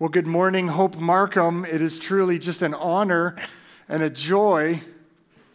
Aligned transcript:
Well, 0.00 0.08
good 0.08 0.28
morning, 0.28 0.68
Hope 0.68 0.96
Markham. 0.96 1.64
It 1.64 1.82
is 1.82 1.98
truly 1.98 2.38
just 2.38 2.62
an 2.62 2.72
honor 2.72 3.34
and 3.88 4.00
a 4.00 4.08
joy 4.08 4.80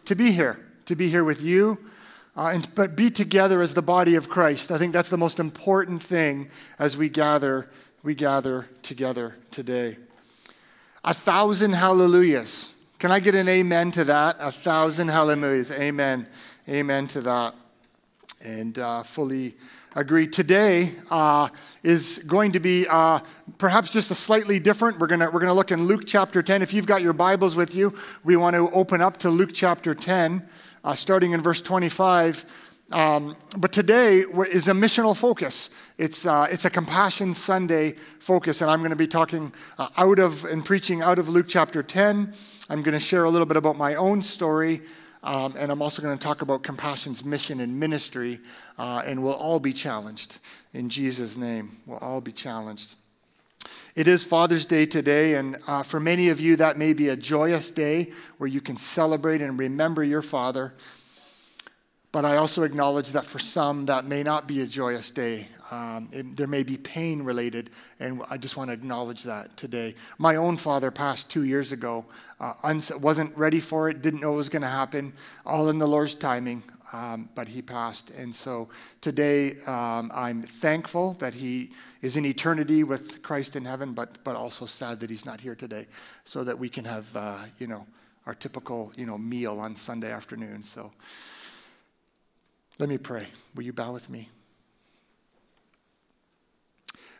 to 0.04 0.14
be 0.14 0.32
here, 0.32 0.60
to 0.84 0.94
be 0.94 1.08
here 1.08 1.24
with 1.24 1.40
you, 1.40 1.78
uh, 2.36 2.50
and 2.52 2.68
but 2.74 2.94
be 2.94 3.10
together 3.10 3.62
as 3.62 3.72
the 3.72 3.80
body 3.80 4.16
of 4.16 4.28
Christ. 4.28 4.70
I 4.70 4.76
think 4.76 4.92
that's 4.92 5.08
the 5.08 5.16
most 5.16 5.40
important 5.40 6.02
thing 6.02 6.50
as 6.78 6.94
we 6.94 7.08
gather, 7.08 7.70
we 8.02 8.14
gather 8.14 8.68
together 8.82 9.34
today. 9.50 9.96
A 11.04 11.14
thousand 11.14 11.72
hallelujahs. 11.72 12.68
Can 12.98 13.10
I 13.10 13.20
get 13.20 13.34
an 13.34 13.48
amen 13.48 13.92
to 13.92 14.04
that? 14.04 14.36
A 14.40 14.52
thousand 14.52 15.08
hallelujahs. 15.08 15.70
Amen. 15.70 16.28
Amen 16.68 17.06
to 17.08 17.22
that. 17.22 17.54
And 18.42 18.78
uh, 18.78 19.04
fully 19.04 19.54
agree. 19.94 20.26
Today 20.26 20.92
uh, 21.10 21.48
is 21.82 22.18
going 22.26 22.52
to 22.52 22.60
be 22.60 22.86
uh, 22.88 23.20
perhaps 23.58 23.92
just 23.92 24.10
a 24.10 24.14
slightly 24.14 24.58
different. 24.58 24.98
We're 24.98 25.06
going 25.06 25.20
we're 25.20 25.40
gonna 25.40 25.54
look 25.54 25.70
in 25.70 25.84
Luke 25.84 26.02
chapter 26.06 26.42
10. 26.42 26.62
If 26.62 26.72
you've 26.72 26.86
got 26.86 27.02
your 27.02 27.12
Bibles 27.12 27.54
with 27.54 27.74
you, 27.74 27.94
we 28.24 28.36
want 28.36 28.56
to 28.56 28.70
open 28.70 29.00
up 29.00 29.18
to 29.18 29.30
Luke 29.30 29.50
chapter 29.52 29.94
10, 29.94 30.46
uh, 30.82 30.94
starting 30.94 31.32
in 31.32 31.40
verse 31.40 31.62
25. 31.62 32.44
Um, 32.92 33.36
but 33.56 33.72
today 33.72 34.20
is 34.50 34.68
a 34.68 34.72
missional 34.72 35.16
focus. 35.16 35.70
It's, 35.96 36.26
uh, 36.26 36.48
it's 36.50 36.64
a 36.64 36.70
Compassion 36.70 37.32
Sunday 37.32 37.92
focus, 38.18 38.60
and 38.60 38.70
I'm 38.70 38.80
going 38.80 38.90
to 38.90 38.96
be 38.96 39.08
talking 39.08 39.52
uh, 39.78 39.88
out 39.96 40.18
of 40.18 40.44
and 40.44 40.64
preaching 40.64 41.02
out 41.02 41.18
of 41.18 41.28
Luke 41.28 41.46
chapter 41.48 41.82
10. 41.82 42.34
I'm 42.68 42.82
going 42.82 42.92
to 42.92 43.00
share 43.00 43.24
a 43.24 43.30
little 43.30 43.46
bit 43.46 43.56
about 43.56 43.76
my 43.76 43.94
own 43.94 44.22
story. 44.22 44.82
Um, 45.24 45.54
and 45.56 45.72
I'm 45.72 45.80
also 45.80 46.02
going 46.02 46.16
to 46.16 46.22
talk 46.22 46.42
about 46.42 46.62
Compassion's 46.62 47.24
mission 47.24 47.58
and 47.60 47.80
ministry, 47.80 48.40
uh, 48.78 49.02
and 49.06 49.22
we'll 49.22 49.32
all 49.32 49.58
be 49.58 49.72
challenged 49.72 50.38
in 50.74 50.90
Jesus' 50.90 51.34
name. 51.34 51.78
We'll 51.86 51.98
all 51.98 52.20
be 52.20 52.30
challenged. 52.30 52.96
It 53.96 54.06
is 54.06 54.22
Father's 54.22 54.66
Day 54.66 54.84
today, 54.84 55.34
and 55.34 55.56
uh, 55.66 55.82
for 55.82 55.98
many 55.98 56.28
of 56.28 56.40
you, 56.40 56.56
that 56.56 56.76
may 56.76 56.92
be 56.92 57.08
a 57.08 57.16
joyous 57.16 57.70
day 57.70 58.12
where 58.36 58.48
you 58.48 58.60
can 58.60 58.76
celebrate 58.76 59.40
and 59.40 59.58
remember 59.58 60.04
your 60.04 60.20
father. 60.20 60.74
But 62.12 62.26
I 62.26 62.36
also 62.36 62.62
acknowledge 62.62 63.12
that 63.12 63.24
for 63.24 63.38
some, 63.38 63.86
that 63.86 64.04
may 64.04 64.22
not 64.22 64.46
be 64.46 64.60
a 64.60 64.66
joyous 64.66 65.10
day. 65.10 65.48
Um, 65.74 66.08
it, 66.12 66.36
there 66.36 66.46
may 66.46 66.62
be 66.62 66.76
pain 66.76 67.22
related, 67.22 67.70
and 67.98 68.22
I 68.30 68.36
just 68.36 68.56
want 68.56 68.68
to 68.68 68.74
acknowledge 68.74 69.24
that 69.24 69.56
today. 69.56 69.96
My 70.18 70.36
own 70.36 70.56
father 70.56 70.90
passed 70.92 71.30
two 71.30 71.42
years 71.42 71.72
ago, 71.72 72.04
uh, 72.38 72.54
uns- 72.62 72.94
wasn't 72.94 73.36
ready 73.36 73.60
for 73.60 73.88
it, 73.90 74.00
didn't 74.00 74.20
know 74.20 74.34
it 74.34 74.36
was 74.36 74.48
going 74.48 74.62
to 74.62 74.68
happen, 74.68 75.12
all 75.44 75.68
in 75.70 75.78
the 75.78 75.88
Lord's 75.88 76.14
timing, 76.14 76.62
um, 76.92 77.28
but 77.34 77.48
he 77.48 77.60
passed. 77.60 78.10
And 78.10 78.36
so 78.36 78.68
today, 79.00 79.40
um, 79.66 80.12
I'm 80.14 80.42
thankful 80.42 81.14
that 81.14 81.34
he 81.34 81.72
is 82.02 82.16
in 82.16 82.24
eternity 82.24 82.84
with 82.84 83.22
Christ 83.22 83.56
in 83.56 83.64
heaven, 83.64 83.94
but, 83.94 84.22
but 84.22 84.36
also 84.36 84.66
sad 84.66 85.00
that 85.00 85.10
he's 85.10 85.26
not 85.26 85.40
here 85.40 85.56
today, 85.56 85.86
so 86.22 86.44
that 86.44 86.56
we 86.56 86.68
can 86.68 86.84
have, 86.84 87.16
uh, 87.16 87.38
you 87.58 87.66
know, 87.66 87.84
our 88.26 88.34
typical, 88.34 88.92
you 88.96 89.06
know, 89.06 89.18
meal 89.18 89.58
on 89.58 89.76
Sunday 89.76 90.12
afternoon. 90.12 90.62
So. 90.62 90.92
Let 92.78 92.88
me 92.88 92.98
pray. 92.98 93.26
Will 93.54 93.62
you 93.62 93.72
bow 93.72 93.92
with 93.92 94.08
me? 94.10 94.28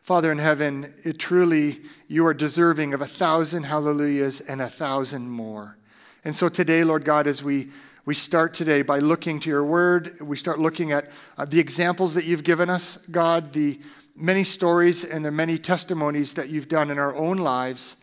Father 0.05 0.31
in 0.31 0.39
heaven, 0.39 0.95
it 1.03 1.19
truly, 1.19 1.81
you 2.09 2.27
are 2.27 2.35
deserving 2.35 2.93
of 2.93 3.01
a 3.01 3.07
thousand 3.07 3.63
hallelujahs 3.63 4.43
and 4.43 4.61
a 4.61 4.69
thousand 4.69 5.31
more. 5.31 5.79
And 6.27 6.37
so 6.37 6.51
today, 6.51 6.85
Lord 6.85 7.07
God, 7.07 7.27
as 7.27 7.43
we, 7.43 7.71
we 8.05 8.13
start 8.13 8.53
today 8.53 8.83
by 8.83 8.99
looking 8.99 9.41
to 9.41 9.49
your 9.49 9.65
word, 9.65 10.21
we 10.21 10.37
start 10.37 10.59
looking 10.59 10.93
at 10.93 11.11
uh, 11.39 11.47
the 11.47 11.59
examples 11.59 12.13
that 12.17 12.27
you've 12.27 12.45
given 12.45 12.69
us, 12.69 12.99
God, 13.11 13.55
the 13.55 13.81
many 14.15 14.45
stories 14.45 15.07
and 15.07 15.25
the 15.25 15.31
many 15.31 15.57
testimonies 15.57 16.35
that 16.35 16.51
you've 16.51 16.69
done 16.69 16.91
in 16.91 16.99
our 16.99 17.17
own 17.17 17.39
lives, 17.39 17.97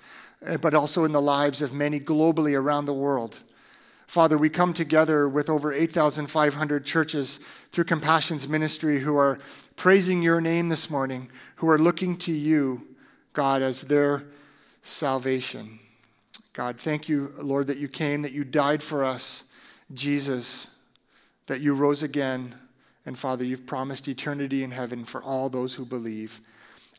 uh, 0.43 0.57
but 0.57 0.73
also 0.73 1.03
in 1.03 1.11
the 1.11 1.21
lives 1.21 1.61
of 1.61 1.71
many 1.71 1.99
globally 1.99 2.59
around 2.59 2.85
the 2.85 2.93
world. 2.95 3.43
Father, 4.11 4.37
we 4.37 4.49
come 4.49 4.73
together 4.73 5.29
with 5.29 5.49
over 5.49 5.71
8,500 5.71 6.83
churches 6.83 7.39
through 7.71 7.85
Compassion's 7.85 8.45
ministry 8.45 8.99
who 8.99 9.15
are 9.15 9.39
praising 9.77 10.21
your 10.21 10.41
name 10.41 10.67
this 10.67 10.89
morning, 10.89 11.29
who 11.55 11.69
are 11.69 11.79
looking 11.79 12.17
to 12.17 12.33
you, 12.33 12.85
God, 13.31 13.61
as 13.61 13.83
their 13.83 14.25
salvation. 14.83 15.79
God, 16.51 16.77
thank 16.77 17.07
you, 17.07 17.31
Lord, 17.41 17.67
that 17.67 17.77
you 17.77 17.87
came, 17.87 18.21
that 18.23 18.33
you 18.33 18.43
died 18.43 18.83
for 18.83 19.05
us, 19.05 19.45
Jesus, 19.93 20.71
that 21.47 21.61
you 21.61 21.73
rose 21.73 22.03
again. 22.03 22.55
And 23.05 23.17
Father, 23.17 23.45
you've 23.45 23.65
promised 23.65 24.09
eternity 24.09 24.61
in 24.61 24.71
heaven 24.71 25.05
for 25.05 25.23
all 25.23 25.47
those 25.49 25.75
who 25.75 25.85
believe. 25.85 26.41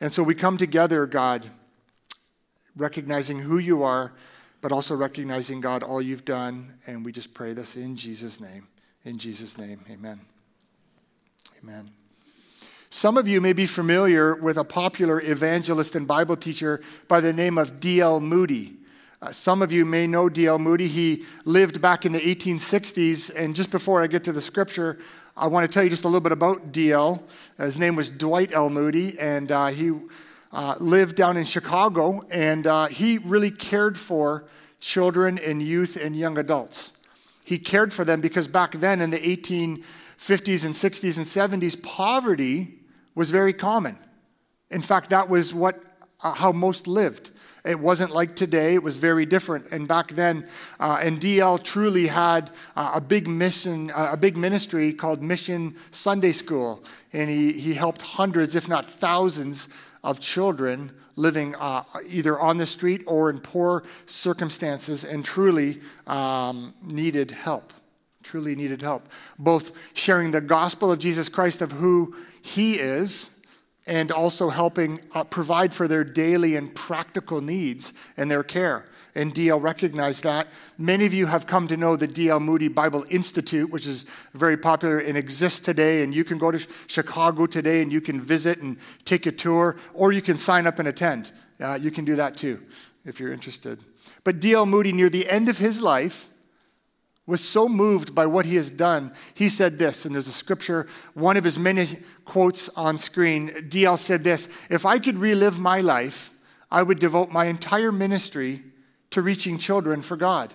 And 0.00 0.14
so 0.14 0.22
we 0.22 0.34
come 0.34 0.56
together, 0.56 1.04
God, 1.04 1.50
recognizing 2.74 3.40
who 3.40 3.58
you 3.58 3.82
are 3.82 4.12
but 4.62 4.72
also 4.72 4.94
recognizing, 4.94 5.60
God, 5.60 5.82
all 5.82 6.00
you've 6.00 6.24
done. 6.24 6.78
And 6.86 7.04
we 7.04 7.12
just 7.12 7.34
pray 7.34 7.52
this 7.52 7.76
in 7.76 7.96
Jesus' 7.96 8.40
name. 8.40 8.68
In 9.04 9.18
Jesus' 9.18 9.58
name, 9.58 9.84
amen. 9.90 10.20
Amen. 11.62 11.90
Some 12.88 13.18
of 13.18 13.26
you 13.26 13.40
may 13.40 13.52
be 13.52 13.66
familiar 13.66 14.36
with 14.36 14.56
a 14.56 14.64
popular 14.64 15.20
evangelist 15.20 15.96
and 15.96 16.06
Bible 16.06 16.36
teacher 16.36 16.80
by 17.08 17.20
the 17.20 17.32
name 17.32 17.58
of 17.58 17.80
D.L. 17.80 18.20
Moody. 18.20 18.76
Uh, 19.20 19.32
some 19.32 19.62
of 19.62 19.72
you 19.72 19.84
may 19.84 20.06
know 20.06 20.28
D.L. 20.28 20.58
Moody. 20.58 20.86
He 20.86 21.24
lived 21.44 21.80
back 21.80 22.06
in 22.06 22.12
the 22.12 22.20
1860s. 22.20 23.34
And 23.34 23.56
just 23.56 23.70
before 23.70 24.02
I 24.02 24.06
get 24.06 24.24
to 24.24 24.32
the 24.32 24.40
scripture, 24.40 24.98
I 25.36 25.46
want 25.46 25.66
to 25.66 25.72
tell 25.72 25.82
you 25.82 25.90
just 25.90 26.04
a 26.04 26.08
little 26.08 26.20
bit 26.20 26.32
about 26.32 26.70
D.L. 26.70 27.22
His 27.56 27.78
name 27.78 27.96
was 27.96 28.10
Dwight 28.10 28.52
L. 28.52 28.68
Moody, 28.68 29.18
and 29.18 29.50
uh, 29.50 29.68
he 29.68 29.92
uh, 30.52 30.74
lived 30.78 31.16
down 31.16 31.36
in 31.36 31.44
Chicago, 31.44 32.20
and 32.30 32.66
uh, 32.66 32.86
he 32.86 33.18
really 33.18 33.50
cared 33.50 33.98
for 33.98 34.44
children 34.80 35.38
and 35.38 35.62
youth 35.62 35.96
and 35.96 36.16
young 36.16 36.36
adults. 36.36 36.92
He 37.44 37.58
cared 37.58 37.92
for 37.92 38.04
them 38.04 38.20
because 38.20 38.48
back 38.48 38.72
then 38.72 39.00
in 39.00 39.10
the 39.10 39.18
1850s 39.18 40.64
and 40.64 40.74
60s 40.74 41.16
and 41.16 41.62
70s, 41.62 41.82
poverty 41.82 42.80
was 43.14 43.30
very 43.30 43.52
common. 43.52 43.98
In 44.70 44.82
fact, 44.82 45.10
that 45.10 45.28
was 45.28 45.52
what, 45.52 45.82
uh, 46.22 46.32
how 46.32 46.52
most 46.52 46.86
lived. 46.86 47.30
It 47.64 47.78
wasn't 47.78 48.10
like 48.10 48.34
today, 48.34 48.74
it 48.74 48.82
was 48.82 48.96
very 48.96 49.24
different. 49.24 49.66
And 49.70 49.86
back 49.86 50.08
then, 50.08 50.48
uh, 50.80 50.98
and 51.00 51.20
DL 51.20 51.62
truly 51.62 52.08
had 52.08 52.50
uh, 52.74 52.92
a 52.94 53.00
big 53.00 53.28
mission, 53.28 53.92
uh, 53.92 54.10
a 54.12 54.16
big 54.16 54.36
ministry 54.36 54.92
called 54.92 55.22
Mission 55.22 55.76
Sunday 55.92 56.32
School. 56.32 56.82
And 57.12 57.30
he, 57.30 57.52
he 57.52 57.74
helped 57.74 58.02
hundreds, 58.02 58.56
if 58.56 58.66
not 58.68 58.90
thousands, 58.90 59.68
of 60.02 60.20
children 60.20 60.92
living 61.16 61.54
uh, 61.56 61.84
either 62.06 62.38
on 62.38 62.56
the 62.56 62.66
street 62.66 63.02
or 63.06 63.30
in 63.30 63.38
poor 63.38 63.84
circumstances 64.06 65.04
and 65.04 65.24
truly 65.24 65.80
um, 66.06 66.74
needed 66.82 67.30
help. 67.30 67.72
Truly 68.22 68.54
needed 68.54 68.82
help. 68.82 69.08
Both 69.38 69.72
sharing 69.94 70.30
the 70.30 70.40
gospel 70.40 70.90
of 70.90 70.98
Jesus 70.98 71.28
Christ 71.28 71.60
of 71.60 71.72
who 71.72 72.16
he 72.40 72.74
is 72.74 73.30
and 73.86 74.12
also 74.12 74.48
helping 74.48 75.00
uh, 75.12 75.24
provide 75.24 75.74
for 75.74 75.88
their 75.88 76.04
daily 76.04 76.56
and 76.56 76.74
practical 76.74 77.40
needs 77.40 77.92
and 78.16 78.30
their 78.30 78.42
care 78.44 78.86
and 79.14 79.34
DL 79.34 79.60
recognized 79.60 80.22
that. 80.22 80.48
Many 80.78 81.04
of 81.04 81.12
you 81.12 81.26
have 81.26 81.46
come 81.46 81.68
to 81.68 81.76
know 81.76 81.96
the 81.96 82.08
DL 82.08 82.40
Moody 82.40 82.68
Bible 82.68 83.04
Institute, 83.10 83.70
which 83.70 83.86
is 83.86 84.06
very 84.32 84.56
popular 84.56 84.98
and 84.98 85.18
exists 85.18 85.60
today. 85.60 86.02
And 86.02 86.14
you 86.14 86.24
can 86.24 86.38
go 86.38 86.50
to 86.50 86.66
Chicago 86.86 87.46
today 87.46 87.82
and 87.82 87.92
you 87.92 88.00
can 88.00 88.20
visit 88.20 88.60
and 88.60 88.78
take 89.04 89.26
a 89.26 89.32
tour, 89.32 89.76
or 89.92 90.12
you 90.12 90.22
can 90.22 90.38
sign 90.38 90.66
up 90.66 90.78
and 90.78 90.88
attend. 90.88 91.30
Uh, 91.60 91.74
you 91.74 91.90
can 91.90 92.04
do 92.04 92.16
that 92.16 92.36
too 92.36 92.62
if 93.04 93.20
you're 93.20 93.32
interested. 93.32 93.80
But 94.24 94.40
DL 94.40 94.66
Moody, 94.66 94.92
near 94.92 95.10
the 95.10 95.28
end 95.28 95.48
of 95.48 95.58
his 95.58 95.82
life, 95.82 96.28
was 97.26 97.46
so 97.46 97.68
moved 97.68 98.14
by 98.14 98.26
what 98.26 98.46
he 98.46 98.56
has 98.56 98.70
done, 98.70 99.12
he 99.34 99.48
said 99.48 99.78
this, 99.78 100.04
and 100.04 100.14
there's 100.14 100.26
a 100.26 100.32
scripture, 100.32 100.88
one 101.14 101.36
of 101.36 101.44
his 101.44 101.56
many 101.56 101.86
quotes 102.24 102.68
on 102.70 102.98
screen. 102.98 103.48
DL 103.68 103.96
said 103.96 104.24
this 104.24 104.48
If 104.68 104.84
I 104.84 104.98
could 104.98 105.18
relive 105.18 105.58
my 105.58 105.80
life, 105.80 106.30
I 106.70 106.82
would 106.82 106.98
devote 106.98 107.30
my 107.30 107.44
entire 107.44 107.92
ministry 107.92 108.62
to 109.12 109.22
reaching 109.22 109.58
children 109.58 110.02
for 110.02 110.16
God. 110.16 110.54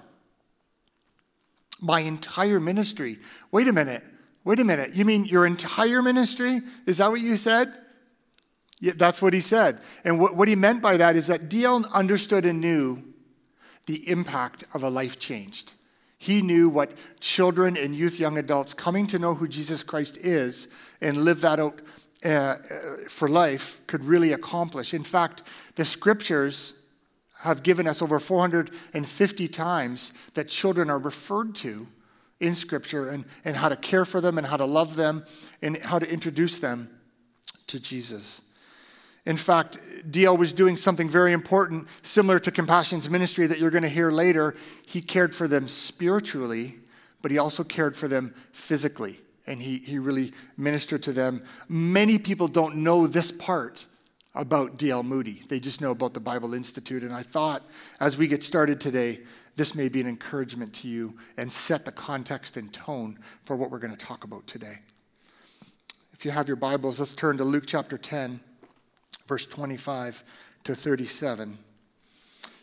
My 1.80 2.02
entire 2.02 2.60
ministry. 2.60 3.20
Wait 3.52 3.68
a 3.68 3.74
minute. 3.74 4.04
Wait 4.44 4.60
a 4.60 4.64
minute. 4.64 4.96
You 4.96 5.06
mean 5.06 5.26
your 5.26 5.46
entire 5.46 6.02
ministry? 6.02 6.62
Is 6.86 6.98
that 6.98 7.12
what 7.12 7.22
you 7.22 7.38
said? 7.38 7.74
Yeah, 8.80 8.94
that's 8.96 9.22
what 9.22 9.34
he 9.34 9.42
said. 9.42 9.82
And 10.04 10.20
what, 10.20 10.36
what 10.36 10.48
he 10.48 10.56
meant 10.56 10.82
by 10.82 10.98
that 10.98 11.16
is 11.16 11.28
that 11.28 11.50
DL 11.50 11.92
understood 11.92 12.46
and 12.46 12.62
knew 12.62 13.04
the 13.88 14.08
impact 14.10 14.64
of 14.74 14.84
a 14.84 14.90
life 14.90 15.18
changed. 15.18 15.74
He 16.18 16.42
knew 16.42 16.70
what 16.70 16.92
children 17.20 17.78
and 17.78 17.96
youth, 17.96 18.20
young 18.20 18.38
adults 18.38 18.74
coming 18.74 19.08
to 19.08 19.20
know 19.20 19.36
who 19.36 19.48
Jesus 19.48 19.84
Christ 19.84 20.18
is 20.18 20.68
and 21.02 21.18
live 21.18 21.42
that 21.42 21.60
out 21.60 21.82
uh, 22.26 22.30
uh 22.30 22.58
for 23.10 23.30
life 23.30 23.86
could 23.86 24.04
really 24.04 24.34
accomplish. 24.34 24.94
In 24.94 25.04
fact, 25.04 25.44
the 25.76 25.86
scriptures 25.86 26.77
have 27.48 27.64
given 27.64 27.88
us 27.88 28.02
over 28.02 28.20
450 28.20 29.48
times 29.48 30.14
that 30.36 30.48
children 30.48 30.90
are 30.90 31.00
referred 31.00 31.56
to 31.56 31.88
in 32.40 32.56
Scripture 32.56 33.10
and, 33.10 33.26
and 33.44 33.56
how 33.56 33.70
to 33.70 33.76
care 33.76 34.06
for 34.06 34.22
them 34.22 34.38
and 34.38 34.48
how 34.48 34.58
to 34.58 34.66
love 34.66 34.96
them 34.96 35.26
and 35.62 35.78
how 35.78 36.00
to 36.00 36.10
introduce 36.10 36.60
them 36.60 36.90
to 37.68 37.80
Jesus. 37.80 38.42
In 39.26 39.36
fact, 39.36 39.78
DL 40.10 40.38
was 40.38 40.54
doing 40.54 40.78
something 40.78 41.10
very 41.10 41.34
important, 41.34 41.88
similar 42.02 42.40
to 42.40 42.52
Compassion's 42.52 43.10
ministry 43.10 43.46
that 43.48 43.60
you're 43.60 43.72
going 43.72 43.84
to 43.84 43.90
hear 43.90 44.10
later. 44.10 44.56
He 44.86 45.02
cared 45.02 45.36
for 45.36 45.50
them 45.50 45.68
spiritually, 45.68 46.76
but 47.22 47.32
he 47.32 47.38
also 47.38 47.64
cared 47.66 47.98
for 47.98 48.08
them 48.08 48.34
physically. 48.54 49.20
And 49.46 49.62
he, 49.62 49.80
he 49.80 50.00
really 50.00 50.34
ministered 50.56 51.04
to 51.04 51.14
them. 51.14 51.44
Many 51.68 52.20
people 52.20 52.48
don't 52.48 52.78
know 52.78 53.06
this 53.06 53.32
part 53.32 53.86
about 54.42 54.78
D.L. 54.78 55.04
Moody. 55.04 55.44
They 55.48 55.60
just 55.60 55.82
know 55.82 55.92
about 55.92 56.14
the 56.14 56.20
Bible 56.20 56.54
Institute. 56.54 57.04
And 57.04 57.14
I 57.14 57.24
thought, 57.24 57.64
as 58.00 58.18
we 58.18 58.28
get 58.28 58.44
started 58.44 58.80
today, 58.80 59.20
this 59.56 59.74
may 59.74 59.90
be 59.90 60.00
an 60.02 60.08
encouragement 60.08 60.74
to 60.76 60.88
you 60.88 61.18
and 61.38 61.52
set 61.52 61.86
the 61.86 61.92
context 61.92 62.58
and 62.58 62.72
tone 62.72 63.20
for 63.46 63.56
what 63.56 63.72
we're 63.72 63.80
going 63.80 63.96
to 63.96 64.06
talk 64.06 64.24
about 64.24 64.46
today. 64.48 64.80
If 66.14 66.26
you 66.26 66.32
have 66.32 66.48
your 66.48 66.58
Bibles, 66.58 67.00
let's 67.00 67.14
turn 67.14 67.38
to 67.38 67.44
Luke 67.44 67.66
chapter 67.68 67.98
10 67.98 68.40
verse 69.28 69.46
25 69.46 70.24
to 70.64 70.76
37. 70.76 71.58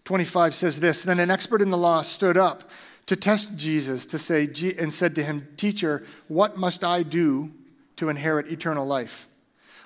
25 0.04 0.54
says 0.54 0.80
this 0.80 1.02
Then 1.02 1.20
an 1.20 1.30
expert 1.30 1.62
in 1.62 1.70
the 1.70 1.78
law 1.78 2.02
stood 2.02 2.36
up 2.36 2.70
to 3.06 3.16
test 3.16 3.56
Jesus 3.56 4.06
to 4.06 4.18
say, 4.18 4.44
and 4.78 4.92
said 4.92 5.14
to 5.14 5.22
him, 5.22 5.48
Teacher, 5.56 6.04
what 6.28 6.56
must 6.56 6.82
I 6.82 7.02
do 7.02 7.52
to 7.96 8.08
inherit 8.08 8.50
eternal 8.50 8.86
life? 8.86 9.28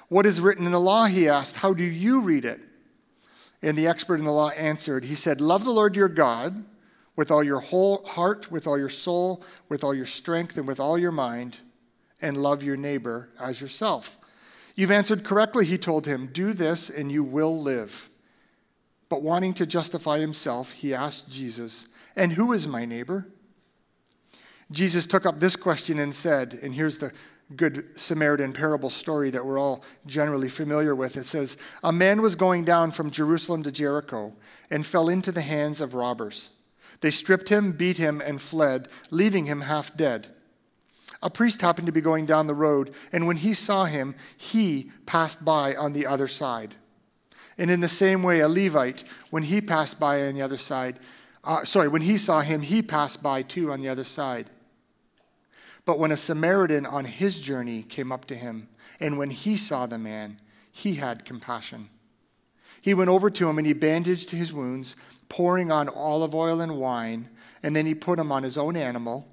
What 0.08 0.26
is 0.26 0.40
written 0.40 0.66
in 0.66 0.72
the 0.72 0.80
law? 0.80 1.04
He 1.04 1.28
asked. 1.28 1.56
How 1.56 1.74
do 1.74 1.84
you 1.84 2.20
read 2.20 2.44
it? 2.44 2.60
And 3.60 3.76
the 3.76 3.86
expert 3.86 4.18
in 4.18 4.24
the 4.24 4.32
law 4.32 4.50
answered, 4.50 5.04
He 5.04 5.14
said, 5.14 5.40
Love 5.40 5.64
the 5.64 5.70
Lord 5.70 5.96
your 5.96 6.08
God 6.08 6.64
with 7.16 7.30
all 7.30 7.42
your 7.42 7.60
whole 7.60 8.04
heart, 8.04 8.50
with 8.50 8.66
all 8.66 8.78
your 8.78 8.88
soul, 8.88 9.42
with 9.68 9.82
all 9.82 9.92
your 9.92 10.06
strength, 10.06 10.56
and 10.56 10.68
with 10.68 10.78
all 10.78 10.96
your 10.96 11.10
mind, 11.10 11.58
and 12.22 12.36
love 12.36 12.62
your 12.62 12.76
neighbor 12.76 13.28
as 13.40 13.60
yourself. 13.60 14.18
You've 14.76 14.92
answered 14.92 15.24
correctly, 15.24 15.66
he 15.66 15.76
told 15.76 16.06
him. 16.06 16.28
Do 16.32 16.52
this 16.52 16.88
and 16.88 17.10
you 17.10 17.24
will 17.24 17.60
live. 17.60 18.08
But 19.08 19.22
wanting 19.22 19.54
to 19.54 19.66
justify 19.66 20.20
himself, 20.20 20.70
he 20.70 20.94
asked 20.94 21.28
Jesus, 21.28 21.88
And 22.14 22.34
who 22.34 22.52
is 22.52 22.68
my 22.68 22.84
neighbor? 22.84 23.26
Jesus 24.70 25.06
took 25.06 25.24
up 25.24 25.40
this 25.40 25.56
question 25.56 25.98
and 25.98 26.14
said, 26.14 26.58
and 26.62 26.74
here's 26.74 26.98
the 26.98 27.12
good 27.56 27.86
Samaritan 27.96 28.52
parable 28.52 28.90
story 28.90 29.30
that 29.30 29.44
we're 29.44 29.58
all 29.58 29.82
generally 30.06 30.48
familiar 30.48 30.94
with. 30.94 31.16
It 31.16 31.24
says, 31.24 31.56
A 31.82 31.92
man 31.92 32.20
was 32.20 32.34
going 32.34 32.64
down 32.64 32.90
from 32.90 33.10
Jerusalem 33.10 33.62
to 33.62 33.72
Jericho 33.72 34.34
and 34.70 34.84
fell 34.84 35.08
into 35.08 35.32
the 35.32 35.40
hands 35.40 35.80
of 35.80 35.94
robbers. 35.94 36.50
They 37.00 37.10
stripped 37.10 37.48
him, 37.48 37.72
beat 37.72 37.96
him, 37.96 38.20
and 38.20 38.40
fled, 38.40 38.88
leaving 39.10 39.46
him 39.46 39.62
half 39.62 39.96
dead. 39.96 40.28
A 41.22 41.30
priest 41.30 41.62
happened 41.62 41.86
to 41.86 41.92
be 41.92 42.00
going 42.00 42.26
down 42.26 42.46
the 42.46 42.54
road, 42.54 42.94
and 43.12 43.26
when 43.26 43.38
he 43.38 43.54
saw 43.54 43.86
him, 43.86 44.14
he 44.36 44.90
passed 45.06 45.44
by 45.44 45.74
on 45.74 45.92
the 45.92 46.06
other 46.06 46.28
side. 46.28 46.76
And 47.56 47.70
in 47.70 47.80
the 47.80 47.88
same 47.88 48.22
way, 48.22 48.40
a 48.40 48.48
Levite, 48.48 49.08
when 49.30 49.44
he 49.44 49.60
passed 49.60 49.98
by 49.98 50.22
on 50.26 50.34
the 50.34 50.42
other 50.42 50.58
side, 50.58 51.00
uh, 51.42 51.64
sorry, 51.64 51.88
when 51.88 52.02
he 52.02 52.16
saw 52.16 52.40
him, 52.40 52.62
he 52.62 52.82
passed 52.82 53.22
by 53.22 53.42
too 53.42 53.72
on 53.72 53.80
the 53.80 53.88
other 53.88 54.04
side. 54.04 54.50
But 55.88 55.98
when 55.98 56.12
a 56.12 56.18
Samaritan 56.18 56.84
on 56.84 57.06
his 57.06 57.40
journey 57.40 57.82
came 57.82 58.12
up 58.12 58.26
to 58.26 58.34
him, 58.34 58.68
and 59.00 59.16
when 59.16 59.30
he 59.30 59.56
saw 59.56 59.86
the 59.86 59.96
man, 59.96 60.36
he 60.70 60.96
had 60.96 61.24
compassion. 61.24 61.88
He 62.82 62.92
went 62.92 63.08
over 63.08 63.30
to 63.30 63.48
him 63.48 63.56
and 63.56 63.66
he 63.66 63.72
bandaged 63.72 64.30
his 64.30 64.52
wounds, 64.52 64.96
pouring 65.30 65.72
on 65.72 65.88
olive 65.88 66.34
oil 66.34 66.60
and 66.60 66.76
wine, 66.76 67.30
and 67.62 67.74
then 67.74 67.86
he 67.86 67.94
put 67.94 68.18
him 68.18 68.30
on 68.30 68.42
his 68.42 68.58
own 68.58 68.76
animal 68.76 69.26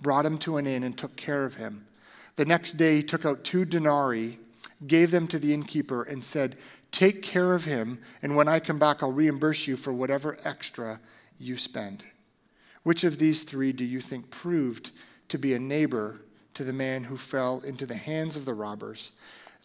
brought 0.00 0.24
him 0.24 0.38
to 0.38 0.56
an 0.56 0.66
inn, 0.66 0.82
and 0.82 0.96
took 0.96 1.14
care 1.14 1.44
of 1.44 1.56
him. 1.56 1.86
The 2.36 2.46
next 2.46 2.78
day, 2.78 2.96
he 2.96 3.02
took 3.02 3.26
out 3.26 3.44
two 3.44 3.66
denarii, 3.66 4.38
gave 4.86 5.10
them 5.10 5.28
to 5.28 5.38
the 5.38 5.52
innkeeper, 5.52 6.04
and 6.04 6.24
said, 6.24 6.56
Take 6.90 7.20
care 7.20 7.54
of 7.54 7.66
him, 7.66 7.98
and 8.22 8.34
when 8.34 8.48
I 8.48 8.60
come 8.60 8.78
back, 8.78 9.02
I'll 9.02 9.12
reimburse 9.12 9.66
you 9.66 9.76
for 9.76 9.92
whatever 9.92 10.38
extra 10.42 11.00
you 11.38 11.58
spend. 11.58 12.04
Which 12.82 13.04
of 13.04 13.18
these 13.18 13.42
three 13.42 13.74
do 13.74 13.84
you 13.84 14.00
think 14.00 14.30
proved 14.30 14.90
to 15.28 15.38
be 15.38 15.54
a 15.54 15.58
neighbor 15.58 16.20
to 16.54 16.64
the 16.64 16.72
man 16.72 17.04
who 17.04 17.16
fell 17.16 17.60
into 17.60 17.86
the 17.86 17.94
hands 17.94 18.36
of 18.36 18.44
the 18.44 18.54
robbers? 18.54 19.12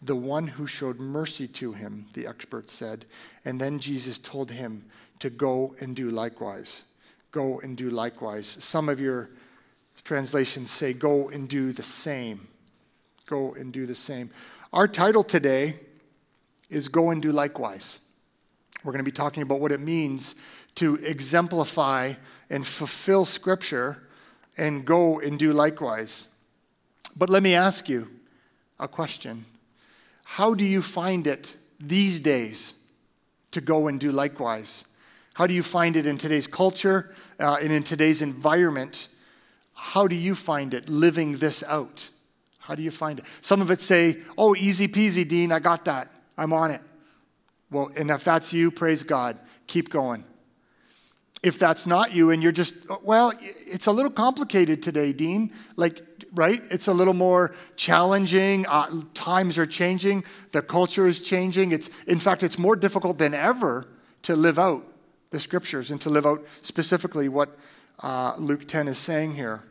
The 0.02 0.16
one 0.16 0.46
who 0.46 0.66
showed 0.66 0.98
mercy 0.98 1.48
to 1.48 1.72
him, 1.72 2.06
the 2.12 2.26
expert 2.26 2.70
said. 2.70 3.06
And 3.44 3.60
then 3.60 3.78
Jesus 3.78 4.18
told 4.18 4.50
him 4.50 4.84
to 5.20 5.30
go 5.30 5.74
and 5.80 5.96
do 5.96 6.10
likewise. 6.10 6.84
Go 7.32 7.60
and 7.60 7.76
do 7.76 7.90
likewise. 7.90 8.46
Some 8.46 8.88
of 8.88 9.00
your 9.00 9.30
translations 10.02 10.70
say, 10.70 10.92
Go 10.92 11.30
and 11.30 11.48
do 11.48 11.72
the 11.72 11.82
same. 11.82 12.48
Go 13.26 13.54
and 13.54 13.72
do 13.72 13.86
the 13.86 13.94
same. 13.94 14.30
Our 14.72 14.88
title 14.88 15.24
today 15.24 15.78
is 16.68 16.88
Go 16.88 17.10
and 17.10 17.22
Do 17.22 17.32
Likewise. 17.32 18.00
We're 18.82 18.92
going 18.92 19.04
to 19.04 19.10
be 19.10 19.12
talking 19.12 19.42
about 19.42 19.60
what 19.60 19.72
it 19.72 19.80
means 19.80 20.34
to 20.74 20.96
exemplify 20.96 22.14
and 22.50 22.66
fulfill 22.66 23.24
Scripture 23.24 24.02
and 24.56 24.84
go 24.84 25.20
and 25.20 25.38
do 25.38 25.52
likewise. 25.52 26.28
But 27.16 27.30
let 27.30 27.42
me 27.42 27.54
ask 27.54 27.88
you 27.88 28.08
a 28.78 28.88
question 28.88 29.44
How 30.24 30.54
do 30.54 30.64
you 30.64 30.82
find 30.82 31.26
it 31.26 31.56
these 31.80 32.20
days 32.20 32.78
to 33.50 33.60
go 33.60 33.88
and 33.88 34.00
do 34.00 34.12
likewise? 34.12 34.84
How 35.34 35.46
do 35.46 35.54
you 35.54 35.62
find 35.62 35.96
it 35.96 36.06
in 36.06 36.16
today's 36.16 36.46
culture 36.46 37.12
uh, 37.40 37.58
and 37.60 37.72
in 37.72 37.82
today's 37.82 38.22
environment? 38.22 39.08
How 39.74 40.06
do 40.06 40.14
you 40.14 40.34
find 40.36 40.72
it 40.72 40.88
living 40.88 41.38
this 41.38 41.64
out? 41.64 42.08
How 42.58 42.74
do 42.74 42.82
you 42.82 42.92
find 42.92 43.18
it? 43.18 43.24
Some 43.40 43.60
of 43.60 43.70
it 43.70 43.82
say, 43.82 44.18
oh, 44.38 44.54
easy 44.54 44.86
peasy, 44.86 45.28
Dean, 45.28 45.52
I 45.52 45.58
got 45.58 45.84
that. 45.86 46.08
I'm 46.38 46.52
on 46.52 46.70
it. 46.70 46.80
Well, 47.70 47.90
and 47.96 48.10
if 48.10 48.22
that's 48.22 48.52
you, 48.52 48.70
praise 48.70 49.02
God. 49.02 49.38
Keep 49.66 49.90
going. 49.90 50.24
If 51.44 51.58
that's 51.58 51.86
not 51.86 52.14
you 52.14 52.30
and 52.30 52.42
you're 52.42 52.52
just, 52.52 52.74
well, 53.02 53.30
it's 53.40 53.86
a 53.86 53.92
little 53.92 54.10
complicated 54.10 54.82
today, 54.82 55.12
Dean. 55.12 55.52
Like, 55.76 56.00
right? 56.32 56.62
It's 56.70 56.88
a 56.88 56.94
little 56.94 57.12
more 57.12 57.54
challenging. 57.76 58.66
Uh, 58.66 59.02
times 59.12 59.58
are 59.58 59.66
changing. 59.66 60.24
The 60.52 60.62
culture 60.62 61.06
is 61.06 61.20
changing. 61.20 61.72
It's, 61.72 61.90
in 62.04 62.18
fact, 62.18 62.42
it's 62.42 62.58
more 62.58 62.76
difficult 62.76 63.18
than 63.18 63.34
ever 63.34 63.86
to 64.22 64.34
live 64.34 64.58
out 64.58 64.86
the 65.28 65.38
scriptures 65.38 65.90
and 65.90 66.00
to 66.00 66.08
live 66.08 66.24
out 66.24 66.46
specifically 66.62 67.28
what 67.28 67.58
uh, 68.00 68.34
Luke 68.38 68.66
10 68.66 68.88
is 68.88 68.96
saying 68.96 69.34
here. 69.34 69.62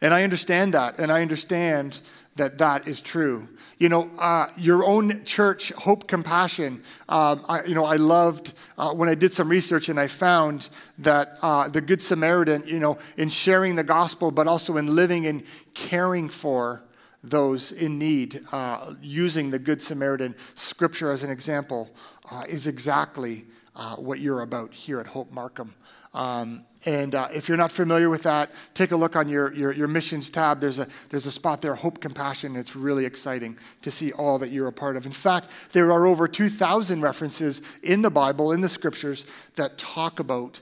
And 0.00 0.12
I 0.12 0.24
understand 0.24 0.74
that, 0.74 0.98
and 0.98 1.12
I 1.12 1.22
understand 1.22 2.00
that 2.36 2.58
that 2.58 2.88
is 2.88 3.00
true. 3.00 3.48
You 3.78 3.88
know, 3.88 4.10
uh, 4.18 4.48
your 4.56 4.84
own 4.84 5.24
church, 5.24 5.70
Hope 5.72 6.08
Compassion, 6.08 6.82
um, 7.08 7.44
I, 7.48 7.64
you 7.64 7.74
know, 7.74 7.84
I 7.84 7.96
loved 7.96 8.52
uh, 8.78 8.92
when 8.92 9.08
I 9.08 9.14
did 9.14 9.34
some 9.34 9.48
research 9.48 9.88
and 9.88 10.00
I 10.00 10.06
found 10.06 10.68
that 10.98 11.38
uh, 11.42 11.68
the 11.68 11.80
Good 11.80 12.02
Samaritan, 12.02 12.62
you 12.66 12.78
know, 12.78 12.98
in 13.16 13.28
sharing 13.28 13.76
the 13.76 13.84
gospel, 13.84 14.30
but 14.30 14.46
also 14.46 14.76
in 14.76 14.86
living 14.86 15.26
and 15.26 15.42
caring 15.74 16.28
for 16.28 16.82
those 17.22 17.70
in 17.70 17.98
need, 17.98 18.42
uh, 18.50 18.94
using 19.00 19.50
the 19.50 19.58
Good 19.58 19.82
Samaritan 19.82 20.34
scripture 20.54 21.12
as 21.12 21.22
an 21.22 21.30
example, 21.30 21.90
uh, 22.30 22.44
is 22.48 22.66
exactly 22.66 23.44
uh, 23.76 23.96
what 23.96 24.20
you're 24.20 24.42
about 24.42 24.72
here 24.72 25.00
at 25.00 25.06
Hope 25.06 25.30
Markham. 25.32 25.74
Um, 26.14 26.64
and 26.84 27.14
uh, 27.14 27.28
if 27.32 27.48
you're 27.48 27.56
not 27.56 27.70
familiar 27.70 28.10
with 28.10 28.24
that, 28.24 28.50
take 28.74 28.90
a 28.90 28.96
look 28.96 29.14
on 29.14 29.28
your, 29.28 29.52
your, 29.54 29.72
your, 29.72 29.88
missions 29.88 30.30
tab. 30.30 30.60
There's 30.60 30.78
a, 30.78 30.88
there's 31.10 31.26
a 31.26 31.30
spot 31.30 31.62
there, 31.62 31.74
Hope 31.74 32.00
Compassion. 32.00 32.56
It's 32.56 32.74
really 32.74 33.06
exciting 33.06 33.56
to 33.82 33.90
see 33.90 34.12
all 34.12 34.38
that 34.40 34.50
you're 34.50 34.66
a 34.66 34.72
part 34.72 34.96
of. 34.96 35.06
In 35.06 35.12
fact, 35.12 35.48
there 35.72 35.92
are 35.92 36.06
over 36.06 36.26
2,000 36.26 37.00
references 37.00 37.62
in 37.82 38.02
the 38.02 38.10
Bible, 38.10 38.52
in 38.52 38.62
the 38.62 38.68
scriptures, 38.68 39.24
that 39.54 39.78
talk 39.78 40.18
about 40.18 40.60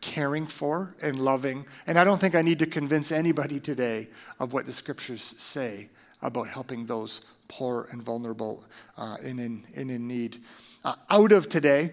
caring 0.00 0.46
for 0.46 0.94
and 1.00 1.18
loving. 1.18 1.66
And 1.86 1.98
I 1.98 2.04
don't 2.04 2.20
think 2.20 2.34
I 2.34 2.42
need 2.42 2.58
to 2.58 2.66
convince 2.66 3.12
anybody 3.12 3.60
today 3.60 4.08
of 4.38 4.52
what 4.52 4.66
the 4.66 4.72
scriptures 4.72 5.34
say 5.36 5.88
about 6.20 6.48
helping 6.48 6.86
those 6.86 7.20
poor 7.48 7.88
and 7.90 8.02
vulnerable 8.02 8.64
uh, 8.96 9.16
and, 9.22 9.40
in, 9.40 9.64
and 9.76 9.90
in 9.90 10.06
need. 10.06 10.42
Uh, 10.84 10.94
out 11.08 11.32
of 11.32 11.48
today, 11.48 11.92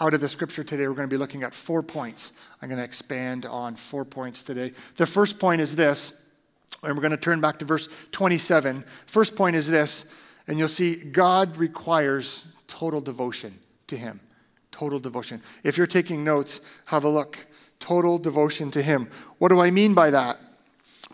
out 0.00 0.14
of 0.14 0.20
the 0.20 0.28
scripture 0.28 0.64
today, 0.64 0.88
we're 0.88 0.94
going 0.94 1.08
to 1.08 1.14
be 1.14 1.18
looking 1.18 1.42
at 1.42 1.54
four 1.54 1.82
points. 1.82 2.32
I'm 2.60 2.68
going 2.68 2.78
to 2.78 2.84
expand 2.84 3.46
on 3.46 3.76
four 3.76 4.04
points 4.04 4.42
today. 4.42 4.72
The 4.96 5.06
first 5.06 5.38
point 5.38 5.60
is 5.60 5.76
this, 5.76 6.12
and 6.82 6.94
we're 6.96 7.02
going 7.02 7.12
to 7.12 7.16
turn 7.16 7.40
back 7.40 7.58
to 7.60 7.64
verse 7.64 7.88
27. 8.10 8.84
First 9.06 9.36
point 9.36 9.54
is 9.54 9.68
this, 9.68 10.12
and 10.48 10.58
you'll 10.58 10.68
see 10.68 10.96
God 10.96 11.56
requires 11.56 12.44
total 12.66 13.00
devotion 13.00 13.58
to 13.86 13.96
Him. 13.96 14.20
Total 14.72 14.98
devotion. 14.98 15.40
If 15.62 15.78
you're 15.78 15.86
taking 15.86 16.24
notes, 16.24 16.60
have 16.86 17.04
a 17.04 17.08
look. 17.08 17.38
Total 17.78 18.18
devotion 18.18 18.70
to 18.72 18.82
Him. 18.82 19.08
What 19.38 19.48
do 19.48 19.60
I 19.60 19.70
mean 19.70 19.94
by 19.94 20.10
that? 20.10 20.40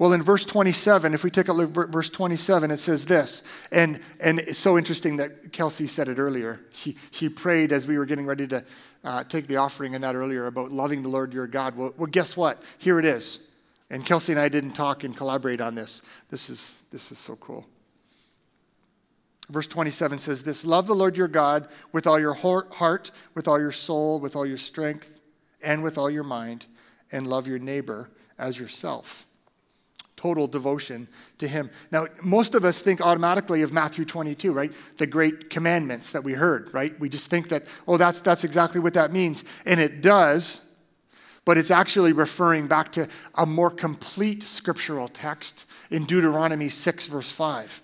Well, 0.00 0.14
in 0.14 0.23
verse 0.23 0.47
27, 0.47 1.12
if 1.12 1.25
we 1.25 1.30
take 1.30 1.49
a 1.49 1.52
look 1.52 1.76
at 1.76 1.90
verse 1.90 2.09
27, 2.09 2.71
it 2.71 2.78
says 2.78 3.04
this. 3.04 3.42
And, 3.71 4.00
and 4.19 4.40
it's 4.40 4.59
so 4.59 4.78
interesting 4.78 5.19
that 5.19 5.52
Kelsey 5.52 5.87
said 5.87 6.09
it 6.09 6.19
earlier. 6.19 6.59
She, 6.73 6.97
she 7.11 7.28
prayed 7.28 7.71
as 7.71 7.87
we 7.87 7.99
were 7.99 8.07
getting 8.07 8.25
ready 8.25 8.47
to 8.47 8.64
uh, 9.04 9.25
take 9.25 9.47
the 9.47 9.57
offering 9.57 9.95
and 9.95 10.02
that 10.02 10.16
earlier 10.16 10.47
about 10.47 10.73
loving 10.73 11.02
the 11.02 11.11
Lord 11.11 11.35
your 11.35 11.47
God. 11.47 11.76
Well, 11.76 11.92
well, 11.99 12.07
guess 12.07 12.35
what? 12.35 12.62
Here 12.78 12.99
it 12.99 13.04
is. 13.04 13.40
And 13.90 14.07
Kelsey 14.07 14.33
and 14.33 14.40
I 14.40 14.49
didn't 14.49 14.73
talk 14.73 15.04
and 15.04 15.14
collaborate 15.14 15.61
on 15.61 15.75
this. 15.75 16.00
This 16.30 16.49
is, 16.49 16.83
this 16.90 17.12
is 17.12 17.19
so 17.19 17.37
cool. 17.37 17.66
Verse 19.50 19.66
27 19.66 20.19
says 20.19 20.45
this 20.45 20.64
Love 20.64 20.87
the 20.87 20.95
Lord 20.95 21.19
your 21.19 21.28
God 21.28 21.69
with 21.92 22.07
all 22.07 22.19
your 22.19 22.33
heart, 22.33 23.11
with 23.35 23.47
all 23.47 23.61
your 23.61 23.71
soul, 23.71 24.19
with 24.19 24.35
all 24.35 24.47
your 24.47 24.57
strength, 24.57 25.21
and 25.62 25.83
with 25.83 25.99
all 25.99 26.09
your 26.09 26.25
mind, 26.25 26.64
and 27.12 27.26
love 27.26 27.47
your 27.47 27.59
neighbor 27.59 28.09
as 28.38 28.59
yourself. 28.59 29.26
Total 30.21 30.47
devotion 30.47 31.09
to 31.39 31.49
Him. 31.49 31.71
Now, 31.91 32.07
most 32.23 32.55
of 32.55 32.62
us 32.62 32.83
think 32.83 33.00
automatically 33.00 33.62
of 33.62 33.73
Matthew 33.73 34.05
22, 34.05 34.53
right? 34.53 34.71
The 34.99 35.07
great 35.07 35.49
commandments 35.49 36.12
that 36.12 36.23
we 36.23 36.35
heard, 36.35 36.69
right? 36.75 36.99
We 37.00 37.09
just 37.09 37.31
think 37.31 37.49
that, 37.49 37.65
oh, 37.89 37.97
that's, 37.97 38.21
that's 38.21 38.45
exactly 38.45 38.83
what 38.83 38.93
that 38.93 39.15
means. 39.15 39.45
And 39.65 39.81
it 39.81 40.03
does, 40.03 40.61
but 41.47 41.57
it's 41.57 41.71
actually 41.71 42.12
referring 42.12 42.67
back 42.67 42.93
to 42.93 43.09
a 43.35 43.47
more 43.47 43.71
complete 43.71 44.43
scriptural 44.43 45.09
text 45.09 45.65
in 45.91 46.05
Deuteronomy 46.05 46.69
6, 46.69 47.07
verse 47.07 47.33
5. 47.33 47.81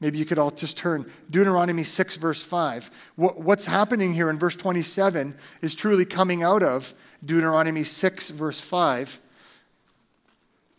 Maybe 0.00 0.16
you 0.16 0.24
could 0.24 0.38
all 0.38 0.50
just 0.50 0.78
turn 0.78 1.12
Deuteronomy 1.30 1.84
6, 1.84 2.16
verse 2.16 2.42
5. 2.42 2.90
what's 3.16 3.66
happening 3.66 4.14
here 4.14 4.30
in 4.30 4.38
verse 4.38 4.56
27 4.56 5.36
is 5.60 5.74
truly 5.74 6.06
coming 6.06 6.42
out 6.42 6.62
of 6.62 6.94
Deuteronomy 7.22 7.84
6, 7.84 8.30
verse 8.30 8.60
5. 8.62 9.20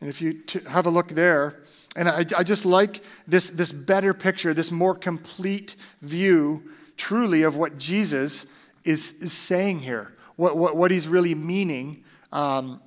And 0.05 0.09
if 0.11 0.21
you 0.21 0.33
t- 0.33 0.59
have 0.69 0.85
a 0.85 0.91
look 0.91 1.07
there, 1.07 1.63
and 1.95 2.07
I, 2.07 2.19
I 2.37 2.43
just 2.43 2.63
like 2.63 3.01
this, 3.27 3.49
this 3.49 3.71
better 3.71 4.13
picture, 4.13 4.53
this 4.53 4.69
more 4.69 4.93
complete 4.93 5.75
view, 6.03 6.69
truly, 6.95 7.41
of 7.41 7.55
what 7.55 7.79
Jesus 7.79 8.45
is, 8.83 9.13
is 9.13 9.33
saying 9.33 9.79
here, 9.79 10.13
what, 10.35 10.59
what, 10.59 10.77
what 10.77 10.91
he's 10.91 11.07
really 11.07 11.33
meaning 11.33 12.03
um, 12.31 12.79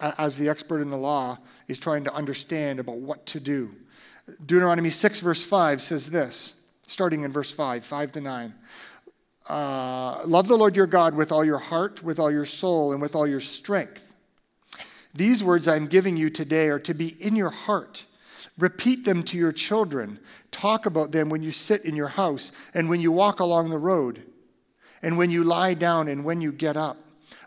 as 0.00 0.38
the 0.38 0.48
expert 0.48 0.80
in 0.80 0.88
the 0.88 0.96
law 0.96 1.36
is 1.68 1.78
trying 1.78 2.04
to 2.04 2.14
understand 2.14 2.80
about 2.80 2.96
what 2.96 3.26
to 3.26 3.38
do. 3.38 3.74
Deuteronomy 4.46 4.88
6, 4.88 5.20
verse 5.20 5.44
5 5.44 5.82
says 5.82 6.08
this, 6.08 6.54
starting 6.86 7.22
in 7.22 7.30
verse 7.32 7.52
5, 7.52 7.84
5 7.84 8.12
to 8.12 8.20
9. 8.22 8.54
Uh, 9.46 10.24
Love 10.24 10.48
the 10.48 10.56
Lord 10.56 10.74
your 10.74 10.86
God 10.86 11.14
with 11.16 11.32
all 11.32 11.44
your 11.44 11.58
heart, 11.58 12.02
with 12.02 12.18
all 12.18 12.30
your 12.30 12.46
soul, 12.46 12.92
and 12.92 13.02
with 13.02 13.14
all 13.14 13.26
your 13.26 13.40
strength. 13.40 14.06
These 15.14 15.44
words 15.44 15.68
I'm 15.68 15.86
giving 15.86 16.16
you 16.16 16.30
today 16.30 16.68
are 16.68 16.78
to 16.80 16.94
be 16.94 17.08
in 17.22 17.36
your 17.36 17.50
heart. 17.50 18.04
Repeat 18.58 19.04
them 19.04 19.22
to 19.24 19.36
your 19.36 19.52
children. 19.52 20.18
Talk 20.50 20.86
about 20.86 21.12
them 21.12 21.28
when 21.28 21.42
you 21.42 21.52
sit 21.52 21.84
in 21.84 21.96
your 21.96 22.08
house 22.08 22.52
and 22.74 22.88
when 22.88 23.00
you 23.00 23.12
walk 23.12 23.40
along 23.40 23.70
the 23.70 23.78
road, 23.78 24.22
and 25.02 25.16
when 25.18 25.30
you 25.30 25.42
lie 25.42 25.74
down 25.74 26.06
and 26.08 26.24
when 26.24 26.40
you 26.40 26.52
get 26.52 26.76
up. 26.76 26.98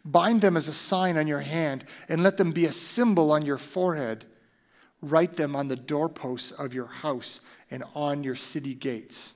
Bind 0.03 0.41
them 0.41 0.57
as 0.57 0.67
a 0.67 0.74
sign 0.74 1.17
on 1.17 1.27
your 1.27 1.39
hand 1.39 1.86
and 2.10 2.22
let 2.22 2.38
them 2.38 2.51
be 2.51 2.65
a 2.65 2.72
symbol 2.72 3.31
on 3.31 3.45
your 3.45 3.57
forehead. 3.57 4.25
Write 5.01 5.36
them 5.36 5.55
on 5.55 5.67
the 5.67 5.75
doorposts 5.75 6.51
of 6.51 6.74
your 6.74 6.88
house 6.88 7.39
and 7.72 7.84
on 7.93 8.24
your 8.24 8.36
city 8.36 8.75
gates. 8.75 9.35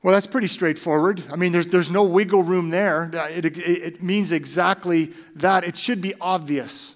Well, 0.00 0.14
that's 0.14 0.28
pretty 0.28 0.46
straightforward. 0.46 1.24
I 1.30 1.34
mean, 1.34 1.50
there's, 1.50 1.66
there's 1.66 1.90
no 1.90 2.04
wiggle 2.04 2.44
room 2.44 2.70
there. 2.70 3.10
Uh, 3.12 3.28
it, 3.30 3.44
it, 3.44 3.58
it 3.58 4.02
means 4.02 4.30
exactly 4.30 5.12
that. 5.34 5.64
It 5.64 5.76
should 5.76 6.00
be 6.00 6.14
obvious. 6.20 6.94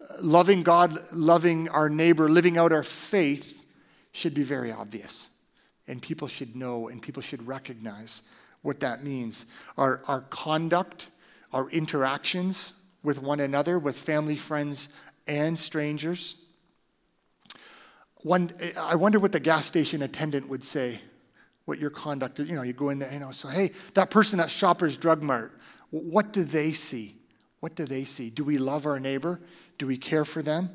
Uh, 0.00 0.14
loving 0.20 0.64
God, 0.64 0.98
loving 1.12 1.68
our 1.68 1.88
neighbor, 1.88 2.28
living 2.28 2.58
out 2.58 2.72
our 2.72 2.82
faith 2.82 3.56
should 4.10 4.34
be 4.34 4.42
very 4.42 4.72
obvious. 4.72 5.30
And 5.86 6.02
people 6.02 6.26
should 6.26 6.56
know 6.56 6.88
and 6.88 7.00
people 7.00 7.22
should 7.22 7.46
recognize 7.46 8.22
what 8.62 8.80
that 8.80 9.04
means. 9.04 9.46
Our, 9.78 10.02
our 10.08 10.22
conduct, 10.22 11.08
our 11.52 11.70
interactions 11.70 12.74
with 13.04 13.22
one 13.22 13.38
another, 13.38 13.78
with 13.78 13.96
family, 13.96 14.36
friends, 14.36 14.88
and 15.28 15.56
strangers. 15.56 16.36
One, 18.22 18.50
I 18.78 18.96
wonder 18.96 19.20
what 19.20 19.30
the 19.32 19.40
gas 19.40 19.66
station 19.66 20.02
attendant 20.02 20.48
would 20.48 20.64
say, 20.64 21.00
what 21.64 21.78
your 21.78 21.90
conduct 21.90 22.40
is. 22.40 22.48
You 22.48 22.56
know, 22.56 22.62
you 22.62 22.72
go 22.72 22.90
in 22.90 22.98
there, 22.98 23.12
you 23.12 23.20
know, 23.20 23.32
so 23.32 23.48
hey, 23.48 23.72
that 23.94 24.10
person 24.10 24.40
at 24.40 24.50
Shoppers 24.50 24.96
Drug 24.96 25.22
Mart, 25.22 25.58
what 25.90 26.32
do 26.32 26.44
they 26.44 26.72
see? 26.72 27.16
What 27.60 27.74
do 27.74 27.84
they 27.84 28.04
see? 28.04 28.30
Do 28.30 28.44
we 28.44 28.58
love 28.58 28.86
our 28.86 28.98
neighbor? 28.98 29.40
Do 29.78 29.86
we 29.86 29.96
care 29.96 30.24
for 30.24 30.42
them? 30.42 30.70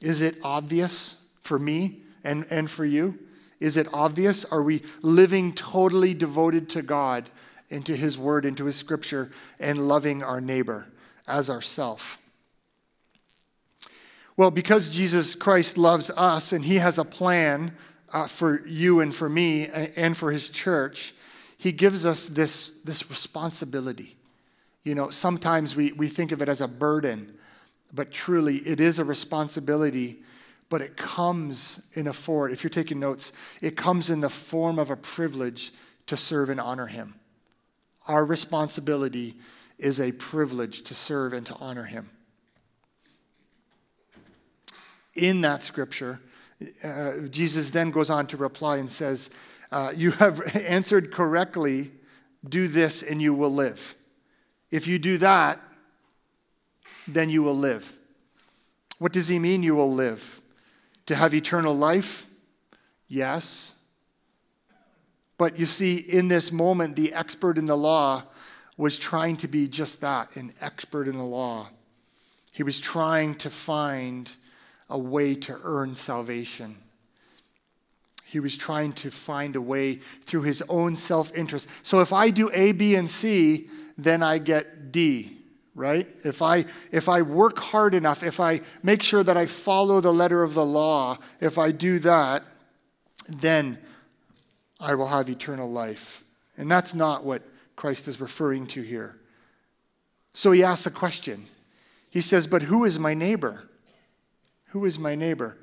Is 0.00 0.22
it 0.22 0.36
obvious 0.42 1.16
for 1.42 1.58
me 1.58 2.02
and, 2.24 2.46
and 2.50 2.70
for 2.70 2.84
you? 2.84 3.18
Is 3.60 3.76
it 3.76 3.88
obvious? 3.92 4.44
Are 4.44 4.62
we 4.62 4.82
living 5.02 5.54
totally 5.54 6.14
devoted 6.14 6.68
to 6.70 6.82
God, 6.82 7.30
into 7.70 7.96
His 7.96 8.16
Word, 8.18 8.44
into 8.44 8.66
His 8.66 8.76
Scripture, 8.76 9.30
and 9.58 9.88
loving 9.88 10.22
our 10.22 10.40
neighbor? 10.40 10.88
as 11.26 11.50
ourself. 11.50 12.18
Well, 14.36 14.50
because 14.50 14.94
Jesus 14.94 15.34
Christ 15.34 15.78
loves 15.78 16.10
us 16.10 16.52
and 16.52 16.64
he 16.64 16.76
has 16.76 16.98
a 16.98 17.04
plan 17.04 17.74
uh, 18.16 18.26
for 18.26 18.66
you 18.66 19.00
and 19.00 19.14
for 19.14 19.28
me 19.28 19.66
and 19.94 20.16
for 20.16 20.32
his 20.32 20.48
church, 20.48 21.12
he 21.58 21.70
gives 21.70 22.06
us 22.06 22.24
this, 22.26 22.80
this 22.80 23.10
responsibility. 23.10 24.16
You 24.84 24.94
know, 24.94 25.10
sometimes 25.10 25.76
we, 25.76 25.92
we 25.92 26.08
think 26.08 26.32
of 26.32 26.40
it 26.40 26.48
as 26.48 26.62
a 26.62 26.68
burden, 26.68 27.36
but 27.92 28.10
truly 28.10 28.56
it 28.58 28.80
is 28.80 28.98
a 28.98 29.04
responsibility, 29.04 30.22
but 30.70 30.80
it 30.80 30.96
comes 30.96 31.82
in 31.92 32.06
a 32.06 32.12
form, 32.14 32.50
if 32.50 32.64
you're 32.64 32.70
taking 32.70 32.98
notes, 32.98 33.34
it 33.60 33.76
comes 33.76 34.08
in 34.08 34.22
the 34.22 34.30
form 34.30 34.78
of 34.78 34.88
a 34.88 34.96
privilege 34.96 35.70
to 36.06 36.16
serve 36.16 36.48
and 36.48 36.58
honor 36.58 36.86
him. 36.86 37.16
Our 38.08 38.24
responsibility 38.24 39.34
is 39.78 40.00
a 40.00 40.12
privilege 40.12 40.84
to 40.84 40.94
serve 40.94 41.34
and 41.34 41.44
to 41.44 41.54
honor 41.56 41.84
him. 41.84 42.08
In 45.14 45.42
that 45.42 45.62
scripture, 45.62 46.20
uh, 46.82 47.12
Jesus 47.30 47.70
then 47.70 47.90
goes 47.90 48.10
on 48.10 48.26
to 48.28 48.36
reply 48.36 48.78
and 48.78 48.90
says, 48.90 49.30
uh, 49.70 49.92
You 49.94 50.12
have 50.12 50.40
answered 50.56 51.12
correctly, 51.12 51.92
do 52.48 52.68
this 52.68 53.02
and 53.02 53.20
you 53.20 53.34
will 53.34 53.52
live. 53.52 53.96
If 54.70 54.86
you 54.86 54.98
do 54.98 55.18
that, 55.18 55.60
then 57.06 57.30
you 57.30 57.42
will 57.42 57.56
live. 57.56 57.98
What 58.98 59.12
does 59.12 59.28
he 59.28 59.38
mean, 59.38 59.62
you 59.62 59.74
will 59.74 59.92
live? 59.92 60.40
To 61.06 61.14
have 61.14 61.34
eternal 61.34 61.76
life? 61.76 62.26
Yes. 63.08 63.74
But 65.38 65.58
you 65.58 65.66
see, 65.66 65.96
in 65.96 66.28
this 66.28 66.50
moment, 66.50 66.96
the 66.96 67.12
expert 67.12 67.58
in 67.58 67.66
the 67.66 67.76
law 67.76 68.24
was 68.76 68.98
trying 68.98 69.36
to 69.38 69.48
be 69.48 69.68
just 69.68 70.00
that 70.00 70.34
an 70.36 70.52
expert 70.60 71.08
in 71.08 71.16
the 71.16 71.24
law. 71.24 71.68
He 72.54 72.62
was 72.62 72.80
trying 72.80 73.34
to 73.36 73.50
find 73.50 74.34
a 74.88 74.98
way 74.98 75.34
to 75.34 75.58
earn 75.64 75.94
salvation. 75.94 76.76
He 78.24 78.40
was 78.40 78.56
trying 78.56 78.92
to 78.94 79.10
find 79.10 79.56
a 79.56 79.60
way 79.60 80.00
through 80.22 80.42
his 80.42 80.62
own 80.68 80.96
self 80.96 81.34
interest. 81.34 81.68
So 81.82 82.00
if 82.00 82.12
I 82.12 82.30
do 82.30 82.50
A, 82.52 82.72
B, 82.72 82.96
and 82.96 83.08
C, 83.08 83.68
then 83.96 84.22
I 84.22 84.38
get 84.38 84.92
D, 84.92 85.38
right? 85.74 86.08
If 86.24 86.42
I, 86.42 86.66
if 86.90 87.08
I 87.08 87.22
work 87.22 87.58
hard 87.58 87.94
enough, 87.94 88.22
if 88.22 88.40
I 88.40 88.60
make 88.82 89.02
sure 89.02 89.22
that 89.22 89.36
I 89.36 89.46
follow 89.46 90.00
the 90.00 90.12
letter 90.12 90.42
of 90.42 90.54
the 90.54 90.64
law, 90.64 91.18
if 91.40 91.56
I 91.56 91.70
do 91.70 91.98
that, 92.00 92.44
then 93.28 93.78
I 94.80 94.94
will 94.94 95.08
have 95.08 95.30
eternal 95.30 95.70
life. 95.70 96.24
And 96.58 96.70
that's 96.70 96.94
not 96.94 97.24
what 97.24 97.42
Christ 97.76 98.08
is 98.08 98.20
referring 98.20 98.66
to 98.68 98.82
here. 98.82 99.16
So 100.32 100.52
he 100.52 100.62
asks 100.62 100.86
a 100.86 100.90
question. 100.90 101.46
He 102.10 102.20
says, 102.20 102.46
But 102.46 102.62
who 102.62 102.84
is 102.84 102.98
my 102.98 103.14
neighbor? 103.14 103.68
Who 104.76 104.84
is 104.84 104.98
my 104.98 105.14
neighbor? 105.14 105.56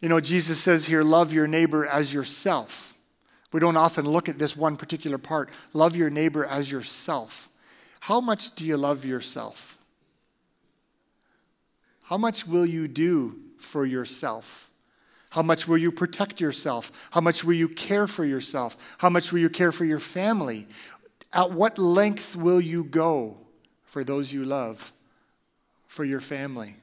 You 0.00 0.08
know, 0.08 0.20
Jesus 0.20 0.58
says 0.58 0.86
here, 0.86 1.02
Love 1.02 1.34
your 1.34 1.46
neighbor 1.46 1.84
as 1.84 2.14
yourself. 2.14 2.94
We 3.52 3.60
don't 3.60 3.76
often 3.76 4.06
look 4.06 4.30
at 4.30 4.38
this 4.38 4.56
one 4.56 4.78
particular 4.78 5.18
part. 5.18 5.50
Love 5.74 5.94
your 5.94 6.08
neighbor 6.08 6.46
as 6.46 6.72
yourself. 6.72 7.50
How 8.00 8.22
much 8.22 8.54
do 8.54 8.64
you 8.64 8.78
love 8.78 9.04
yourself? 9.04 9.76
How 12.04 12.16
much 12.16 12.46
will 12.46 12.64
you 12.64 12.88
do 12.88 13.38
for 13.58 13.84
yourself? 13.84 14.70
How 15.28 15.42
much 15.42 15.68
will 15.68 15.76
you 15.76 15.92
protect 15.92 16.40
yourself? 16.40 17.10
How 17.10 17.20
much 17.20 17.44
will 17.44 17.52
you 17.52 17.68
care 17.68 18.06
for 18.06 18.24
yourself? 18.24 18.96
How 18.96 19.10
much 19.10 19.30
will 19.30 19.40
you 19.40 19.50
care 19.50 19.72
for 19.72 19.84
your 19.84 20.00
family? 20.00 20.68
At 21.34 21.50
what 21.50 21.78
length 21.78 22.34
will 22.34 22.62
you 22.62 22.82
go 22.82 23.36
for 23.84 24.04
those 24.04 24.32
you 24.32 24.42
love, 24.42 24.94
for 25.86 26.02
your 26.02 26.20
family? 26.22 26.76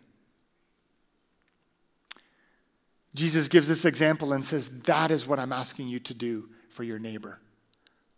Jesus 3.15 3.47
gives 3.47 3.67
this 3.67 3.85
example 3.85 4.33
and 4.33 4.45
says, 4.45 4.69
That 4.81 5.11
is 5.11 5.27
what 5.27 5.39
I'm 5.39 5.53
asking 5.53 5.87
you 5.87 5.99
to 6.01 6.13
do 6.13 6.49
for 6.69 6.83
your 6.83 6.99
neighbor, 6.99 7.39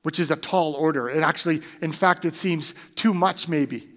which 0.04 0.20
is 0.20 0.32
a 0.32 0.36
tall 0.36 0.74
order. 0.74 1.10
It 1.10 1.22
actually, 1.22 1.62
in 1.82 1.92
fact, 1.92 2.26
it 2.26 2.36
seems 2.36 2.74
too 2.96 3.14
much, 3.14 3.48
maybe. 3.48 3.90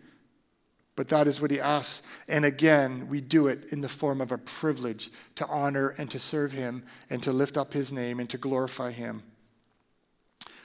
But 0.96 1.10
that 1.10 1.28
is 1.28 1.40
what 1.40 1.52
he 1.52 1.60
asks. 1.60 2.02
And 2.26 2.44
again, 2.44 3.06
we 3.08 3.20
do 3.20 3.46
it 3.46 3.66
in 3.70 3.82
the 3.82 3.88
form 3.88 4.20
of 4.20 4.32
a 4.32 4.38
privilege 4.38 5.10
to 5.36 5.46
honor 5.46 5.90
and 5.90 6.10
to 6.10 6.18
serve 6.18 6.50
him 6.50 6.82
and 7.08 7.22
to 7.22 7.30
lift 7.30 7.56
up 7.56 7.72
his 7.72 7.92
name 7.92 8.18
and 8.18 8.28
to 8.30 8.36
glorify 8.36 8.90
him. 8.90 9.22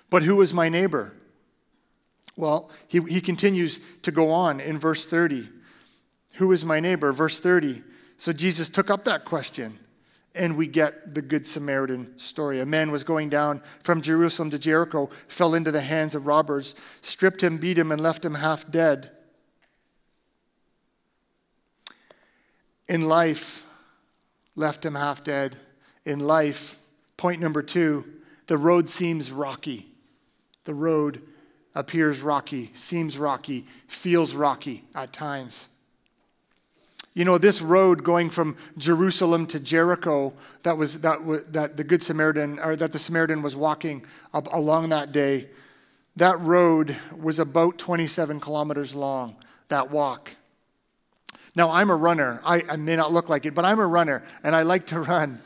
But 0.09 0.23
who 0.23 0.41
is 0.41 0.51
my 0.51 0.69
neighbor? 0.69 1.13
Well, 2.35 2.71
he, 2.87 2.99
he 3.01 3.21
continues 3.21 3.79
to 4.01 4.11
go 4.11 4.31
on 4.31 4.59
in 4.59 4.79
verse 4.79 5.05
30. 5.05 5.49
Who 6.37 6.51
is 6.51 6.65
my 6.65 6.79
neighbor? 6.79 7.11
Verse 7.11 7.39
30 7.39 7.83
So 8.17 8.33
Jesus 8.33 8.69
took 8.69 8.89
up 8.89 9.03
that 9.03 9.25
question, 9.25 9.77
and 10.35 10.57
we 10.57 10.67
get 10.67 11.13
the 11.13 11.21
Good 11.21 11.45
Samaritan 11.45 12.17
story. 12.17 12.59
A 12.59 12.65
man 12.65 12.91
was 12.91 13.03
going 13.03 13.29
down 13.29 13.61
from 13.83 14.01
Jerusalem 14.01 14.49
to 14.51 14.59
Jericho, 14.59 15.09
fell 15.27 15.53
into 15.53 15.71
the 15.71 15.81
hands 15.81 16.15
of 16.15 16.25
robbers, 16.25 16.75
stripped 17.01 17.41
him, 17.43 17.57
beat 17.57 17.77
him, 17.77 17.91
and 17.91 18.01
left 18.01 18.25
him 18.25 18.35
half 18.35 18.69
dead. 18.69 19.11
In 22.87 23.03
life, 23.03 23.65
left 24.55 24.85
him 24.85 24.95
half 24.95 25.23
dead. 25.23 25.57
In 26.05 26.19
life, 26.19 26.79
point 27.17 27.39
number 27.39 27.61
two, 27.61 28.05
the 28.47 28.57
road 28.57 28.89
seems 28.89 29.31
rocky. 29.31 29.87
The 30.65 30.73
road 30.73 31.21
appears 31.75 32.21
rocky, 32.21 32.71
seems 32.73 33.17
rocky, 33.17 33.65
feels 33.87 34.33
rocky 34.33 34.83
at 34.95 35.13
times. 35.13 35.69
You 37.15 37.25
know, 37.25 37.38
this 37.38 37.62
road 37.62 38.03
going 38.03 38.32
from 38.32 38.58
Jerusalem 38.77 39.46
to 39.48 39.60
Jericho 39.60 40.34
that 40.63 40.77
was 40.77 41.01
that, 41.01 41.53
that 41.53 41.77
the 41.77 41.84
Good 41.84 42.01
Samaritan 42.01 42.60
or 42.60 42.75
that 42.75 42.91
the 42.91 43.00
Samaritan 43.00 43.43
was 43.43 43.55
walking 43.55 44.05
along 44.34 44.89
that 44.89 45.12
day, 45.12 45.50
that 46.15 46.39
road 46.39 46.98
was 47.15 47.38
about 47.38 47.77
27 47.77 48.39
kilometers 48.39 48.96
long, 48.96 49.36
that 49.70 49.91
walk. 49.91 50.36
Now, 51.55 51.70
I'm 51.70 51.91
a 51.91 51.96
runner. 51.96 52.41
I, 52.43 52.63
I 52.67 52.75
may 52.77 52.96
not 52.96 53.12
look 53.12 53.29
like 53.29 53.46
it, 53.46 53.53
but 53.53 53.63
I'm 53.63 53.79
a 53.79 53.86
runner, 53.86 54.24
and 54.43 54.55
I 54.55 54.63
like 54.63 54.88
to 54.88 55.00
run. 55.00 55.39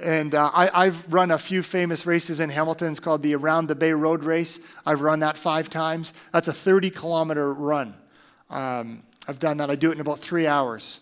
And 0.00 0.32
uh, 0.36 0.50
I, 0.54 0.84
have 0.84 1.12
run 1.12 1.32
a 1.32 1.38
few 1.38 1.64
famous 1.64 2.06
races 2.06 2.38
in 2.38 2.50
Hamilton. 2.50 2.92
It's 2.92 3.00
called 3.00 3.24
the 3.24 3.34
Around 3.34 3.66
the 3.66 3.74
Bay 3.74 3.92
Road 3.92 4.22
Race. 4.22 4.60
I've 4.86 5.00
run 5.00 5.18
that 5.20 5.36
five 5.36 5.68
times. 5.68 6.12
That's 6.32 6.46
a 6.46 6.52
30 6.52 6.90
kilometer 6.90 7.52
run. 7.52 7.94
Um, 8.48 9.02
I've 9.26 9.40
done 9.40 9.56
that. 9.56 9.70
I 9.70 9.74
do 9.74 9.90
it 9.90 9.94
in 9.94 10.00
about 10.00 10.20
three 10.20 10.46
hours. 10.46 11.00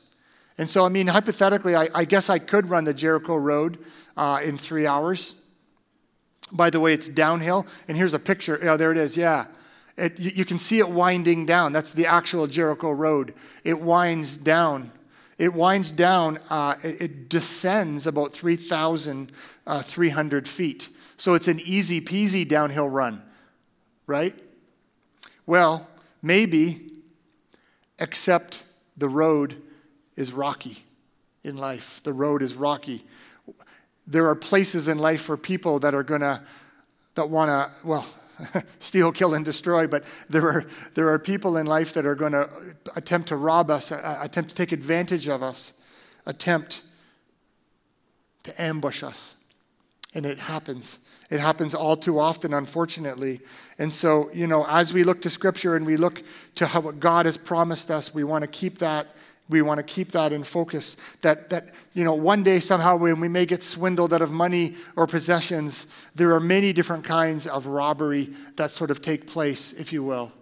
And 0.59 0.71
so, 0.71 0.87
I 0.87 0.89
mean, 0.89 1.09
hypothetically, 1.09 1.77
I, 1.77 1.89
I 1.95 2.05
guess 2.05 2.31
I 2.31 2.39
could 2.39 2.71
run 2.71 2.85
the 2.85 2.95
Jericho 2.95 3.37
Road 3.37 3.79
uh, 4.17 4.41
in 4.43 4.57
three 4.57 4.87
hours. 4.87 5.35
By 6.51 6.71
the 6.71 6.81
way, 6.81 6.95
it's 6.95 7.09
downhill. 7.09 7.67
And 7.89 7.97
here's 7.97 8.15
a 8.15 8.19
picture. 8.19 8.59
Oh, 8.63 8.77
there 8.77 8.93
it 8.93 8.99
is. 8.99 9.17
Yeah. 9.17 9.47
It, 9.97 10.19
you 10.19 10.45
can 10.45 10.59
see 10.59 10.79
it 10.79 10.89
winding 10.89 11.47
down. 11.47 11.73
That's 11.73 11.93
the 11.93 12.07
actual 12.07 12.47
Jericho 12.47 12.91
Road. 12.91 13.35
It 13.65 13.81
winds 13.81 14.37
down. 14.37 14.93
It 15.39 15.53
winds 15.55 15.93
down, 15.93 16.39
uh, 16.49 16.77
it, 16.83 17.01
it, 17.03 17.29
descends 17.29 18.07
about 18.07 18.33
3,300 18.33 19.29
uh, 19.67 20.49
feet. 20.49 20.89
So 21.19 21.35
it's 21.35 21.49
an 21.49 21.61
easy 21.61 22.01
peasy 22.01 22.49
downhill 22.49 22.89
run, 22.89 23.23
right? 24.07 24.35
Well, 25.45 25.89
maybe, 26.23 26.91
except 27.99 28.63
the 28.97 29.11
road 29.11 29.63
is 30.17 30.33
rocky 30.33 30.85
in 31.45 31.57
life. 31.57 32.01
The 32.03 32.13
road 32.13 32.43
is 32.43 32.55
rocky. 32.55 33.05
There 34.07 34.29
are 34.29 34.35
places 34.35 34.89
in 34.89 34.99
life 34.99 35.23
for 35.23 35.37
people 35.37 35.79
that 35.81 35.95
are 35.95 36.03
going 36.03 36.21
to, 36.21 36.43
that 37.15 37.29
want 37.29 37.51
to, 37.51 37.87
well, 37.87 38.07
steal, 38.79 39.13
kill, 39.13 39.35
and 39.35 39.45
destroy, 39.45 39.87
but 39.87 40.05
there 40.29 40.49
are, 40.49 40.65
there 40.95 41.09
are 41.09 41.19
people 41.19 41.57
in 41.57 41.67
life 41.67 41.95
that 41.95 42.05
are 42.05 42.15
going 42.15 42.33
to 42.33 42.49
attempt 42.95 43.29
to 43.29 43.37
rob 43.37 43.71
us, 43.71 43.91
uh, 43.91 44.19
attempt 44.21 44.51
to 44.51 44.57
take 44.57 44.73
advantage 44.73 45.29
of 45.29 45.43
us, 45.43 45.75
attempt 46.27 46.83
to 48.45 48.63
ambush 48.63 49.03
us. 49.03 49.37
And 50.15 50.25
it 50.25 50.39
happens. 50.39 51.01
It 51.31 51.41
happens 51.41 51.75
all 51.75 51.97
too 51.97 52.19
often, 52.19 52.55
unfortunately. 52.55 53.41
And 53.79 53.93
so, 53.93 54.31
you 54.33 54.47
know, 54.47 54.65
as 54.67 54.95
we 54.95 55.05
look 55.05 55.21
to 55.23 55.31
Scripture 55.31 55.77
and 55.77 55.85
we 55.85 55.97
look 55.97 56.23
to 56.55 56.67
how, 56.67 56.81
what 56.81 57.01
God 57.01 57.27
has 57.27 57.37
promised 57.37 57.91
us, 57.91 58.15
we 58.15 58.25
want 58.25 58.43
to 58.43 58.49
keep 58.49 58.79
that 58.79 59.09
we 59.49 59.63
want 59.63 59.79
to 59.79 59.85
keep 59.85 60.13
that 60.13 60.33
in 60.33 60.43
focus. 60.43 60.97
That, 61.23 61.51
that, 61.51 61.71
you 61.93 62.03
know, 62.03 62.15
one 62.15 62.43
day 62.43 62.59
somehow 62.59 62.97
when 62.97 63.21
we 63.21 63.29
may 63.29 63.47
get 63.47 63.63
swindled 63.63 64.13
out 64.13 64.23
of 64.23 64.33
money 64.33 64.75
or 64.97 65.07
possessions, 65.07 65.87
there 66.15 66.35
are 66.35 66.41
many 66.41 66.73
different 66.73 67.05
kinds 67.05 67.47
of 67.47 67.67
robbery 67.67 68.33
that 68.57 68.73
sort 68.73 68.91
of 68.91 69.03
take 69.03 69.27
place, 69.27 69.73
if 69.73 69.93
you 69.93 70.03
will. 70.03 70.33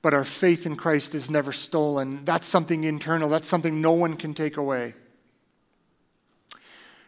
But 0.00 0.14
our 0.14 0.24
faith 0.24 0.66
in 0.66 0.76
Christ 0.76 1.14
is 1.14 1.30
never 1.30 1.52
stolen. 1.52 2.24
That's 2.24 2.46
something 2.46 2.84
internal, 2.84 3.28
that's 3.28 3.48
something 3.48 3.80
no 3.80 3.92
one 3.92 4.16
can 4.16 4.34
take 4.34 4.56
away. 4.56 4.94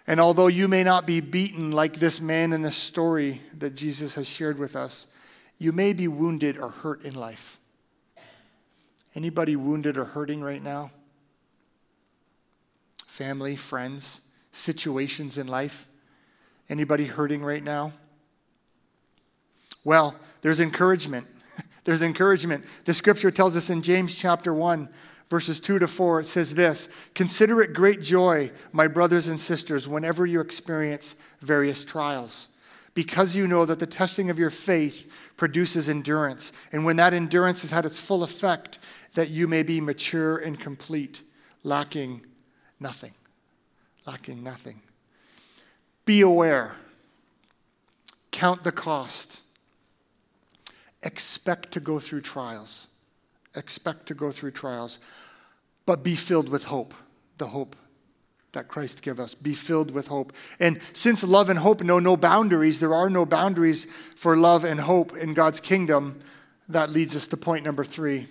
And 0.07 0.21
although 0.21 0.49
you 0.49 0.69
may 0.69 0.85
not 0.85 1.07
be 1.07 1.21
beaten 1.21 1.71
like 1.71 1.95
this 1.95 2.21
man 2.21 2.53
in 2.53 2.61
the 2.61 2.71
story 2.71 3.41
that 3.59 3.75
Jesus 3.75 4.15
has 4.15 4.29
shared 4.29 4.59
with 4.59 4.77
us, 4.77 5.07
you 5.59 5.73
may 5.73 5.95
be 5.95 6.09
wounded 6.09 6.59
or 6.59 6.71
hurt 6.71 7.05
in 7.05 7.15
life. 7.15 7.59
Anybody 9.15 9.55
wounded 9.57 9.97
or 9.97 10.05
hurting 10.05 10.43
right 10.43 10.63
now? 10.63 10.91
Family, 13.07 13.55
friends, 13.55 14.23
situations 14.51 15.39
in 15.39 15.47
life? 15.47 15.89
Anybody 16.69 17.05
hurting 17.05 17.45
right 17.45 17.63
now? 17.63 17.93
Well, 19.85 20.17
there's 20.41 20.61
encouragement. 20.61 21.27
there's 21.85 22.03
encouragement. 22.03 22.65
The 22.87 22.95
scripture 22.95 23.31
tells 23.31 23.57
us 23.57 23.71
in 23.71 23.83
James 23.83 24.19
chapter 24.19 24.53
1, 24.53 24.89
verses 25.29 25.61
2 25.61 25.79
to 25.79 25.87
4, 25.87 26.21
it 26.21 26.27
says 26.27 26.55
this 26.55 26.89
Consider 27.15 27.61
it 27.61 27.73
great 27.73 28.03
joy, 28.03 28.51
my 28.73 28.89
brothers 28.89 29.29
and 29.29 29.41
sisters, 29.41 29.87
whenever 29.87 30.27
you 30.27 30.41
experience 30.41 31.15
various 31.41 31.85
trials 31.85 32.49
because 32.95 33.35
you 33.35 33.47
know 33.47 33.67
that 33.67 33.81
the 33.81 33.87
testing 33.87 34.31
of 34.31 34.39
your 34.39 34.51
faith 34.51 35.13
produces 35.37 35.89
endurance. 35.89 36.53
And 36.73 36.85
when 36.85 36.97
that 36.97 37.13
endurance 37.13 37.63
has 37.63 37.73
had 37.73 37.85
its 37.85 37.99
full 37.99 38.23
effect, 38.23 38.79
that 39.15 39.31
you 39.31 39.49
may 39.49 39.63
be 39.63 39.81
mature 39.81 40.37
and 40.37 40.59
complete, 40.59 41.23
lacking 41.63 42.25
nothing. 42.79 43.13
Lacking 44.07 44.43
nothing. 44.43 44.83
Be 46.05 46.21
aware. 46.21 46.77
Count 48.31 48.65
the 48.65 48.73
cost. 48.73 49.41
Expect 51.03 51.73
to 51.73 51.81
go 51.81 51.99
through 51.99 52.21
trials. 52.21 52.89
Expect 53.55 54.07
to 54.07 54.15
go 54.15 54.31
through 54.31 54.51
trials. 54.51 54.99
But 55.87 56.03
be 56.03 56.17
filled 56.17 56.49
with 56.49 56.65
hope, 56.65 56.95
the 57.39 57.49
hope 57.49 57.77
that 58.53 58.69
Christ 58.69 59.03
give 59.03 59.21
us. 59.21 59.35
Be 59.35 59.55
filled 59.55 59.91
with 59.91 60.09
hope. 60.09 60.33
And 60.59 60.81
since 60.93 61.23
love 61.23 61.51
and 61.51 61.59
hope 61.59 61.83
know 61.83 61.99
no 61.99 62.17
boundaries, 62.17 62.81
there 62.81 62.95
are 62.95 63.11
no 63.11 63.27
boundaries 63.27 63.87
for 64.17 64.37
love 64.37 64.65
and 64.65 64.81
hope 64.81 65.17
in 65.17 65.35
God's 65.35 65.61
kingdom. 65.61 66.21
That 66.69 66.91
leads 66.91 67.15
us 67.15 67.27
to 67.29 67.37
point 67.37 67.65
number 67.65 67.85
three 67.85 68.29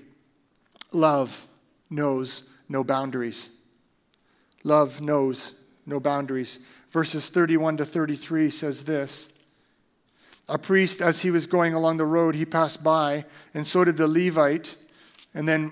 love 0.94 1.48
knows 1.90 2.44
no 2.70 2.84
boundaries. 2.84 3.52
Love 4.64 5.02
knows 5.02 5.56
no 5.86 6.00
boundaries. 6.00 6.60
Verses 6.90 7.30
31 7.30 7.78
to 7.78 7.86
33 7.86 8.50
says 8.50 8.84
this 8.84 9.30
A 10.48 10.58
priest, 10.58 11.02
as 11.02 11.22
he 11.22 11.32
was 11.32 11.48
going 11.48 11.74
along 11.74 11.98
the 11.98 12.06
road, 12.06 12.36
he 12.36 12.46
passed 12.46 12.84
by, 12.84 13.26
and 13.54 13.66
so 13.66 13.84
did 13.84 13.98
the 13.98 14.08
Levite. 14.08 14.76
And 15.34 15.50
then 15.50 15.70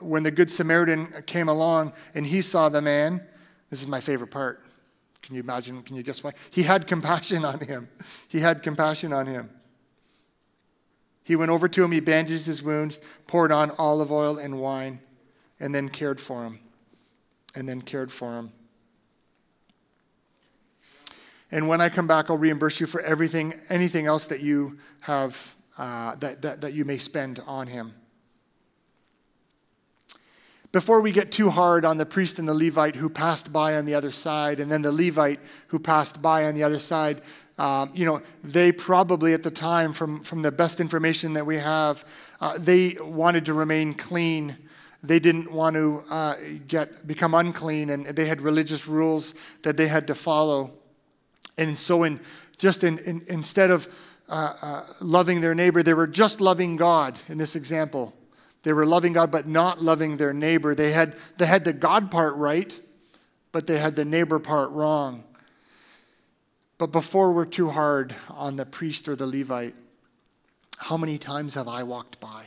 when 0.00 0.22
the 0.22 0.30
Good 0.30 0.50
Samaritan 0.50 1.22
came 1.26 1.48
along 1.48 1.92
and 2.14 2.26
he 2.26 2.40
saw 2.40 2.70
the 2.70 2.80
man, 2.80 3.22
this 3.68 3.82
is 3.82 3.86
my 3.86 4.00
favorite 4.00 4.30
part. 4.30 4.64
Can 5.20 5.34
you 5.34 5.42
imagine? 5.42 5.82
Can 5.82 5.96
you 5.96 6.02
guess 6.02 6.24
why? 6.24 6.32
He 6.50 6.62
had 6.62 6.86
compassion 6.86 7.44
on 7.44 7.60
him. 7.60 7.88
He 8.28 8.40
had 8.40 8.62
compassion 8.62 9.12
on 9.12 9.26
him. 9.26 9.50
He 11.24 11.36
went 11.36 11.50
over 11.50 11.68
to 11.68 11.84
him, 11.84 11.92
he 11.92 12.00
bandaged 12.00 12.46
his 12.46 12.62
wounds, 12.62 13.00
poured 13.26 13.52
on 13.52 13.70
olive 13.78 14.10
oil 14.10 14.38
and 14.38 14.60
wine, 14.60 15.00
and 15.60 15.74
then 15.74 15.88
cared 15.88 16.20
for 16.20 16.44
him. 16.44 16.58
And 17.54 17.68
then 17.68 17.82
cared 17.82 18.10
for 18.10 18.38
him. 18.38 18.52
And 21.50 21.68
when 21.68 21.80
I 21.80 21.90
come 21.90 22.06
back, 22.06 22.30
I'll 22.30 22.38
reimburse 22.38 22.80
you 22.80 22.86
for 22.86 23.02
everything, 23.02 23.54
anything 23.68 24.06
else 24.06 24.26
that 24.28 24.40
you 24.40 24.78
have, 25.00 25.56
uh, 25.76 26.16
that, 26.16 26.42
that, 26.42 26.62
that 26.62 26.72
you 26.72 26.84
may 26.84 26.96
spend 26.96 27.42
on 27.46 27.66
him 27.66 27.94
before 30.72 31.02
we 31.02 31.12
get 31.12 31.30
too 31.30 31.50
hard 31.50 31.84
on 31.84 31.98
the 31.98 32.06
priest 32.06 32.38
and 32.38 32.48
the 32.48 32.54
Levite 32.54 32.96
who 32.96 33.10
passed 33.10 33.52
by 33.52 33.76
on 33.76 33.84
the 33.84 33.94
other 33.94 34.10
side, 34.10 34.58
and 34.58 34.72
then 34.72 34.80
the 34.80 34.90
Levite 34.90 35.40
who 35.68 35.78
passed 35.78 36.22
by 36.22 36.46
on 36.46 36.54
the 36.54 36.62
other 36.62 36.78
side, 36.78 37.20
um, 37.62 37.92
you 37.94 38.04
know, 38.04 38.20
they 38.42 38.72
probably 38.72 39.34
at 39.34 39.44
the 39.44 39.50
time, 39.50 39.92
from, 39.92 40.20
from 40.20 40.42
the 40.42 40.50
best 40.50 40.80
information 40.80 41.34
that 41.34 41.46
we 41.46 41.58
have, 41.58 42.04
uh, 42.40 42.58
they 42.58 42.96
wanted 43.00 43.46
to 43.46 43.54
remain 43.54 43.94
clean. 43.94 44.56
They 45.04 45.20
didn't 45.20 45.52
want 45.52 45.76
to 45.76 46.02
uh, 46.10 46.34
get 46.66 47.06
become 47.06 47.34
unclean, 47.34 47.90
and 47.90 48.04
they 48.04 48.26
had 48.26 48.40
religious 48.40 48.88
rules 48.88 49.34
that 49.62 49.76
they 49.76 49.86
had 49.86 50.08
to 50.08 50.14
follow. 50.16 50.72
And 51.56 51.78
so, 51.78 52.02
in 52.02 52.18
just 52.58 52.82
in, 52.82 52.98
in 52.98 53.24
instead 53.28 53.70
of 53.70 53.88
uh, 54.28 54.54
uh 54.60 54.84
loving 55.00 55.40
their 55.40 55.54
neighbor, 55.54 55.84
they 55.84 55.94
were 55.94 56.08
just 56.08 56.40
loving 56.40 56.74
God 56.74 57.20
in 57.28 57.38
this 57.38 57.54
example. 57.54 58.12
They 58.64 58.72
were 58.72 58.86
loving 58.86 59.12
God 59.12 59.30
but 59.30 59.46
not 59.46 59.80
loving 59.80 60.16
their 60.16 60.32
neighbor. 60.32 60.74
They 60.74 60.90
had, 60.90 61.14
they 61.38 61.46
had 61.46 61.62
the 61.62 61.72
God 61.72 62.10
part 62.10 62.34
right, 62.34 62.80
but 63.52 63.68
they 63.68 63.78
had 63.78 63.94
the 63.94 64.04
neighbor 64.04 64.40
part 64.40 64.70
wrong. 64.70 65.22
But 66.82 66.90
before 66.90 67.30
we're 67.30 67.44
too 67.44 67.68
hard 67.68 68.12
on 68.28 68.56
the 68.56 68.66
priest 68.66 69.08
or 69.08 69.14
the 69.14 69.24
Levite, 69.24 69.76
how 70.78 70.96
many 70.96 71.16
times 71.16 71.54
have 71.54 71.68
I 71.68 71.84
walked 71.84 72.18
by? 72.18 72.46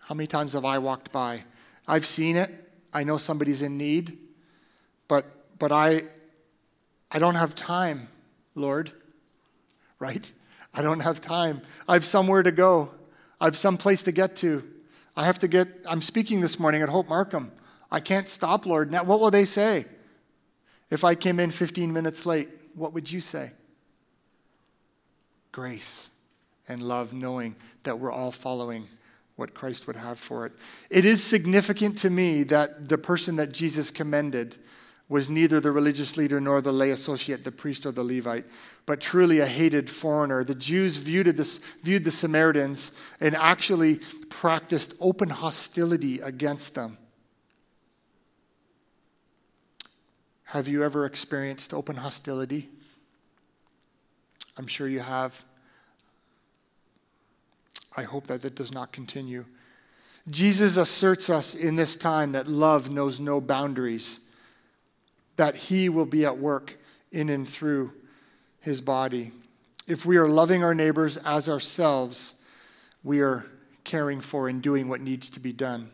How 0.00 0.16
many 0.16 0.26
times 0.26 0.54
have 0.54 0.64
I 0.64 0.78
walked 0.78 1.12
by? 1.12 1.44
I've 1.86 2.06
seen 2.06 2.34
it. 2.34 2.50
I 2.92 3.04
know 3.04 3.16
somebody's 3.16 3.62
in 3.62 3.78
need, 3.78 4.18
but, 5.06 5.26
but 5.60 5.70
I, 5.70 6.06
I 7.08 7.20
don't 7.20 7.36
have 7.36 7.54
time, 7.54 8.08
Lord, 8.56 8.90
right? 10.00 10.28
I 10.74 10.82
don't 10.82 10.98
have 10.98 11.20
time. 11.20 11.62
I 11.86 11.92
have 11.92 12.04
somewhere 12.04 12.42
to 12.42 12.50
go. 12.50 12.90
I 13.40 13.44
have 13.44 13.56
some 13.56 13.76
place 13.76 14.02
to 14.02 14.10
get 14.10 14.34
to. 14.38 14.68
I 15.16 15.24
have 15.24 15.38
to 15.38 15.46
get, 15.46 15.68
I'm 15.88 16.02
speaking 16.02 16.40
this 16.40 16.58
morning 16.58 16.82
at 16.82 16.88
Hope 16.88 17.08
Markham. 17.08 17.52
I 17.92 18.00
can't 18.00 18.28
stop, 18.28 18.66
Lord. 18.66 18.90
Now, 18.90 19.04
what 19.04 19.20
will 19.20 19.30
they 19.30 19.44
say? 19.44 19.84
If 20.90 21.04
I 21.04 21.14
came 21.14 21.38
in 21.38 21.52
15 21.52 21.92
minutes 21.92 22.26
late, 22.26 22.48
what 22.74 22.92
would 22.92 23.10
you 23.10 23.20
say? 23.20 23.52
Grace 25.52 26.10
and 26.68 26.82
love, 26.82 27.12
knowing 27.12 27.56
that 27.82 27.98
we're 27.98 28.12
all 28.12 28.32
following 28.32 28.86
what 29.36 29.54
Christ 29.54 29.86
would 29.86 29.96
have 29.96 30.18
for 30.18 30.46
it. 30.46 30.52
It 30.90 31.04
is 31.04 31.22
significant 31.22 31.98
to 31.98 32.10
me 32.10 32.44
that 32.44 32.88
the 32.88 32.98
person 32.98 33.36
that 33.36 33.52
Jesus 33.52 33.90
commended 33.90 34.56
was 35.08 35.28
neither 35.28 35.60
the 35.60 35.70
religious 35.70 36.16
leader 36.16 36.40
nor 36.40 36.60
the 36.60 36.72
lay 36.72 36.90
associate, 36.90 37.44
the 37.44 37.52
priest 37.52 37.84
or 37.84 37.92
the 37.92 38.02
Levite, 38.02 38.46
but 38.86 39.00
truly 39.00 39.38
a 39.38 39.46
hated 39.46 39.90
foreigner. 39.90 40.44
The 40.44 40.54
Jews 40.54 40.96
viewed, 40.96 41.26
this, 41.26 41.58
viewed 41.82 42.04
the 42.04 42.10
Samaritans 42.10 42.92
and 43.20 43.34
actually 43.36 43.98
practiced 44.30 44.94
open 45.00 45.28
hostility 45.28 46.20
against 46.20 46.74
them. 46.74 46.96
Have 50.54 50.68
you 50.68 50.84
ever 50.84 51.04
experienced 51.04 51.74
open 51.74 51.96
hostility? 51.96 52.68
I'm 54.56 54.68
sure 54.68 54.86
you 54.86 55.00
have. 55.00 55.44
I 57.96 58.04
hope 58.04 58.28
that 58.28 58.42
that 58.42 58.54
does 58.54 58.72
not 58.72 58.92
continue. 58.92 59.46
Jesus 60.30 60.76
asserts 60.76 61.28
us 61.28 61.56
in 61.56 61.74
this 61.74 61.96
time 61.96 62.30
that 62.32 62.46
love 62.46 62.92
knows 62.92 63.18
no 63.18 63.40
boundaries, 63.40 64.20
that 65.34 65.56
he 65.56 65.88
will 65.88 66.06
be 66.06 66.24
at 66.24 66.38
work 66.38 66.76
in 67.10 67.30
and 67.30 67.48
through 67.48 67.90
his 68.60 68.80
body. 68.80 69.32
If 69.88 70.06
we 70.06 70.18
are 70.18 70.28
loving 70.28 70.62
our 70.62 70.72
neighbors 70.72 71.16
as 71.16 71.48
ourselves, 71.48 72.36
we 73.02 73.20
are 73.22 73.44
caring 73.82 74.20
for 74.20 74.48
and 74.48 74.62
doing 74.62 74.88
what 74.88 75.00
needs 75.00 75.30
to 75.30 75.40
be 75.40 75.52
done. 75.52 75.90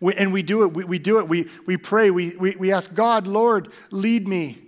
We, 0.00 0.14
and 0.14 0.32
we 0.32 0.42
do 0.42 0.64
it. 0.64 0.72
We, 0.72 0.84
we 0.84 0.98
do 0.98 1.18
it. 1.18 1.28
We, 1.28 1.48
we 1.66 1.76
pray. 1.76 2.10
We, 2.10 2.34
we, 2.36 2.56
we 2.56 2.72
ask 2.72 2.94
God, 2.94 3.26
Lord, 3.26 3.68
lead 3.90 4.26
me. 4.26 4.58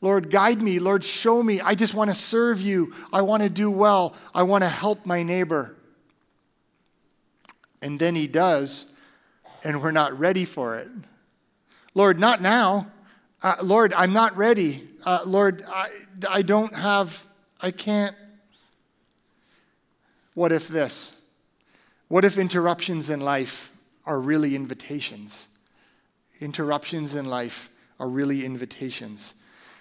Lord, 0.00 0.30
guide 0.30 0.60
me. 0.60 0.80
Lord, 0.80 1.04
show 1.04 1.42
me. 1.42 1.60
I 1.60 1.76
just 1.76 1.94
want 1.94 2.10
to 2.10 2.16
serve 2.16 2.60
you. 2.60 2.92
I 3.12 3.22
want 3.22 3.44
to 3.44 3.48
do 3.48 3.70
well. 3.70 4.16
I 4.34 4.42
want 4.42 4.64
to 4.64 4.68
help 4.68 5.06
my 5.06 5.22
neighbor. 5.22 5.76
And 7.80 7.98
then 7.98 8.16
he 8.16 8.26
does, 8.26 8.86
and 9.64 9.80
we're 9.80 9.92
not 9.92 10.18
ready 10.18 10.44
for 10.44 10.76
it. 10.76 10.88
Lord, 11.94 12.18
not 12.18 12.42
now. 12.42 12.88
Uh, 13.42 13.56
Lord, 13.62 13.92
I'm 13.94 14.12
not 14.12 14.36
ready. 14.36 14.88
Uh, 15.04 15.20
Lord, 15.24 15.64
I, 15.68 15.88
I 16.28 16.42
don't 16.42 16.74
have, 16.74 17.26
I 17.60 17.70
can't. 17.70 18.14
What 20.34 20.52
if 20.52 20.68
this? 20.68 21.16
What 22.08 22.24
if 22.24 22.38
interruptions 22.38 23.10
in 23.10 23.20
life 23.20 23.71
are 24.04 24.20
really 24.20 24.54
invitations. 24.56 25.48
Interruptions 26.40 27.14
in 27.14 27.24
life 27.24 27.70
are 28.00 28.08
really 28.08 28.44
invitations. 28.44 29.34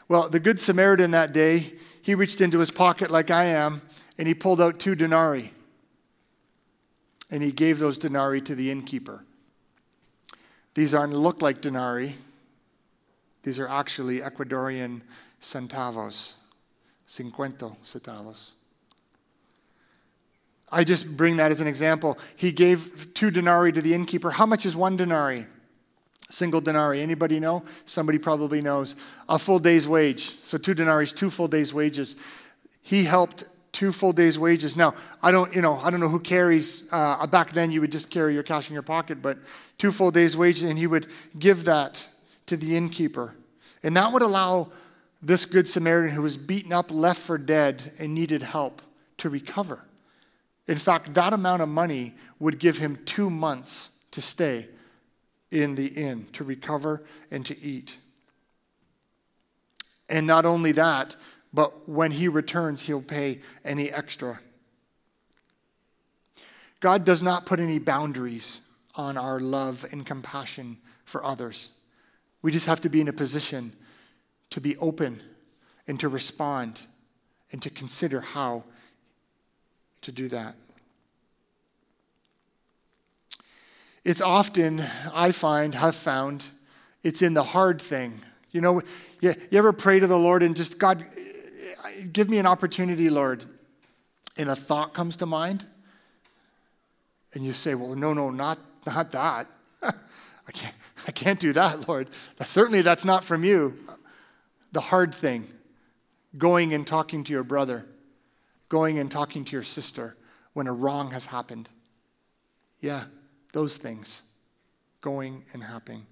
Well, 0.08 0.30
the 0.30 0.40
Good 0.40 0.60
Samaritan 0.60 1.12
that 1.12 1.34
day, 1.34 1.74
he 2.02 2.16
reached 2.16 2.42
into 2.42 2.60
his 2.60 2.72
pocket 2.72 3.10
like 3.10 3.32
I 3.32 3.46
am, 3.46 3.82
and 4.18 4.28
he 4.28 4.34
pulled 4.34 4.62
out 4.62 4.80
two 4.80 4.96
denarii. 4.96 5.54
And 7.30 7.42
he 7.42 7.52
gave 7.52 7.80
those 7.80 7.98
denarii 7.98 8.42
to 8.42 8.56
the 8.56 8.70
innkeeper. 8.70 9.24
These 10.74 10.94
aren't 10.94 11.14
look 11.14 11.42
like 11.42 11.62
denarii. 11.62 12.16
These 13.44 13.58
are 13.58 13.68
actually 13.68 14.20
Ecuadorian 14.20 15.02
centavos, 15.42 16.34
cincuenta 17.08 17.72
centavos. 17.84 18.52
I 20.72 20.84
just 20.84 21.18
bring 21.18 21.38
that 21.38 21.52
as 21.52 21.60
an 21.62 21.68
example. 21.68 22.18
He 22.36 22.52
gave 22.52 23.14
two 23.14 23.32
denarii 23.32 23.72
to 23.74 23.82
the 23.82 23.94
innkeeper. 23.94 24.32
How 24.32 24.46
much 24.46 24.66
is 24.66 24.76
one 24.76 24.96
denarii? 24.98 25.46
Single 26.30 26.62
denarii. 26.62 27.02
Anybody 27.02 27.40
know? 27.40 27.64
Somebody 27.86 28.18
probably 28.18 28.62
knows. 28.62 28.96
A 29.28 29.38
full 29.38 29.60
day's 29.60 29.88
wage. 29.88 30.42
So 30.42 30.58
two 30.58 30.74
denarii, 30.74 31.08
two 31.08 31.30
full 31.30 31.48
days' 31.48 31.74
wages. 31.74 32.16
He 32.82 33.04
helped 33.04 33.44
two 33.72 33.92
full 33.92 34.14
days' 34.14 34.40
wages. 34.40 34.76
Now, 34.76 34.94
I 35.22 35.32
don't, 35.32 35.54
you 35.54 35.62
know, 35.62 35.76
I 35.76 35.90
don't 35.90 36.00
know 36.00 36.10
who 36.10 36.20
carries. 36.20 36.88
Uh, 36.92 37.26
back 37.28 37.52
then, 37.52 37.72
you 37.72 37.82
would 37.82 37.92
just 37.92 38.10
carry 38.10 38.34
your 38.34 38.44
cash 38.44 38.70
in 38.70 38.74
your 38.74 38.84
pocket, 38.84 39.22
but 39.22 39.38
two 39.78 39.92
full 39.92 40.12
days' 40.12 40.36
wages, 40.38 40.64
and 40.64 40.78
he 40.78 40.88
would 40.88 41.08
give 41.38 41.66
that 41.66 42.08
to 42.48 42.58
the 42.58 42.76
innkeeper, 42.76 43.34
and 43.84 43.96
that 43.96 44.12
would 44.12 44.22
allow 44.22 44.72
this 45.22 45.46
good 45.46 45.68
Samaritan 45.68 46.16
who 46.16 46.22
was 46.22 46.36
beaten 46.36 46.74
up, 46.74 46.92
left 46.92 47.22
for 47.22 47.38
dead, 47.38 47.94
and 48.00 48.14
needed 48.14 48.44
help 48.44 48.82
to 49.18 49.30
recover. 49.30 49.84
In 50.68 50.78
fact, 50.78 51.14
that 51.14 51.34
amount 51.34 51.62
of 51.62 51.70
money 51.70 52.16
would 52.40 52.60
give 52.60 52.78
him 52.78 53.00
two 53.06 53.30
months 53.30 53.92
to 54.12 54.22
stay 54.22 54.68
in 55.50 55.76
the 55.76 55.88
inn, 55.88 56.28
to 56.34 56.44
recover 56.44 57.04
and 57.30 57.46
to 57.46 57.60
eat. 57.62 57.98
And 60.10 60.28
not 60.28 60.46
only 60.46 60.72
that, 60.74 61.16
but 61.54 61.88
when 61.90 62.12
he 62.12 62.28
returns, 62.28 62.84
he'll 62.84 63.02
pay 63.02 63.42
any 63.66 63.90
extra. 63.90 64.40
God 66.80 67.06
does 67.06 67.22
not 67.22 67.46
put 67.46 67.60
any 67.60 67.80
boundaries 67.80 68.62
on 68.96 69.18
our 69.18 69.40
love 69.40 69.86
and 69.92 70.06
compassion 70.06 70.78
for 71.06 71.24
others. 71.24 71.70
We 72.42 72.52
just 72.52 72.66
have 72.66 72.82
to 72.82 72.90
be 72.90 73.02
in 73.02 73.08
a 73.08 73.14
position 73.14 73.74
to 74.50 74.60
be 74.60 74.76
open 74.78 75.22
and 75.88 76.00
to 76.00 76.10
respond 76.10 76.82
and 77.52 77.62
to 77.62 77.70
consider 77.70 78.22
how 78.22 78.64
to 80.02 80.12
do 80.12 80.28
that. 80.30 80.56
It's 84.04 84.22
often, 84.22 84.84
I 85.14 85.32
find, 85.32 85.76
have 85.76 85.96
found, 85.96 86.48
it's 87.04 87.22
in 87.22 87.34
the 87.34 87.44
hard 87.44 87.82
thing. 87.82 88.22
You 88.52 88.62
know, 88.62 88.82
you, 89.22 89.36
you 89.50 89.58
ever 89.58 89.74
pray 89.74 90.00
to 90.00 90.08
the 90.08 90.18
Lord 90.18 90.42
and 90.42 90.56
just, 90.56 90.80
God, 90.80 91.06
give 92.12 92.30
me 92.30 92.40
an 92.40 92.48
opportunity, 92.48 93.10
Lord, 93.10 93.46
and 94.38 94.50
a 94.50 94.56
thought 94.56 94.94
comes 94.94 95.18
to 95.18 95.26
mind? 95.26 95.68
And 97.34 97.46
you 97.46 97.54
say, 97.54 97.76
well, 97.76 97.96
no, 97.96 98.14
no, 98.14 98.30
not, 98.32 98.60
not 98.86 99.12
that. 99.12 99.48
I 99.84 100.52
can't, 100.52 100.76
I 101.08 101.12
can't 101.12 101.40
do 101.40 101.54
that, 101.54 101.88
Lord. 101.88 102.10
Certainly 102.44 102.82
that's 102.82 103.06
not 103.06 103.24
from 103.24 103.44
you. 103.44 103.78
The 104.72 104.82
hard 104.82 105.14
thing, 105.14 105.48
going 106.38 106.74
and 106.74 106.88
talking 106.88 107.24
to 107.26 107.32
your 107.32 107.44
brother, 107.44 107.86
going 108.72 109.00
and 109.00 109.12
talking 109.12 109.44
to 109.44 109.52
your 109.52 109.64
sister 109.64 110.16
when 110.54 110.66
a 110.66 110.72
wrong 110.72 111.12
has 111.12 111.26
happened. 111.26 111.70
Yeah, 112.80 113.04
those 113.52 113.78
things 113.78 114.24
going 115.02 115.44
and 115.52 115.62
happening. 115.62 116.06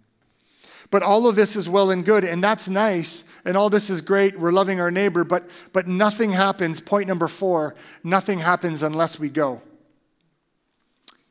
But 0.91 1.01
all 1.01 1.25
of 1.25 1.37
this 1.37 1.55
is 1.55 1.69
well 1.69 1.89
and 1.89 2.03
good, 2.03 2.25
and 2.25 2.43
that's 2.43 2.67
nice, 2.67 3.23
and 3.45 3.55
all 3.55 3.69
this 3.69 3.89
is 3.89 4.01
great. 4.01 4.37
We're 4.37 4.51
loving 4.51 4.81
our 4.81 4.91
neighbor, 4.91 5.23
but, 5.23 5.49
but 5.71 5.87
nothing 5.87 6.31
happens. 6.31 6.81
Point 6.81 7.07
number 7.07 7.29
four 7.29 7.75
nothing 8.03 8.39
happens 8.39 8.83
unless 8.83 9.17
we 9.17 9.29
go. 9.29 9.61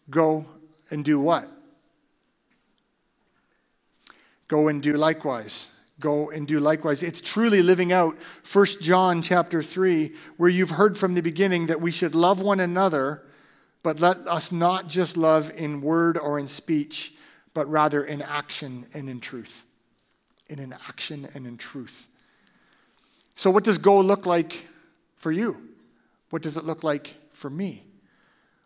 Go 0.09 0.47
and 0.91 1.05
do 1.05 1.21
what? 1.21 1.47
Go 4.47 4.69
and 4.69 4.83
do 4.83 4.95
likewise. 4.95 5.73
Go 6.00 6.30
and 6.30 6.46
do 6.46 6.61
likewise. 6.61 7.02
It's 7.02 7.20
truly 7.20 7.62
living 7.62 7.92
out 7.92 8.16
1 8.50 8.66
John 8.80 9.20
chapter 9.20 9.62
3, 9.62 10.14
where 10.37 10.48
you've 10.48 10.70
heard 10.70 10.96
from 10.96 11.14
the 11.14 11.22
beginning 11.22 11.66
that 11.66 11.80
we 11.80 11.90
should 11.90 12.14
love 12.14 12.40
one 12.40 12.61
another 12.61 13.24
but 13.82 14.00
let 14.00 14.18
us 14.26 14.50
not 14.50 14.88
just 14.88 15.16
love 15.16 15.50
in 15.54 15.80
word 15.80 16.18
or 16.18 16.38
in 16.38 16.48
speech, 16.48 17.14
but 17.54 17.68
rather 17.70 18.04
in 18.04 18.22
action 18.22 18.87
and 18.92 19.08
in 19.08 19.20
truth. 19.20 19.64
In 20.48 20.74
action 20.87 21.28
and 21.34 21.46
in 21.46 21.56
truth. 21.56 22.08
So, 23.34 23.50
what 23.50 23.64
does 23.64 23.78
go 23.78 24.00
look 24.00 24.26
like 24.26 24.66
for 25.16 25.30
you? 25.30 25.56
What 26.30 26.42
does 26.42 26.56
it 26.56 26.64
look 26.64 26.82
like 26.82 27.14
for 27.30 27.48
me? 27.48 27.84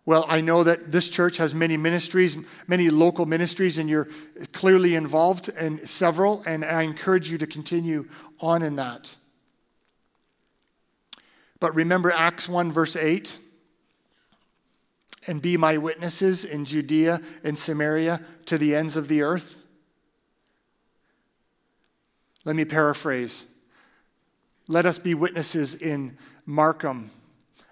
Well, 0.05 0.25
I 0.29 0.41
know 0.41 0.65
that 0.65 0.91
this 0.91 1.09
church 1.09 1.37
has 1.37 1.55
many 1.55 1.77
ministries, 1.77 2.37
many 2.67 2.91
local 2.91 3.25
ministries, 3.25 3.79
and 3.79 3.89
you're 3.89 4.09
clearly 4.53 4.97
involved 4.97 5.49
in 5.49 5.79
several, 5.79 6.43
and 6.45 6.65
I 6.65 6.83
encourage 6.83 7.31
you 7.31 7.39
to 7.39 7.47
continue 7.47 8.09
on 8.41 8.63
in 8.63 8.77
that. 8.77 9.15
But 11.61 11.75
remember 11.77 12.11
Acts 12.11 12.49
1, 12.49 12.73
verse 12.73 12.97
8 12.97 13.39
and 15.27 15.41
be 15.41 15.57
my 15.57 15.77
witnesses 15.77 16.45
in 16.45 16.65
Judea 16.65 17.21
and 17.45 17.57
Samaria 17.57 18.21
to 18.47 18.59
the 18.59 18.75
ends 18.75 18.97
of 18.97 19.09
the 19.09 19.23
earth? 19.23 19.61
Let 22.45 22.57
me 22.57 22.65
paraphrase. 22.65 23.47
Let 24.67 24.85
us 24.85 24.99
be 24.99 25.15
witnesses 25.15 25.75
in 25.75 26.19
Markham 26.45 27.11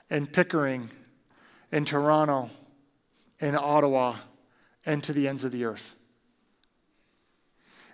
and 0.09 0.33
Pickering 0.33 0.91
and 1.73 1.87
Toronto 1.87 2.51
in 3.39 3.57
Ottawa 3.57 4.17
and 4.85 5.03
to 5.05 5.13
the 5.13 5.29
ends 5.29 5.45
of 5.45 5.53
the 5.53 5.65
earth. 5.65 5.97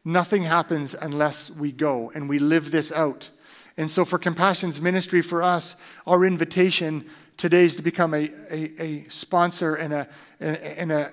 Nothing 0.05 0.45
happens 0.45 0.95
unless 0.95 1.51
we 1.51 1.73
go 1.73 2.11
and 2.15 2.29
we 2.29 2.39
live 2.39 2.71
this 2.71 2.93
out. 2.93 3.31
And 3.77 3.91
so, 3.91 4.05
for 4.05 4.19
Compassion's 4.19 4.81
ministry, 4.81 5.21
for 5.21 5.43
us, 5.43 5.77
our 6.07 6.25
invitation 6.25 7.05
today 7.37 7.65
is 7.65 7.75
to 7.77 7.83
become 7.83 8.15
a, 8.15 8.31
a, 8.51 8.83
a 8.83 9.05
sponsor 9.09 9.75
and, 9.75 9.93
a, 9.93 10.09
and, 10.41 10.93
a, 10.93 11.13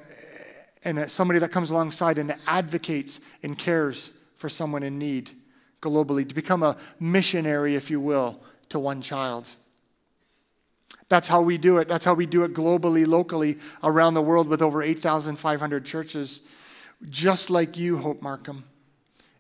and 0.84 1.00
a, 1.00 1.10
somebody 1.10 1.40
that 1.40 1.52
comes 1.52 1.72
alongside 1.72 2.18
and 2.18 2.36
advocates 2.48 3.20
and 3.42 3.58
cares 3.58 4.12
for 4.38 4.48
someone 4.48 4.84
in 4.84 4.98
need 4.98 5.32
globally, 5.82 6.28
to 6.28 6.34
become 6.34 6.64
a 6.64 6.78
missionary, 7.00 7.76
if 7.76 7.90
you 7.90 8.00
will, 8.00 8.40
to 8.70 8.80
one 8.80 9.02
child. 9.02 9.50
That's 11.14 11.28
how 11.28 11.44
we 11.44 11.60
do 11.60 11.78
it. 11.78 11.88
That's 11.88 12.06
how 12.06 12.16
we 12.16 12.26
do 12.26 12.44
it 12.44 12.56
globally, 12.56 13.06
locally, 13.06 13.60
around 13.84 14.16
the 14.16 14.22
world 14.24 14.48
with 14.48 14.64
over 14.64 14.82
8,500 14.82 15.86
churches. 15.86 16.42
Just 17.08 17.52
like 17.52 17.78
you, 17.78 17.98
Hope 17.98 18.24
Markham. 18.24 18.64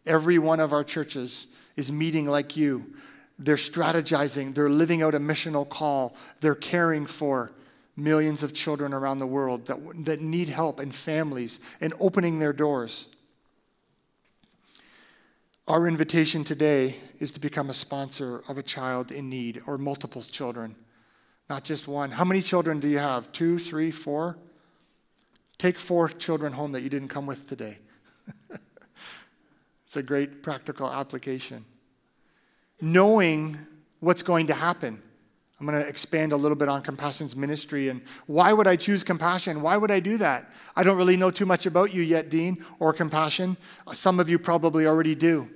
Every 0.05 0.37
one 0.37 0.59
of 0.59 0.71
our 0.71 0.83
churches 0.83 1.47
is 1.75 1.91
meeting 1.91 2.27
like 2.27 2.55
you. 2.55 2.93
They're 3.39 3.55
strategizing, 3.55 4.53
they're 4.53 4.69
living 4.69 5.01
out 5.01 5.15
a 5.15 5.19
missional 5.19 5.67
call, 5.67 6.15
they're 6.41 6.53
caring 6.53 7.07
for 7.07 7.51
millions 7.95 8.43
of 8.43 8.53
children 8.53 8.93
around 8.93 9.17
the 9.17 9.25
world 9.25 9.65
that, 9.65 9.79
that 10.05 10.21
need 10.21 10.49
help 10.49 10.79
and 10.79 10.93
families 10.93 11.59
and 11.81 11.91
opening 11.99 12.37
their 12.37 12.53
doors. 12.53 13.07
Our 15.67 15.87
invitation 15.87 16.43
today 16.43 16.97
is 17.17 17.31
to 17.31 17.39
become 17.39 17.71
a 17.71 17.73
sponsor 17.73 18.43
of 18.47 18.59
a 18.59 18.63
child 18.63 19.11
in 19.11 19.27
need 19.27 19.63
or 19.65 19.79
multiple 19.79 20.21
children, 20.21 20.75
not 21.53 21.63
just 21.63 21.87
one. 21.87 22.09
How 22.09 22.25
many 22.25 22.41
children 22.41 22.79
do 22.79 22.87
you 22.87 22.97
have? 22.97 23.31
Two, 23.31 23.59
three, 23.59 23.91
four? 23.91 24.39
Take 25.59 25.77
four 25.77 26.09
children 26.09 26.53
home 26.53 26.71
that 26.71 26.81
you 26.81 26.89
didn't 26.89 27.09
come 27.09 27.27
with 27.27 27.47
today. 27.47 27.77
it's 29.85 29.95
a 29.95 30.01
great 30.01 30.41
practical 30.41 30.89
application. 30.89 31.63
Knowing 32.81 33.59
what's 33.99 34.23
going 34.23 34.47
to 34.47 34.55
happen. 34.55 34.99
I'm 35.59 35.67
going 35.67 35.79
to 35.79 35.87
expand 35.87 36.31
a 36.31 36.37
little 36.37 36.57
bit 36.57 36.69
on 36.69 36.81
Compassion's 36.81 37.35
ministry 37.35 37.89
and 37.89 38.01
why 38.25 38.51
would 38.51 38.65
I 38.65 38.75
choose 38.75 39.03
Compassion? 39.03 39.61
Why 39.61 39.77
would 39.77 39.91
I 39.91 39.99
do 39.99 40.17
that? 40.17 40.51
I 40.75 40.81
don't 40.81 40.97
really 40.97 41.17
know 41.17 41.29
too 41.29 41.45
much 41.45 41.67
about 41.67 41.93
you 41.93 42.01
yet, 42.01 42.31
Dean, 42.31 42.65
or 42.79 42.93
Compassion. 42.93 43.57
Some 43.91 44.19
of 44.19 44.27
you 44.27 44.39
probably 44.39 44.87
already 44.87 45.13
do. 45.13 45.47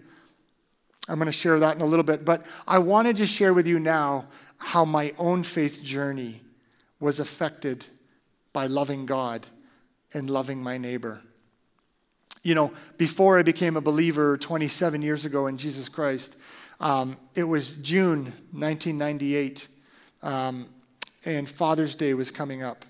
I'm 1.10 1.16
going 1.16 1.26
to 1.26 1.32
share 1.32 1.58
that 1.60 1.76
in 1.76 1.82
a 1.82 1.86
little 1.86 2.04
bit, 2.04 2.24
but 2.24 2.46
I 2.68 2.78
want 2.80 3.08
to 3.08 3.14
just 3.14 3.34
share 3.34 3.56
with 3.56 3.66
you 3.66 3.80
now 3.80 4.28
how 4.58 4.86
my 4.86 5.14
own 5.18 5.44
faith 5.44 5.84
journey 5.84 6.42
was 7.00 7.20
affected 7.20 7.86
by 8.54 8.66
loving 8.66 9.06
God 9.06 9.48
and 10.14 10.30
loving 10.30 10.62
my 10.62 10.78
neighbor. 10.78 11.22
You 12.44 12.56
know, 12.56 12.72
before 12.98 13.38
I 13.38 13.44
became 13.44 13.76
a 13.76 13.82
believer 13.82 14.38
27 14.38 15.02
years 15.02 15.26
ago 15.26 15.48
in 15.48 15.58
Jesus 15.58 15.90
Christ, 15.90 16.38
um, 16.80 17.18
it 17.36 17.44
was 17.44 17.76
June 17.76 18.34
1998 18.52 19.68
um, 20.22 20.68
and 21.26 21.50
Father's 21.50 21.96
Day 21.96 22.14
was 22.14 22.32
coming 22.32 22.64
up, 22.64 22.86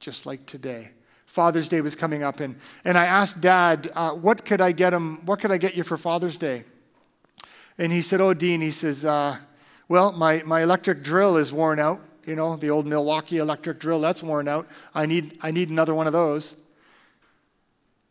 just 0.00 0.26
like 0.26 0.44
today. 0.46 0.90
Father's 1.26 1.68
Day 1.68 1.80
was 1.82 1.94
coming 1.94 2.22
up, 2.22 2.40
and, 2.40 2.56
and 2.84 2.96
I 2.96 3.04
asked 3.04 3.40
Dad, 3.40 3.90
uh, 3.94 4.10
what 4.10 4.44
could 4.44 4.60
I 4.60 4.72
get 4.72 4.92
him? 4.92 5.24
What 5.26 5.40
could 5.40 5.52
I 5.52 5.58
get 5.58 5.76
you 5.76 5.84
for 5.84 5.96
Father's 5.96 6.36
Day? 6.36 6.64
And 7.76 7.92
he 7.92 8.02
said, 8.02 8.20
Oh, 8.20 8.34
Dean, 8.34 8.60
he 8.60 8.70
says, 8.70 9.04
uh, 9.04 9.36
Well, 9.88 10.12
my, 10.12 10.42
my 10.44 10.62
electric 10.62 11.02
drill 11.02 11.36
is 11.36 11.52
worn 11.52 11.78
out. 11.78 12.00
You 12.26 12.36
know, 12.36 12.56
the 12.56 12.68
old 12.68 12.86
Milwaukee 12.86 13.38
electric 13.38 13.78
drill, 13.78 14.00
that's 14.00 14.22
worn 14.22 14.48
out. 14.48 14.68
I 14.94 15.06
need, 15.06 15.38
I 15.40 15.50
need 15.50 15.70
another 15.70 15.94
one 15.94 16.06
of 16.06 16.12
those. 16.12 16.62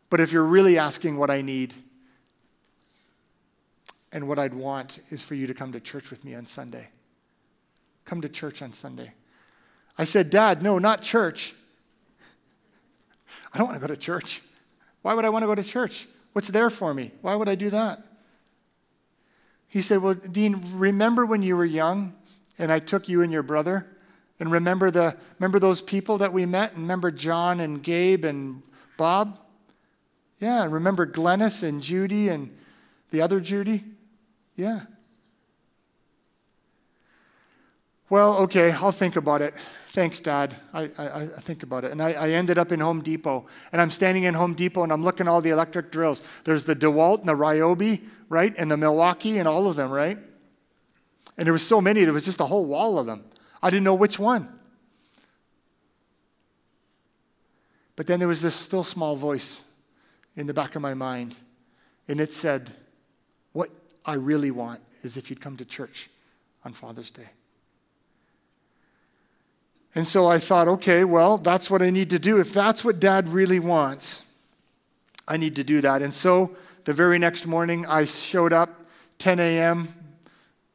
But 0.09 0.19
if 0.19 0.31
you're 0.31 0.43
really 0.43 0.79
asking 0.79 1.17
what 1.17 1.29
I 1.29 1.41
need, 1.41 1.75
and 4.11 4.27
what 4.27 4.39
I'd 4.39 4.53
want 4.53 4.99
is 5.11 5.21
for 5.21 5.35
you 5.35 5.45
to 5.47 5.53
come 5.53 5.71
to 5.73 5.79
church 5.79 6.09
with 6.09 6.23
me 6.23 6.33
on 6.33 6.45
Sunday. 6.45 6.87
Come 8.05 8.21
to 8.21 8.29
church 8.29 8.61
on 8.61 8.73
Sunday. 8.73 9.13
I 9.97 10.05
said, 10.05 10.29
Dad, 10.29 10.63
no, 10.63 10.79
not 10.79 11.01
church. 11.03 11.53
I 13.53 13.57
don't 13.57 13.67
want 13.67 13.79
to 13.79 13.87
go 13.87 13.93
to 13.93 13.99
church. 13.99 14.41
Why 15.01 15.13
would 15.13 15.25
I 15.25 15.29
want 15.29 15.43
to 15.43 15.47
go 15.47 15.55
to 15.55 15.63
church? 15.63 16.07
What's 16.33 16.47
there 16.47 16.69
for 16.69 16.93
me? 16.93 17.11
Why 17.21 17.35
would 17.35 17.49
I 17.49 17.55
do 17.55 17.69
that? 17.69 18.06
He 19.67 19.82
said, 19.82 20.01
Well, 20.01 20.13
Dean, 20.13 20.63
remember 20.73 21.25
when 21.25 21.43
you 21.43 21.58
were 21.58 21.65
young 21.65 22.15
and 22.58 22.71
I 22.71 22.80
took 22.80 23.10
you 23.10 23.21
and 23.21 23.32
your 23.32 23.43
brother? 23.43 23.88
And 24.39 24.51
remember 24.51 24.91
the 24.91 25.17
remember 25.39 25.60
those 25.60 25.82
people 25.82 26.19
that 26.19 26.32
we 26.32 26.45
met? 26.45 26.73
And 26.73 26.82
remember 26.84 27.12
John 27.12 27.60
and 27.60 27.82
Gabe 27.82 28.23
and 28.25 28.62
Bob? 28.97 29.39
Yeah, 30.39 30.63
and 30.63 30.73
remember 30.73 31.06
Glennis 31.08 31.63
and 31.63 31.82
Judy 31.82 32.30
and 32.30 32.56
the 33.10 33.21
other 33.21 33.39
Judy? 33.39 33.84
Yeah. 34.56 34.82
Well, 38.09 38.37
okay, 38.43 38.71
I'll 38.71 38.91
think 38.91 39.15
about 39.17 39.41
it. 39.41 39.53
Thanks, 39.89 40.21
Dad. 40.21 40.55
I, 40.73 40.89
I, 40.97 41.21
I 41.23 41.27
think 41.41 41.63
about 41.63 41.83
it. 41.83 41.91
And 41.91 42.01
I, 42.01 42.13
I, 42.13 42.29
ended 42.29 42.57
up 42.57 42.71
in 42.71 42.79
Home 42.79 43.01
Depot. 43.01 43.47
And 43.71 43.81
I'm 43.81 43.89
standing 43.89 44.23
in 44.23 44.33
Home 44.35 44.53
Depot 44.53 44.83
and 44.83 44.93
I'm 44.93 45.03
looking 45.03 45.27
at 45.27 45.29
all 45.31 45.41
the 45.41 45.49
electric 45.49 45.91
drills. 45.91 46.21
There's 46.43 46.65
the 46.65 46.75
DeWalt 46.75 47.19
and 47.19 47.27
the 47.29 47.33
Ryobi, 47.33 48.03
right? 48.29 48.53
And 48.57 48.69
the 48.69 48.77
Milwaukee 48.77 49.39
and 49.39 49.47
all 49.47 49.67
of 49.67 49.75
them, 49.75 49.89
right? 49.89 50.17
And 51.37 51.45
there 51.45 51.53
was 51.53 51.65
so 51.65 51.81
many, 51.81 52.03
there 52.03 52.13
was 52.13 52.25
just 52.25 52.39
a 52.39 52.45
whole 52.45 52.65
wall 52.65 52.99
of 52.99 53.07
them. 53.07 53.25
I 53.61 53.69
didn't 53.69 53.83
know 53.83 53.95
which 53.95 54.19
one. 54.19 54.47
But 57.95 58.07
then 58.07 58.19
there 58.19 58.27
was 58.27 58.41
this 58.41 58.55
still 58.55 58.83
small 58.83 59.15
voice 59.15 59.65
in 60.35 60.47
the 60.47 60.53
back 60.53 60.75
of 60.75 60.81
my 60.81 60.93
mind. 60.93 61.35
And 62.07 62.21
it 62.21 62.33
said, 62.33 62.71
What 63.51 63.71
I 64.05 64.13
really 64.13 64.51
want 64.51 64.81
is 65.03 65.17
if 65.17 65.29
you'd 65.29 65.41
come 65.41 65.57
to 65.57 65.65
church 65.65 66.09
on 66.63 66.73
Father's 66.73 67.09
Day. 67.09 67.29
And 69.97 70.07
so 70.07 70.27
I 70.27 70.38
thought, 70.38 70.67
okay, 70.67 71.03
well, 71.03 71.39
that's 71.39 71.71
what 71.71 71.81
I 71.81 71.89
need 71.89 72.12
to 72.12 72.19
do. 72.19 72.39
If 72.39 72.53
that's 72.53 72.86
what 72.86 72.99
dad 72.99 73.29
really 73.29 73.57
wants, 73.57 74.21
I 75.27 75.38
need 75.38 75.55
to 75.55 75.63
do 75.63 75.81
that. 75.81 76.03
And 76.03 76.13
so 76.13 76.55
the 76.83 76.93
very 76.93 77.17
next 77.17 77.47
morning, 77.47 77.83
I 77.88 78.05
showed 78.05 78.53
up, 78.53 78.86
10 79.17 79.39
a.m. 79.39 79.95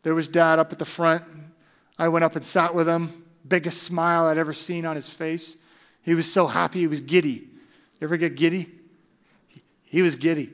There 0.03 0.17
was 0.17 0.27
dad 0.27 0.59
up 0.59 0.73
at 0.73 0.81
the 0.81 0.85
front. 0.85 1.23
I 2.01 2.09
went 2.09 2.25
up 2.25 2.35
and 2.35 2.45
sat 2.45 2.75
with 2.75 2.89
him. 2.89 3.23
Biggest 3.47 3.85
smile 3.85 4.25
I'd 4.25 4.39
ever 4.39 4.53
seen 4.53 4.85
on 4.85 4.97
his 4.97 5.09
face. 5.09 5.57
He 6.03 6.17
was 6.17 6.31
so 6.31 6.49
happy, 6.49 6.81
he 6.81 6.89
was 6.89 7.01
giddy. 7.01 7.49
You 8.01 8.09
ever 8.09 8.17
get 8.17 8.35
giddy? 8.35 8.73
He 9.85 10.03
was 10.03 10.17
giddy. 10.17 10.51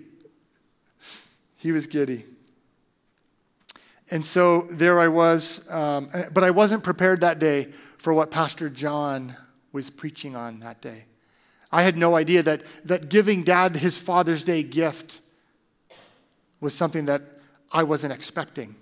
He 1.57 1.73
was 1.73 1.87
giddy. 1.87 2.27
And 4.11 4.27
so 4.27 4.63
there 4.71 5.01
I 5.01 5.09
was, 5.09 5.67
um, 5.71 6.11
but 6.35 6.45
I 6.45 6.51
wasn't 6.51 6.85
prepared 6.85 7.23
that 7.23 7.39
day 7.39 7.69
for 7.99 8.15
what 8.15 8.31
Pastor 8.31 8.69
John 8.69 9.37
was 9.73 9.91
preaching 9.91 10.35
on 10.35 10.61
that 10.61 10.81
day. 10.81 11.05
I 11.71 11.83
had 11.83 11.99
no 11.99 12.17
idea 12.17 12.43
that, 12.45 12.63
that 12.85 13.11
giving 13.11 13.43
dad 13.43 13.77
his 13.77 13.99
Father's 13.99 14.43
Day 14.43 14.63
gift 14.63 15.21
was 16.61 16.75
something 16.75 17.05
that 17.05 17.23
I 17.71 17.83
wasn't 17.83 18.13
expecting. 18.13 18.75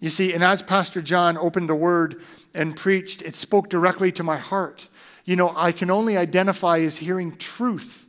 You 0.00 0.10
see, 0.10 0.32
and 0.32 0.42
as 0.42 0.62
Pastor 0.62 1.02
John 1.02 1.36
opened 1.36 1.68
the 1.68 1.74
word 1.74 2.22
and 2.54 2.74
preached, 2.74 3.22
it 3.22 3.36
spoke 3.36 3.68
directly 3.68 4.10
to 4.12 4.22
my 4.22 4.38
heart. 4.38 4.88
You 5.24 5.36
know, 5.36 5.52
I 5.54 5.72
can 5.72 5.90
only 5.90 6.16
identify 6.16 6.78
as 6.78 6.98
hearing 6.98 7.36
truth 7.36 8.08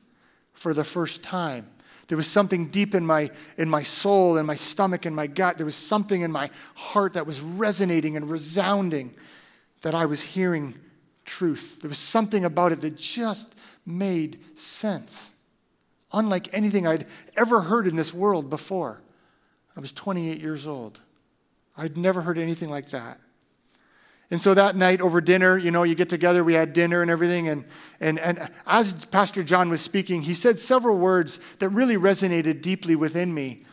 for 0.54 0.74
the 0.74 0.86
first 0.86 1.22
time. 1.22 1.67
There 2.08 2.17
was 2.17 2.28
something 2.28 2.67
deep 2.67 2.96
in 2.96 3.06
my, 3.06 3.30
in 3.58 3.70
my 3.70 3.84
soul, 3.84 4.38
in 4.38 4.46
my 4.46 4.56
stomach, 4.56 5.06
in 5.06 5.13
my 5.13 5.28
gut. 5.28 5.58
There 5.58 5.65
was 5.65 5.76
something 5.76 6.22
in 6.22 6.32
my 6.32 6.50
heart 6.76 7.13
that 7.13 7.28
was 7.28 7.39
resonating 7.41 8.17
and 8.17 8.30
resounding 8.30 9.15
that 9.82 9.96
I 9.96 10.06
was 10.06 10.22
hearing 10.22 10.76
truth. 11.26 11.80
There 11.82 11.89
was 11.89 11.98
something 11.98 12.46
about 12.46 12.72
it 12.72 12.82
that 12.82 12.98
just 12.98 13.56
made 13.86 14.39
sense, 14.56 15.32
unlike 16.12 16.54
anything 16.54 16.86
I'd 16.88 17.08
ever 17.38 17.62
heard 17.62 17.88
in 17.88 17.96
this 17.96 18.13
world 18.13 18.50
before. 18.50 19.02
I 19.76 19.80
was 19.80 19.91
28 19.91 20.39
years 20.39 20.67
old. 20.67 21.00
I'd 21.78 21.98
never 21.98 22.22
heard 22.22 22.38
anything 22.38 22.70
like 22.70 22.89
that. 22.89 23.20
And 24.30 24.41
so 24.41 24.54
that 24.54 24.78
night 24.78 25.02
over 25.02 25.20
dinner, 25.20 25.58
you 25.58 25.72
know, 25.72 25.84
you 25.84 25.94
get 25.94 26.08
together, 26.08 26.41
we 26.41 26.54
had 26.54 26.72
dinner 26.72 27.02
and 27.02 27.12
everything. 27.12 27.50
And, 27.50 27.65
and, 28.00 28.17
and 28.17 28.50
as 28.65 29.06
Pastor 29.06 29.44
John 29.44 29.70
was 29.70 29.82
speaking, 29.82 30.22
he 30.22 30.34
said 30.34 30.58
several 30.58 30.98
words 30.98 31.41
that 31.60 31.67
really 31.70 31.98
resonated 31.98 32.62
deeply 32.62 32.96
within 32.96 33.34
me. 33.34 33.65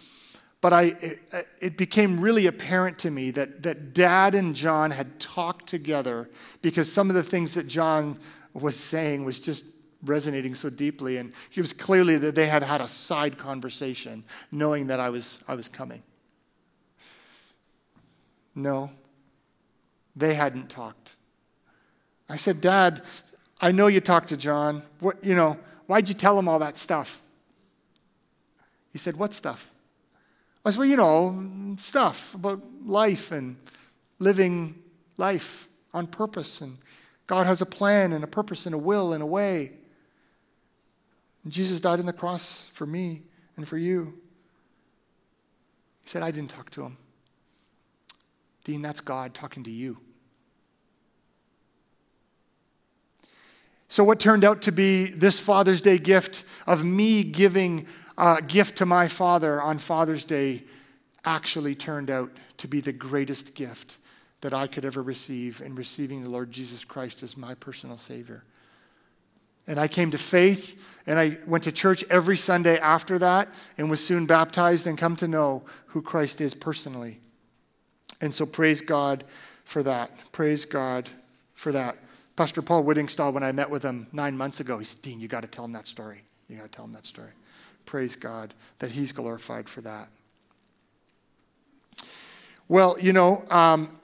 But 0.60 0.72
I, 0.72 0.82
it, 0.82 1.48
it, 1.60 1.76
became 1.76 2.20
really 2.20 2.46
apparent 2.46 2.98
to 3.00 3.10
me 3.10 3.30
that, 3.30 3.62
that 3.62 3.94
Dad 3.94 4.34
and 4.34 4.56
John 4.56 4.90
had 4.90 5.20
talked 5.20 5.68
together 5.68 6.28
because 6.62 6.92
some 6.92 7.08
of 7.10 7.14
the 7.14 7.22
things 7.22 7.54
that 7.54 7.68
John 7.68 8.18
was 8.52 8.76
saying 8.76 9.24
was 9.24 9.38
just 9.38 9.64
resonating 10.04 10.56
so 10.56 10.68
deeply. 10.68 11.18
And 11.18 11.32
it 11.54 11.60
was 11.60 11.72
clearly 11.72 12.18
that 12.18 12.34
they 12.34 12.46
had 12.46 12.64
had 12.64 12.80
a 12.80 12.88
side 12.88 13.38
conversation, 13.38 14.24
knowing 14.50 14.88
that 14.88 14.98
I 14.98 15.10
was, 15.10 15.42
I 15.46 15.54
was 15.54 15.68
coming. 15.68 16.02
No, 18.54 18.90
they 20.16 20.34
hadn't 20.34 20.68
talked. 20.68 21.14
I 22.28 22.34
said, 22.34 22.60
Dad, 22.60 23.02
I 23.60 23.70
know 23.70 23.86
you 23.86 24.00
talked 24.00 24.28
to 24.30 24.36
John. 24.36 24.82
What, 24.98 25.22
you 25.24 25.36
know, 25.36 25.56
why'd 25.86 26.08
you 26.08 26.14
tell 26.16 26.36
him 26.38 26.48
all 26.48 26.58
that 26.58 26.78
stuff? 26.78 27.22
He 28.90 28.98
said, 28.98 29.16
What 29.16 29.34
stuff? 29.34 29.70
I 30.68 30.70
said, 30.70 30.78
Well, 30.80 30.88
you 30.88 30.96
know, 30.96 31.76
stuff 31.78 32.34
about 32.34 32.62
life 32.84 33.32
and 33.32 33.56
living 34.18 34.82
life 35.16 35.68
on 35.94 36.06
purpose. 36.06 36.60
And 36.60 36.76
God 37.26 37.46
has 37.46 37.62
a 37.62 37.66
plan 37.66 38.12
and 38.12 38.22
a 38.22 38.26
purpose 38.26 38.66
and 38.66 38.74
a 38.74 38.78
will 38.78 39.14
and 39.14 39.22
a 39.22 39.26
way. 39.26 39.72
And 41.42 41.52
Jesus 41.52 41.80
died 41.80 42.00
on 42.00 42.06
the 42.06 42.12
cross 42.12 42.70
for 42.74 42.84
me 42.84 43.22
and 43.56 43.66
for 43.66 43.78
you. 43.78 44.12
He 46.02 46.08
said, 46.08 46.22
I 46.22 46.30
didn't 46.30 46.50
talk 46.50 46.70
to 46.70 46.82
him. 46.82 46.98
Dean, 48.64 48.82
that's 48.82 49.00
God 49.00 49.32
talking 49.32 49.64
to 49.64 49.70
you. 49.70 49.96
So, 53.88 54.04
what 54.04 54.20
turned 54.20 54.44
out 54.44 54.60
to 54.62 54.72
be 54.72 55.04
this 55.04 55.40
Father's 55.40 55.80
Day 55.80 55.96
gift 55.96 56.44
of 56.66 56.84
me 56.84 57.24
giving 57.24 57.86
a 58.18 58.42
gift 58.42 58.78
to 58.78 58.86
my 58.86 59.08
father 59.08 59.62
on 59.62 59.78
Father's 59.78 60.24
Day 60.24 60.64
actually 61.24 61.74
turned 61.74 62.10
out 62.10 62.30
to 62.58 62.68
be 62.68 62.80
the 62.80 62.92
greatest 62.92 63.54
gift 63.54 63.96
that 64.40 64.52
I 64.52 64.66
could 64.66 64.84
ever 64.84 65.02
receive 65.02 65.62
in 65.62 65.74
receiving 65.74 66.22
the 66.22 66.28
Lord 66.28 66.50
Jesus 66.50 66.84
Christ 66.84 67.22
as 67.22 67.36
my 67.36 67.54
personal 67.54 67.96
Savior. 67.96 68.42
And 69.66 69.78
I 69.78 69.86
came 69.86 70.10
to 70.10 70.18
faith 70.18 70.80
and 71.06 71.18
I 71.18 71.38
went 71.46 71.64
to 71.64 71.72
church 71.72 72.04
every 72.10 72.36
Sunday 72.36 72.78
after 72.78 73.18
that 73.18 73.48
and 73.76 73.90
was 73.90 74.04
soon 74.04 74.26
baptized 74.26 74.86
and 74.86 74.98
come 74.98 75.16
to 75.16 75.28
know 75.28 75.62
who 75.86 76.02
Christ 76.02 76.40
is 76.40 76.54
personally. 76.54 77.20
And 78.20 78.34
so 78.34 78.46
praise 78.46 78.80
God 78.80 79.24
for 79.64 79.82
that. 79.82 80.10
Praise 80.32 80.64
God 80.64 81.10
for 81.54 81.70
that. 81.72 81.98
Pastor 82.34 82.62
Paul 82.62 82.84
Whittingstall, 82.84 83.32
when 83.32 83.42
I 83.42 83.52
met 83.52 83.70
with 83.70 83.82
him 83.82 84.06
nine 84.12 84.36
months 84.36 84.60
ago, 84.60 84.78
he 84.78 84.84
said, 84.84 85.02
Dean, 85.02 85.20
you 85.20 85.28
got 85.28 85.42
to 85.42 85.48
tell 85.48 85.64
him 85.64 85.72
that 85.72 85.86
story. 85.86 86.22
You 86.48 86.56
got 86.56 86.64
to 86.64 86.68
tell 86.68 86.84
him 86.84 86.92
that 86.92 87.06
story. 87.06 87.30
Praise 87.88 88.16
God 88.16 88.52
that 88.80 88.90
he's 88.90 89.12
glorified 89.12 89.66
for 89.66 89.80
that. 89.80 90.10
Well, 92.68 92.98
you 93.00 93.14
know, 93.14 93.46
um, 93.50 93.98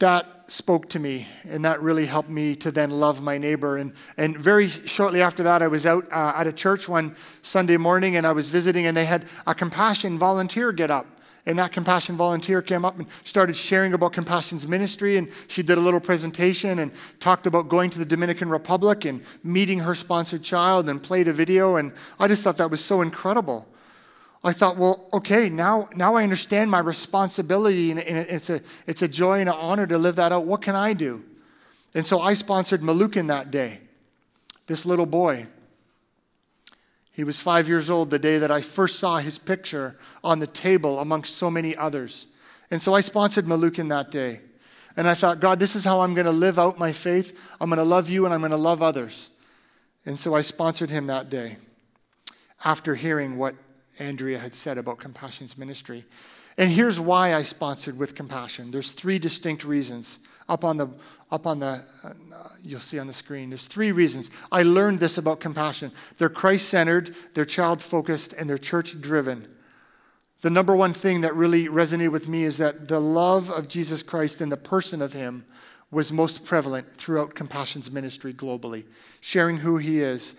that 0.00 0.44
spoke 0.48 0.90
to 0.90 0.98
me, 0.98 1.28
and 1.44 1.64
that 1.64 1.80
really 1.80 2.04
helped 2.04 2.28
me 2.28 2.54
to 2.56 2.70
then 2.70 2.90
love 2.90 3.22
my 3.22 3.38
neighbor. 3.38 3.78
And, 3.78 3.94
and 4.18 4.36
very 4.36 4.68
shortly 4.68 5.22
after 5.22 5.44
that, 5.44 5.62
I 5.62 5.68
was 5.68 5.86
out 5.86 6.12
uh, 6.12 6.34
at 6.36 6.46
a 6.46 6.52
church 6.52 6.90
one 6.90 7.16
Sunday 7.40 7.78
morning, 7.78 8.16
and 8.16 8.26
I 8.26 8.32
was 8.32 8.50
visiting, 8.50 8.84
and 8.84 8.94
they 8.94 9.06
had 9.06 9.24
a 9.46 9.54
compassion 9.54 10.18
volunteer 10.18 10.72
get 10.72 10.90
up 10.90 11.06
and 11.46 11.56
that 11.60 11.70
compassion 11.70 12.16
volunteer 12.16 12.60
came 12.60 12.84
up 12.84 12.98
and 12.98 13.06
started 13.24 13.54
sharing 13.54 13.94
about 13.94 14.12
compassion's 14.12 14.66
ministry. 14.66 15.16
And 15.16 15.28
she 15.46 15.62
did 15.62 15.78
a 15.78 15.80
little 15.80 16.00
presentation 16.00 16.80
and 16.80 16.90
talked 17.20 17.46
about 17.46 17.68
going 17.68 17.88
to 17.90 17.98
the 18.00 18.04
dominican 18.04 18.48
republic 18.48 19.04
and 19.04 19.22
meeting 19.44 19.78
her 19.78 19.94
sponsored 19.94 20.42
child 20.42 20.88
and 20.88 21.00
played 21.00 21.28
a 21.28 21.32
video. 21.32 21.76
And 21.76 21.92
i 22.18 22.26
just 22.26 22.42
thought 22.42 22.56
that 22.56 22.70
was 22.70 22.84
so 22.84 23.00
incredible. 23.00 23.66
I 24.42 24.52
thought 24.52 24.76
well 24.76 25.08
okay 25.12 25.48
now, 25.48 25.88
now 25.94 26.16
i 26.16 26.24
understand 26.24 26.70
my 26.70 26.80
responsibility 26.80 27.90
and 27.92 28.00
it's 28.00 28.50
a, 28.50 28.60
it's 28.86 29.02
a 29.02 29.08
joy 29.08 29.40
and 29.40 29.48
an 29.48 29.54
honor 29.56 29.86
to 29.86 29.98
live 29.98 30.16
that 30.16 30.32
out. 30.32 30.46
What 30.46 30.62
can 30.62 30.74
i 30.74 30.92
do? 30.92 31.22
And 31.94 32.04
so 32.04 32.20
i 32.20 32.34
sponsored 32.34 32.80
malukin 32.80 33.28
that 33.28 33.52
day 33.52 33.80
this 34.66 34.84
little 34.84 35.06
boy 35.06 35.46
he 37.16 37.24
was 37.24 37.40
five 37.40 37.66
years 37.66 37.88
old 37.88 38.10
the 38.10 38.18
day 38.18 38.36
that 38.36 38.50
I 38.50 38.60
first 38.60 38.98
saw 38.98 39.16
his 39.16 39.38
picture 39.38 39.96
on 40.22 40.38
the 40.38 40.46
table 40.46 41.00
amongst 41.00 41.34
so 41.36 41.50
many 41.50 41.74
others. 41.74 42.26
And 42.70 42.82
so 42.82 42.92
I 42.92 43.00
sponsored 43.00 43.46
Malukin 43.46 43.88
that 43.88 44.10
day. 44.10 44.42
And 44.98 45.08
I 45.08 45.14
thought, 45.14 45.40
God, 45.40 45.58
this 45.58 45.74
is 45.74 45.82
how 45.82 46.02
I'm 46.02 46.12
going 46.12 46.26
to 46.26 46.30
live 46.30 46.58
out 46.58 46.78
my 46.78 46.92
faith. 46.92 47.56
I'm 47.58 47.70
going 47.70 47.78
to 47.78 47.84
love 47.84 48.10
you 48.10 48.26
and 48.26 48.34
I'm 48.34 48.40
going 48.40 48.50
to 48.50 48.58
love 48.58 48.82
others. 48.82 49.30
And 50.04 50.20
so 50.20 50.34
I 50.34 50.42
sponsored 50.42 50.90
him 50.90 51.06
that 51.06 51.30
day 51.30 51.56
after 52.62 52.94
hearing 52.94 53.38
what 53.38 53.54
Andrea 53.98 54.38
had 54.38 54.54
said 54.54 54.76
about 54.76 54.98
Compassion's 54.98 55.56
ministry. 55.56 56.04
And 56.58 56.70
here's 56.70 57.00
why 57.00 57.34
I 57.34 57.44
sponsored 57.44 57.96
with 57.96 58.14
Compassion. 58.14 58.72
There's 58.72 58.92
three 58.92 59.18
distinct 59.18 59.64
reasons 59.64 60.18
up 60.48 60.64
on 60.64 60.76
the 60.76 60.88
up 61.30 61.46
on 61.46 61.58
the 61.58 61.82
uh, 62.04 62.12
you'll 62.62 62.80
see 62.80 62.98
on 62.98 63.06
the 63.06 63.12
screen. 63.12 63.50
There's 63.50 63.68
three 63.68 63.92
reasons. 63.92 64.30
I 64.52 64.62
learned 64.62 65.00
this 65.00 65.18
about 65.18 65.40
compassion. 65.40 65.92
They're 66.18 66.28
christ-centered 66.28 67.14
they're 67.34 67.44
child-focused 67.44 68.32
and 68.32 68.48
they're 68.48 68.58
church-driven. 68.58 69.48
The 70.42 70.50
number 70.50 70.76
one 70.76 70.92
thing 70.92 71.22
that 71.22 71.34
really 71.34 71.66
resonated 71.66 72.12
with 72.12 72.28
me 72.28 72.44
is 72.44 72.58
that 72.58 72.88
the 72.88 73.00
love 73.00 73.50
of 73.50 73.68
jesus 73.68 74.02
christ 74.02 74.40
and 74.40 74.52
the 74.52 74.56
person 74.56 75.02
of 75.02 75.12
him 75.14 75.44
was 75.90 76.12
most 76.12 76.44
prevalent 76.44 76.94
throughout 76.94 77.34
compassion's 77.34 77.90
ministry 77.90 78.34
globally. 78.34 78.84
Sharing 79.20 79.58
who 79.58 79.78
he 79.78 80.00
is 80.00 80.34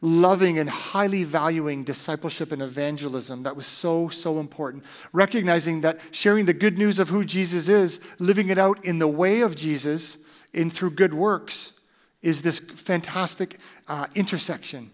loving 0.00 0.58
and 0.58 0.68
highly 0.68 1.24
valuing 1.24 1.84
discipleship 1.84 2.52
and 2.52 2.62
evangelism 2.62 3.42
that 3.44 3.56
was 3.56 3.66
so, 3.66 4.08
so 4.08 4.38
important. 4.38 4.84
Recognizing 5.12 5.80
that 5.80 5.98
sharing 6.10 6.44
the 6.44 6.54
good 6.54 6.78
news 6.78 6.98
of 6.98 7.08
who 7.08 7.24
Jesus 7.24 7.68
is, 7.68 8.00
living 8.18 8.48
it 8.48 8.58
out 8.58 8.84
in 8.84 8.98
the 8.98 9.08
way 9.08 9.40
of 9.40 9.56
Jesus, 9.56 10.18
in 10.52 10.70
through 10.70 10.90
good 10.90 11.14
works, 11.14 11.80
is 12.22 12.42
this 12.42 12.58
fantastic 12.58 13.58
uh, 13.88 14.06
intersection. 14.14 14.90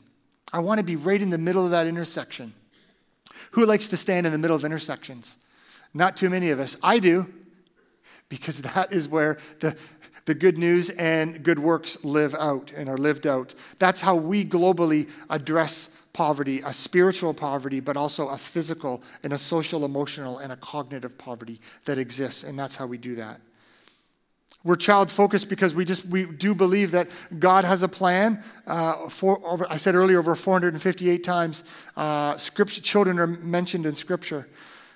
I 0.52 0.58
want 0.58 0.78
to 0.78 0.84
be 0.84 0.96
right 0.96 1.20
in 1.20 1.30
the 1.30 1.38
middle 1.38 1.64
of 1.64 1.70
that 1.70 1.86
intersection. 1.86 2.52
Who 3.52 3.66
likes 3.66 3.88
to 3.88 3.96
stand 3.96 4.26
in 4.26 4.32
the 4.32 4.38
middle 4.38 4.56
of 4.56 4.64
intersections? 4.64 5.36
Not 5.94 6.16
too 6.16 6.30
many 6.30 6.50
of 6.50 6.60
us. 6.60 6.76
I 6.82 6.98
do, 6.98 7.32
because 8.28 8.62
that 8.62 8.92
is 8.92 9.08
where 9.08 9.38
the, 9.60 9.76
the 10.24 10.35
good 10.35 10.58
news 10.58 10.90
and 10.90 11.42
good 11.42 11.58
works 11.58 12.04
live 12.04 12.35
out 12.35 12.72
and 12.76 12.88
are 12.88 12.98
lived 12.98 13.26
out. 13.26 13.54
That's 13.78 14.00
how 14.00 14.14
we 14.14 14.44
globally 14.44 15.08
address 15.28 15.90
poverty, 16.12 16.61
a 16.64 16.72
spiritual 16.72 17.35
poverty, 17.35 17.80
but 17.80 17.96
also 17.96 18.28
a 18.28 18.38
physical 18.38 19.02
and 19.22 19.32
a 19.32 19.38
social, 19.38 19.85
emotional, 19.85 20.38
and 20.38 20.52
a 20.52 20.56
cognitive 20.56 21.16
poverty 21.18 21.61
that 21.85 21.98
exists. 21.98 22.44
And 22.44 22.58
that's 22.58 22.76
how 22.76 22.87
we 22.87 22.98
do 22.98 23.16
that. 23.16 23.40
We're 24.64 24.76
child 24.76 25.11
focused 25.11 25.48
because 25.48 25.74
we 25.74 25.85
just 25.85 26.04
we 26.04 26.24
do 26.24 26.54
believe 26.54 26.92
that 26.92 27.08
God 27.37 27.64
has 27.64 27.82
a 27.82 27.88
plan. 27.88 28.44
Uh, 28.64 29.08
for 29.08 29.44
over, 29.44 29.66
I 29.68 29.76
said 29.76 29.96
earlier, 29.96 30.20
over 30.20 30.37
458 30.37 31.24
times, 31.24 31.64
uh, 31.96 32.37
children 32.37 33.18
are 33.18 33.26
mentioned 33.26 33.87
in 33.87 33.96
Scripture, 33.96 34.46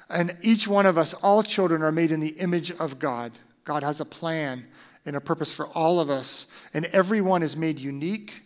and 0.09 0.37
each 0.41 0.69
one 0.69 0.87
of 0.87 0.97
us, 0.97 1.15
all 1.15 1.43
children, 1.43 1.83
are 1.83 1.91
made 1.91 2.13
in 2.13 2.21
the 2.21 2.39
image 2.39 2.71
of 2.73 3.01
God. 3.01 3.33
God 3.65 3.83
has 3.83 4.01
a 4.01 4.05
plan 4.05 4.67
and 5.07 5.17
a 5.17 5.21
purpose 5.21 5.53
for 5.53 5.67
all 5.69 6.01
of 6.01 6.11
us. 6.11 6.47
And 6.75 6.85
everyone 6.87 7.43
is 7.43 7.57
made 7.57 7.79
unique, 7.79 8.43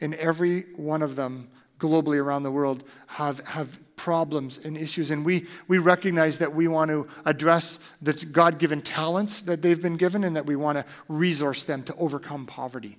and 0.00 0.14
every 0.14 0.62
one 0.76 1.02
of 1.02 1.16
them 1.16 1.50
globally 1.78 2.18
around 2.18 2.42
the 2.42 2.50
world 2.50 2.84
have, 3.06 3.40
have 3.40 3.78
problems 3.96 4.58
and 4.64 4.76
issues. 4.76 5.10
And 5.10 5.24
we, 5.24 5.46
we 5.68 5.78
recognize 5.78 6.38
that 6.38 6.54
we 6.54 6.68
want 6.68 6.90
to 6.90 7.08
address 7.24 7.80
the 8.00 8.12
God 8.12 8.58
given 8.58 8.80
talents 8.80 9.42
that 9.42 9.62
they've 9.62 9.80
been 9.80 9.96
given 9.96 10.24
and 10.24 10.36
that 10.36 10.46
we 10.46 10.56
want 10.56 10.78
to 10.78 10.84
resource 11.08 11.64
them 11.64 11.82
to 11.84 11.94
overcome 11.96 12.46
poverty 12.46 12.98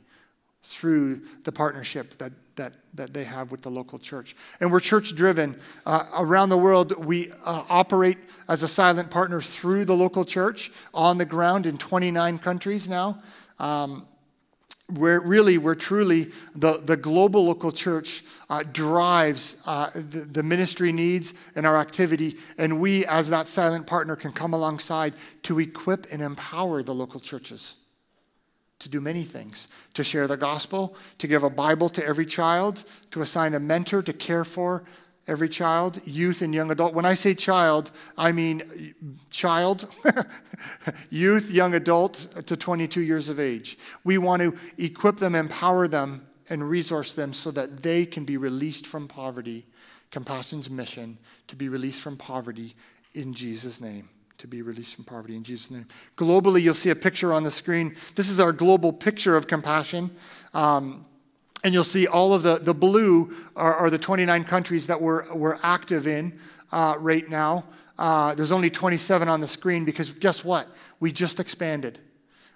through 0.64 1.22
the 1.44 1.52
partnership 1.52 2.18
that, 2.18 2.32
that, 2.58 2.74
that 2.94 3.14
they 3.14 3.24
have 3.24 3.52
with 3.52 3.62
the 3.62 3.72
local 3.72 3.98
church. 3.98 4.36
And 4.60 4.72
we're 4.72 4.80
church 4.80 5.16
driven. 5.16 5.60
Uh, 5.86 6.06
around 6.16 6.50
the 6.50 6.58
world, 6.58 7.06
we 7.06 7.32
uh, 7.46 7.64
operate 7.70 8.18
as 8.48 8.64
a 8.64 8.68
silent 8.68 9.10
partner 9.10 9.42
through 9.42 9.86
the 9.86 9.96
local 9.96 10.26
church 10.26 10.72
on 10.94 11.18
the 11.18 11.26
ground 11.26 11.66
in 11.66 11.78
29 11.78 12.38
countries 12.40 12.88
now. 12.90 13.22
Um, 13.60 14.06
where 14.94 15.20
really, 15.20 15.58
we're 15.58 15.76
truly, 15.76 16.32
the, 16.56 16.78
the 16.78 16.96
global 16.96 17.46
local 17.46 17.74
church 17.74 18.24
uh, 18.50 18.64
drives 18.72 19.62
uh, 19.66 19.90
the, 19.94 20.20
the 20.22 20.44
ministry 20.44 20.94
needs 20.94 21.34
and 21.56 21.68
our 21.68 21.78
activity. 21.78 22.38
And 22.58 22.80
we, 22.80 23.06
as 23.06 23.30
that 23.30 23.50
silent 23.50 23.86
partner, 23.86 24.16
can 24.16 24.32
come 24.32 24.54
alongside 24.54 25.14
to 25.44 25.60
equip 25.60 26.08
and 26.12 26.22
empower 26.22 26.84
the 26.84 26.94
local 26.94 27.20
churches 27.20 27.76
to 28.80 28.90
do 28.90 29.02
many 29.02 29.24
things 29.24 29.68
to 29.94 30.04
share 30.04 30.28
the 30.28 30.38
gospel, 30.38 30.96
to 31.18 31.28
give 31.28 31.44
a 31.44 31.50
Bible 31.50 31.90
to 31.90 32.06
every 32.06 32.26
child, 32.26 32.84
to 33.12 33.22
assign 33.22 33.54
a 33.54 33.60
mentor 33.60 34.02
to 34.02 34.14
care 34.14 34.44
for 34.44 34.84
every 35.28 35.50
child, 35.50 36.00
youth 36.06 36.42
and 36.42 36.54
young 36.54 36.72
adult. 36.72 36.94
When 36.94 37.06
I 37.06 37.14
say 37.14 37.34
child, 37.34 37.92
I 38.18 38.32
mean 38.32 38.96
child, 39.30 39.88
youth, 41.10 41.52
young 41.52 41.74
adult 41.74 42.46
to 42.46 42.56
22 42.56 43.02
years 43.02 43.30
of 43.30 43.40
age. 43.40 43.78
We 44.04 44.18
want 44.18 44.42
to 44.42 44.56
equip 44.78 45.18
them, 45.18 45.36
empower 45.36 45.88
them, 45.88 46.28
and 46.50 46.70
resource 46.70 47.14
them 47.14 47.34
so 47.34 47.52
that 47.52 47.84
they 47.84 48.06
can 48.06 48.24
be 48.24 48.38
released 48.38 48.88
from 48.88 49.08
poverty. 49.08 49.66
Compassion's 50.12 50.70
mission 50.70 51.18
to 51.48 51.56
be 51.58 51.68
released 51.68 52.00
from 52.00 52.16
poverty 52.16 52.76
in 53.14 53.34
Jesus' 53.34 53.82
name 53.82 54.10
to 54.38 54.48
be 54.48 54.62
released 54.62 54.96
from 54.96 55.04
poverty 55.04 55.36
in 55.36 55.44
Jesus' 55.44 55.72
name. 55.72 55.88
Globally, 56.16 56.62
you'll 56.62 56.74
see 56.74 56.90
a 56.90 56.96
picture 56.96 57.34
on 57.34 57.44
the 57.44 57.52
screen. 57.52 57.96
This 58.16 58.30
is 58.30 58.40
our 58.40 58.52
global 58.52 58.94
picture 58.94 59.36
of 59.36 59.48
compassion. 59.48 60.12
Um, 60.54 61.06
and 61.64 61.74
you'll 61.74 61.84
see 61.84 62.08
all 62.08 62.34
of 62.34 62.44
the, 62.44 62.60
the 62.60 62.74
blue 62.74 63.36
are, 63.56 63.76
are 63.76 63.90
the 63.90 63.98
29 63.98 64.44
countries 64.44 64.88
that 64.88 65.02
we're, 65.02 65.34
we're 65.34 65.58
active 65.64 66.08
in 66.08 66.40
uh, 66.72 66.96
right 67.00 67.28
now. 67.30 67.66
Uh, 67.98 68.36
there's 68.36 68.52
only 68.52 68.70
27 68.70 69.28
on 69.28 69.42
the 69.42 69.48
screen 69.48 69.84
because 69.84 70.12
guess 70.12 70.46
what? 70.46 70.68
We 71.00 71.12
just 71.12 71.40
expanded. 71.40 72.00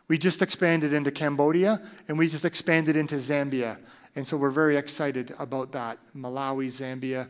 We 0.07 0.17
just 0.17 0.41
expanded 0.41 0.93
into 0.93 1.11
Cambodia 1.11 1.81
and 2.07 2.17
we 2.17 2.27
just 2.27 2.45
expanded 2.45 2.95
into 2.95 3.15
Zambia. 3.15 3.77
And 4.15 4.27
so 4.27 4.37
we're 4.37 4.49
very 4.49 4.77
excited 4.77 5.33
about 5.39 5.71
that. 5.71 5.97
Malawi, 6.15 6.67
Zambia, 6.67 7.27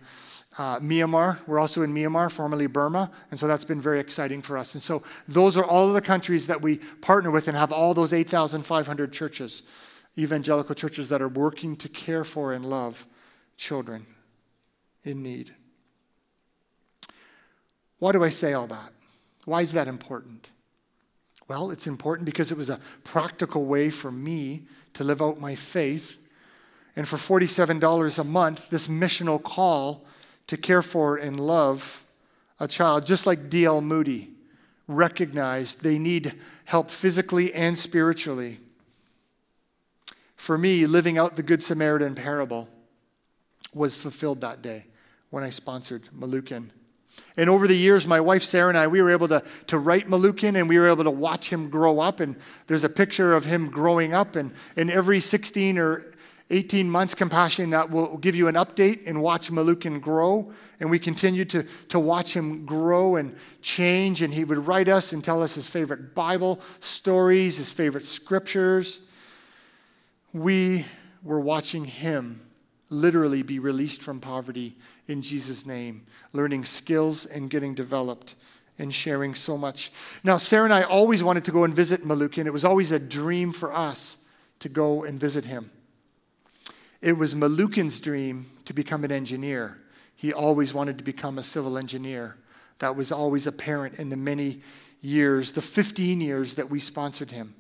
uh, 0.58 0.80
Myanmar. 0.80 1.39
We're 1.47 1.60
also 1.60 1.82
in 1.82 1.93
Myanmar, 1.93 2.32
formerly 2.32 2.68
Burma. 2.68 3.12
And 3.30 3.39
so 3.39 3.47
that's 3.47 3.66
been 3.66 3.82
very 3.82 3.99
exciting 3.99 4.41
for 4.41 4.58
us. 4.58 4.74
And 4.74 4.84
so 4.84 5.04
those 5.28 5.58
are 5.58 5.64
all 5.64 5.88
of 5.88 5.93
the 5.93 6.02
countries 6.02 6.47
that 6.47 6.62
we 6.62 6.78
partner 7.02 7.32
with 7.32 7.47
and 7.47 7.58
have 7.58 7.72
all 7.72 7.93
those 7.93 8.14
8,500 8.14 9.14
churches, 9.14 9.64
evangelical 10.18 10.76
churches 10.76 11.10
that 11.10 11.22
are 11.22 11.30
working 11.30 11.76
to 11.78 11.89
care 11.89 12.24
for 12.24 12.54
and 12.54 12.66
love 12.66 13.08
children 13.58 14.06
in 15.04 15.24
need. 15.24 15.54
Why 17.99 18.12
do 18.12 18.24
I 18.24 18.30
say 18.30 18.54
all 18.54 18.68
that? 18.68 18.91
Why 19.45 19.62
is 19.62 19.74
that 19.74 19.88
important? 19.88 20.49
Well, 21.47 21.72
it's 21.72 21.88
important 21.88 22.26
because 22.26 22.52
it 22.52 22.58
was 22.58 22.70
a 22.70 22.80
practical 23.04 23.66
way 23.66 23.89
for 23.89 24.12
me 24.12 24.64
to 24.93 25.04
live 25.04 25.22
out 25.22 25.39
my 25.39 25.56
faith. 25.56 26.20
And 26.95 27.08
for 27.08 27.18
$47 27.18 28.20
a 28.20 28.24
month, 28.24 28.70
this 28.70 28.88
missional 28.88 29.41
call 29.41 30.06
to 30.52 30.58
care 30.58 30.82
for 30.82 31.16
and 31.16 31.39
love 31.39 32.04
a 32.60 32.68
child, 32.68 33.06
just 33.06 33.26
like 33.26 33.49
D.L. 33.49 33.80
Moody 33.80 34.32
recognized 34.86 35.82
they 35.82 35.97
need 35.97 36.34
help 36.66 36.91
physically 36.91 37.54
and 37.54 37.78
spiritually. 37.78 38.60
For 40.36 40.58
me, 40.58 40.86
living 40.88 41.18
out 41.18 41.38
the 41.38 41.41
Good 41.41 41.64
Samaritan 41.64 42.16
parable 42.16 42.68
was 43.74 43.95
fulfilled 43.95 44.41
that 44.41 44.62
day 44.62 44.88
when 45.30 45.41
I 45.41 45.52
sponsored 45.52 46.10
Malukin. 46.14 46.72
And 47.38 47.49
over 47.49 47.66
the 47.66 47.78
years, 47.78 48.06
my 48.06 48.20
wife 48.20 48.43
Sarah 48.43 48.68
and 48.68 48.78
I, 48.78 48.88
we 48.88 49.02
were 49.02 49.12
able 49.12 49.30
to, 49.30 49.41
to 49.68 49.78
write 49.78 50.10
Malukin 50.10 50.60
and 50.60 50.68
we 50.68 50.78
were 50.78 50.89
able 50.89 51.06
to 51.06 51.12
watch 51.12 51.47
him 51.47 51.70
grow 51.70 52.02
up. 52.02 52.20
And 52.20 52.36
there's 52.68 52.84
a 52.84 52.89
picture 52.89 53.34
of 53.34 53.45
him 53.45 53.70
growing 53.70 54.14
up. 54.14 54.36
And, 54.36 54.52
and 54.76 54.91
every 54.91 55.22
16 55.22 55.78
or 55.78 56.12
18 56.52 56.89
months, 56.89 57.16
Compassion 57.16 57.70
that 57.72 57.89
will 57.89 58.18
give 58.18 58.36
you 58.36 58.47
an 58.47 58.56
update 58.56 59.08
and 59.08 59.22
watch 59.22 59.49
Malukin 59.49 60.02
grow. 60.02 60.52
And 60.80 60.89
we 60.89 60.99
continued 60.99 61.49
to, 61.52 61.66
to 61.89 61.99
watch 61.99 62.36
him 62.36 62.66
grow 62.66 63.16
and 63.16 63.36
change. 63.62 64.22
And 64.22 64.34
he 64.34 64.43
would 64.43 64.68
write 64.68 64.89
us 64.89 65.14
and 65.14 65.24
tell 65.24 65.41
us 65.41 65.56
his 65.56 65.68
favorite 65.68 66.14
Bible 66.14 66.60
stories, 66.82 67.58
his 67.58 67.72
favorite 67.72 68.06
scriptures. 68.06 69.02
We 70.34 70.86
were 71.24 71.39
watching 71.39 71.86
him 71.86 72.41
literally 72.89 73.41
be 73.41 73.58
released 73.58 74.04
from 74.04 74.20
poverty 74.20 74.76
in 75.08 75.22
Jesus' 75.22 75.66
name, 75.66 76.06
learning 76.34 76.66
skills 76.66 77.26
and 77.26 77.49
getting 77.49 77.74
developed 77.74 78.36
and 78.78 78.93
sharing 78.93 79.36
so 79.36 79.58
much. 79.58 79.91
Now, 80.24 80.38
Sarah 80.38 80.66
and 80.66 80.74
I 80.74 80.84
always 80.84 81.24
wanted 81.24 81.45
to 81.45 81.52
go 81.52 81.64
and 81.64 81.74
visit 81.74 82.04
Malukin. 82.04 82.45
It 82.45 82.54
was 82.54 82.66
always 82.66 82.91
a 82.91 82.99
dream 82.99 83.54
for 83.54 83.74
us 83.74 84.18
to 84.60 84.70
go 84.70 85.04
and 85.04 85.20
visit 85.20 85.45
him. 85.45 85.72
It 87.02 87.14
was 87.14 87.34
Malukin's 87.34 87.99
dream 87.99 88.52
to 88.66 88.74
become 88.74 89.04
an 89.04 89.12
engineer. 89.12 89.78
He 90.16 90.32
always 90.32 90.74
wanted 90.74 90.99
to 90.99 91.04
become 91.04 91.38
a 91.38 91.43
civil 91.43 91.78
engineer. 91.78 92.38
That 92.80 92.95
was 92.95 93.12
always 93.12 93.47
apparent 93.47 93.95
in 93.95 94.10
the 94.10 94.18
many 94.18 94.62
years, 95.02 95.54
the 95.54 95.62
15 95.62 96.22
years 96.22 96.56
that 96.56 96.70
we 96.70 96.80
sponsored 96.80 97.32
him, 97.32 97.56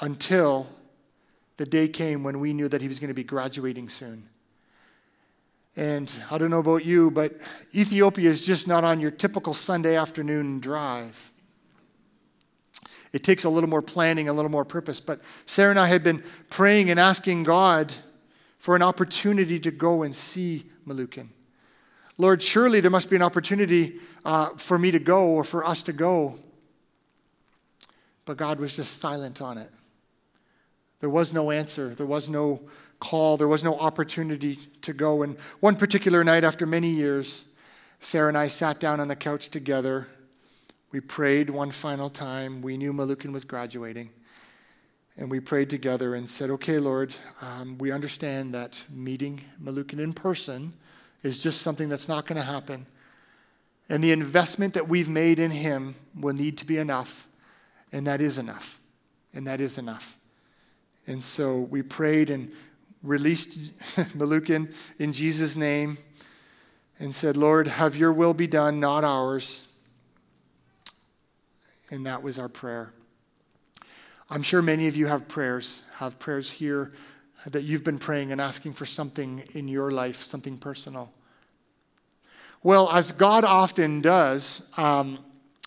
until 0.00 0.68
the 1.56 1.64
day 1.64 1.88
came 1.88 2.24
when 2.24 2.40
we 2.40 2.52
knew 2.52 2.68
that 2.68 2.82
he 2.82 2.88
was 2.88 2.98
going 2.98 3.08
to 3.08 3.14
be 3.14 3.24
graduating 3.24 3.88
soon. 3.88 4.28
And 5.74 6.12
I 6.30 6.36
don't 6.36 6.50
know 6.50 6.58
about 6.58 6.84
you, 6.84 7.10
but 7.10 7.34
Ethiopia 7.74 8.28
is 8.28 8.44
just 8.44 8.68
not 8.68 8.84
on 8.84 9.00
your 9.00 9.10
typical 9.10 9.54
Sunday 9.54 9.96
afternoon 9.96 10.60
drive. 10.60 11.32
It 13.12 13.24
takes 13.24 13.44
a 13.44 13.48
little 13.48 13.70
more 13.70 13.82
planning, 13.82 14.28
a 14.28 14.32
little 14.32 14.50
more 14.50 14.64
purpose. 14.64 15.00
But 15.00 15.22
Sarah 15.46 15.70
and 15.70 15.78
I 15.78 15.86
had 15.86 16.02
been 16.02 16.22
praying 16.50 16.90
and 16.90 17.00
asking 17.00 17.44
God 17.44 17.94
for 18.62 18.76
an 18.76 18.82
opportunity 18.82 19.58
to 19.58 19.72
go 19.72 20.04
and 20.04 20.14
see 20.14 20.62
Malukin. 20.86 21.26
Lord, 22.16 22.40
surely 22.40 22.78
there 22.78 22.92
must 22.92 23.10
be 23.10 23.16
an 23.16 23.22
opportunity 23.22 23.98
uh, 24.24 24.50
for 24.50 24.78
me 24.78 24.92
to 24.92 25.00
go 25.00 25.30
or 25.30 25.42
for 25.42 25.66
us 25.66 25.82
to 25.82 25.92
go. 25.92 26.38
But 28.24 28.36
God 28.36 28.60
was 28.60 28.76
just 28.76 29.00
silent 29.00 29.42
on 29.42 29.58
it. 29.58 29.68
There 31.00 31.10
was 31.10 31.34
no 31.34 31.50
answer, 31.50 31.92
there 31.96 32.06
was 32.06 32.28
no 32.28 32.60
call, 33.00 33.36
there 33.36 33.48
was 33.48 33.64
no 33.64 33.76
opportunity 33.80 34.60
to 34.82 34.92
go. 34.92 35.24
And 35.24 35.36
one 35.58 35.74
particular 35.74 36.22
night, 36.22 36.44
after 36.44 36.64
many 36.64 36.90
years, 36.90 37.46
Sarah 37.98 38.28
and 38.28 38.38
I 38.38 38.46
sat 38.46 38.78
down 38.78 39.00
on 39.00 39.08
the 39.08 39.16
couch 39.16 39.48
together. 39.48 40.06
We 40.92 41.00
prayed 41.00 41.50
one 41.50 41.72
final 41.72 42.08
time. 42.08 42.62
We 42.62 42.76
knew 42.76 42.92
Malukin 42.92 43.32
was 43.32 43.44
graduating. 43.44 44.10
And 45.22 45.30
we 45.30 45.38
prayed 45.38 45.70
together 45.70 46.16
and 46.16 46.28
said, 46.28 46.50
Okay, 46.50 46.80
Lord, 46.80 47.14
um, 47.40 47.78
we 47.78 47.92
understand 47.92 48.52
that 48.54 48.84
meeting 48.90 49.44
Malukin 49.62 50.00
in 50.00 50.14
person 50.14 50.72
is 51.22 51.40
just 51.40 51.62
something 51.62 51.88
that's 51.88 52.08
not 52.08 52.26
going 52.26 52.40
to 52.40 52.44
happen. 52.44 52.86
And 53.88 54.02
the 54.02 54.10
investment 54.10 54.74
that 54.74 54.88
we've 54.88 55.08
made 55.08 55.38
in 55.38 55.52
him 55.52 55.94
will 56.18 56.34
need 56.34 56.58
to 56.58 56.64
be 56.64 56.76
enough. 56.76 57.28
And 57.92 58.04
that 58.04 58.20
is 58.20 58.36
enough. 58.36 58.80
And 59.32 59.46
that 59.46 59.60
is 59.60 59.78
enough. 59.78 60.18
And 61.06 61.22
so 61.22 61.56
we 61.56 61.82
prayed 61.82 62.28
and 62.28 62.50
released 63.00 63.78
Malukin 64.16 64.74
in 64.98 65.12
Jesus' 65.12 65.54
name 65.54 65.98
and 66.98 67.14
said, 67.14 67.36
Lord, 67.36 67.68
have 67.68 67.94
your 67.94 68.12
will 68.12 68.34
be 68.34 68.48
done, 68.48 68.80
not 68.80 69.04
ours. 69.04 69.68
And 71.92 72.06
that 72.06 72.24
was 72.24 72.40
our 72.40 72.48
prayer. 72.48 72.92
I'm 74.32 74.42
sure 74.42 74.62
many 74.62 74.88
of 74.88 74.96
you 74.96 75.08
have 75.08 75.28
prayers, 75.28 75.82
have 75.96 76.18
prayers 76.18 76.48
here 76.48 76.92
that 77.46 77.64
you've 77.64 77.84
been 77.84 77.98
praying 77.98 78.32
and 78.32 78.40
asking 78.40 78.72
for 78.72 78.86
something 78.86 79.44
in 79.52 79.68
your 79.68 79.90
life, 79.90 80.22
something 80.22 80.56
personal. 80.56 81.12
Well, 82.62 82.90
as 82.90 83.12
God 83.12 83.44
often 83.44 84.00
does, 84.00 84.62
um, 84.78 85.18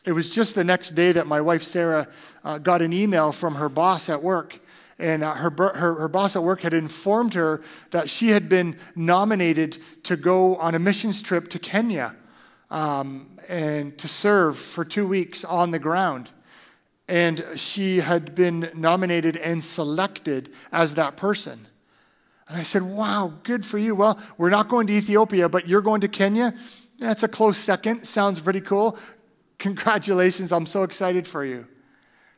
it 0.04 0.14
was 0.14 0.34
just 0.34 0.56
the 0.56 0.64
next 0.64 0.96
day 0.96 1.12
that 1.12 1.28
my 1.28 1.42
wife 1.42 1.62
Sarah 1.62 2.08
uh, 2.44 2.58
got 2.58 2.82
an 2.82 2.92
email 2.92 3.32
from 3.32 3.54
her 3.54 3.70
boss 3.70 4.10
at 4.10 4.24
work 4.24 4.60
and 4.98 5.24
uh, 5.24 5.36
her, 5.36 5.52
her, 5.52 5.94
her 5.94 6.08
boss 6.08 6.36
at 6.36 6.42
work 6.42 6.62
had 6.62 6.74
informed 6.74 7.36
her 7.36 7.62
that 7.92 8.10
she 8.10 8.30
had 8.30 8.50
been 8.50 8.80
nominated 8.96 9.78
to 10.06 10.18
go 10.18 10.56
on 10.56 10.74
a 10.74 10.80
missions 10.80 11.22
trip 11.22 11.50
to 11.50 11.60
Kenya 11.60 12.16
um, 12.72 13.38
and 13.48 13.96
to 14.00 14.08
serve 14.08 14.58
for 14.58 14.84
two 14.84 15.08
weeks 15.08 15.46
on 15.46 15.70
the 15.70 15.78
ground. 15.78 16.32
And 17.08 17.46
she 17.56 17.98
had 18.00 18.34
been 18.34 18.72
nominated 18.74 19.38
and 19.38 19.64
selected 19.64 20.52
as 20.72 20.96
that 20.96 21.18
person. 21.18 21.68
And 22.48 22.58
I 22.58 22.64
said, 22.64 22.84
Wow, 22.84 23.34
good 23.44 23.66
for 23.66 23.78
you. 23.78 23.96
Well, 23.96 24.20
we're 24.38 24.50
not 24.50 24.70
going 24.70 24.88
to 24.88 24.94
Ethiopia, 24.94 25.50
but 25.50 25.68
you're 25.68 25.82
going 25.82 26.02
to 26.02 26.08
Kenya? 26.08 26.54
That's 27.00 27.24
a 27.24 27.28
close 27.28 27.58
second. 27.58 28.04
Sounds 28.04 28.40
pretty 28.40 28.62
cool. 28.62 28.98
Congratulations. 29.58 30.52
I'm 30.52 30.66
so 30.66 30.84
excited 30.84 31.28
for 31.28 31.44
you. 31.44 31.68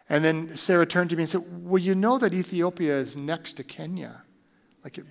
And 0.09 0.23
then 0.23 0.55
Sarah 0.55 0.85
turned 0.85 1.09
to 1.09 1.15
me 1.15 1.23
and 1.23 1.29
said, 1.29 1.43
Well, 1.63 1.81
you 1.81 1.95
know 1.95 2.17
that 2.17 2.33
Ethiopia 2.33 2.97
is 2.97 3.15
next 3.15 3.53
to 3.53 3.63
Kenya. 3.63 4.23
Like, 4.83 4.97
it, 4.97 5.05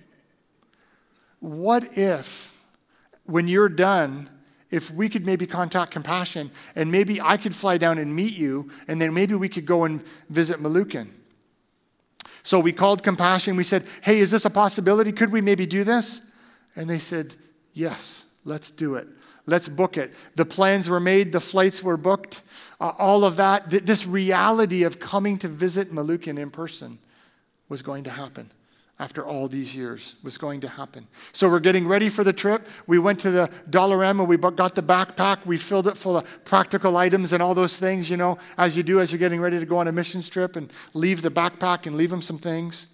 what 1.39 1.97
if, 1.97 2.55
when 3.25 3.47
you're 3.47 3.69
done, 3.69 4.29
if 4.69 4.91
we 4.91 5.09
could 5.09 5.25
maybe 5.25 5.45
contact 5.45 5.91
Compassion 5.91 6.51
and 6.75 6.91
maybe 6.91 7.21
I 7.21 7.37
could 7.37 7.55
fly 7.55 7.77
down 7.77 7.97
and 7.97 8.15
meet 8.15 8.37
you, 8.37 8.69
and 8.87 9.01
then 9.01 9.13
maybe 9.13 9.35
we 9.35 9.49
could 9.49 9.65
go 9.65 9.85
and 9.85 10.03
visit 10.29 10.61
Malukin? 10.61 11.09
So 12.43 12.59
we 12.59 12.71
called 12.71 13.03
Compassion. 13.03 13.55
We 13.55 13.63
said, 13.63 13.85
Hey, 14.01 14.19
is 14.19 14.31
this 14.31 14.45
a 14.45 14.49
possibility? 14.49 15.11
Could 15.11 15.31
we 15.31 15.41
maybe 15.41 15.65
do 15.65 15.83
this? 15.83 16.21
And 16.75 16.89
they 16.89 16.99
said, 16.99 17.35
Yes, 17.73 18.25
let's 18.43 18.71
do 18.71 18.95
it. 18.95 19.07
Let's 19.45 19.69
book 19.69 19.97
it. 19.97 20.13
The 20.35 20.45
plans 20.45 20.89
were 20.89 20.99
made, 20.99 21.31
the 21.31 21.39
flights 21.39 21.81
were 21.81 21.97
booked 21.97 22.41
uh, 22.79 22.93
all 22.97 23.25
of 23.25 23.37
that, 23.37 23.69
th- 23.69 23.83
this 23.83 24.05
reality 24.05 24.83
of 24.83 24.99
coming 24.99 25.37
to 25.39 25.47
visit 25.47 25.91
Malukin 25.91 26.37
in 26.37 26.49
person 26.49 26.99
was 27.69 27.81
going 27.81 28.03
to 28.03 28.11
happen 28.11 28.51
after 28.99 29.25
all 29.25 29.47
these 29.47 29.75
years 29.75 30.15
was 30.23 30.37
going 30.37 30.59
to 30.61 30.67
happen. 30.67 31.07
So 31.31 31.49
we're 31.49 31.59
getting 31.59 31.87
ready 31.87 32.09
for 32.09 32.23
the 32.23 32.33
trip. 32.33 32.67
We 32.87 32.97
went 32.97 33.19
to 33.21 33.31
the 33.31 33.49
Dollarama, 33.69 34.27
we 34.27 34.37
got 34.37 34.75
the 34.75 34.81
backpack, 34.81 35.45
we 35.45 35.57
filled 35.57 35.87
it 35.87 35.97
full 35.97 36.17
of 36.17 36.45
practical 36.45 36.97
items 36.97 37.33
and 37.33 37.43
all 37.43 37.53
those 37.53 37.77
things, 37.77 38.09
you 38.09 38.17
know, 38.17 38.37
as 38.57 38.75
you 38.75 38.83
do 38.83 38.99
as 38.99 39.11
you're 39.11 39.19
getting 39.19 39.39
ready 39.39 39.59
to 39.59 39.65
go 39.65 39.77
on 39.77 39.87
a 39.87 39.91
missions 39.91 40.29
trip 40.29 40.55
and 40.55 40.71
leave 40.93 41.21
the 41.21 41.31
backpack 41.31 41.85
and 41.85 41.95
leave 41.95 42.09
them 42.09 42.21
some 42.21 42.39
things. 42.39 42.87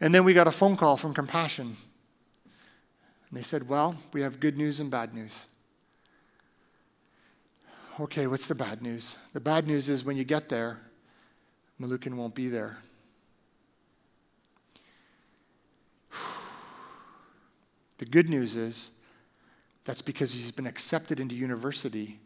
And 0.00 0.14
then 0.14 0.24
we 0.24 0.34
got 0.34 0.46
a 0.46 0.52
phone 0.52 0.76
call 0.76 0.96
from 0.96 1.14
Compassion. 1.14 1.76
And 3.30 3.38
they 3.38 3.42
said, 3.42 3.68
Well, 3.68 3.96
we 4.12 4.22
have 4.22 4.40
good 4.40 4.56
news 4.56 4.78
and 4.78 4.90
bad 4.90 5.14
news 5.14 5.46
okay, 8.00 8.26
what's 8.26 8.46
the 8.46 8.54
bad 8.54 8.82
news? 8.82 9.18
The 9.32 9.40
bad 9.40 9.66
news 9.66 9.88
is 9.88 10.04
when 10.04 10.16
you 10.16 10.24
get 10.24 10.48
there, 10.48 10.78
Malukin 11.80 12.14
won't 12.14 12.34
be 12.34 12.48
there. 12.48 12.78
The 17.98 18.06
good 18.06 18.28
news 18.28 18.56
is 18.56 18.92
that's 19.84 20.02
because 20.02 20.32
he's 20.32 20.52
been 20.52 20.66
accepted 20.66 21.20
into 21.20 21.34
university 21.34 22.18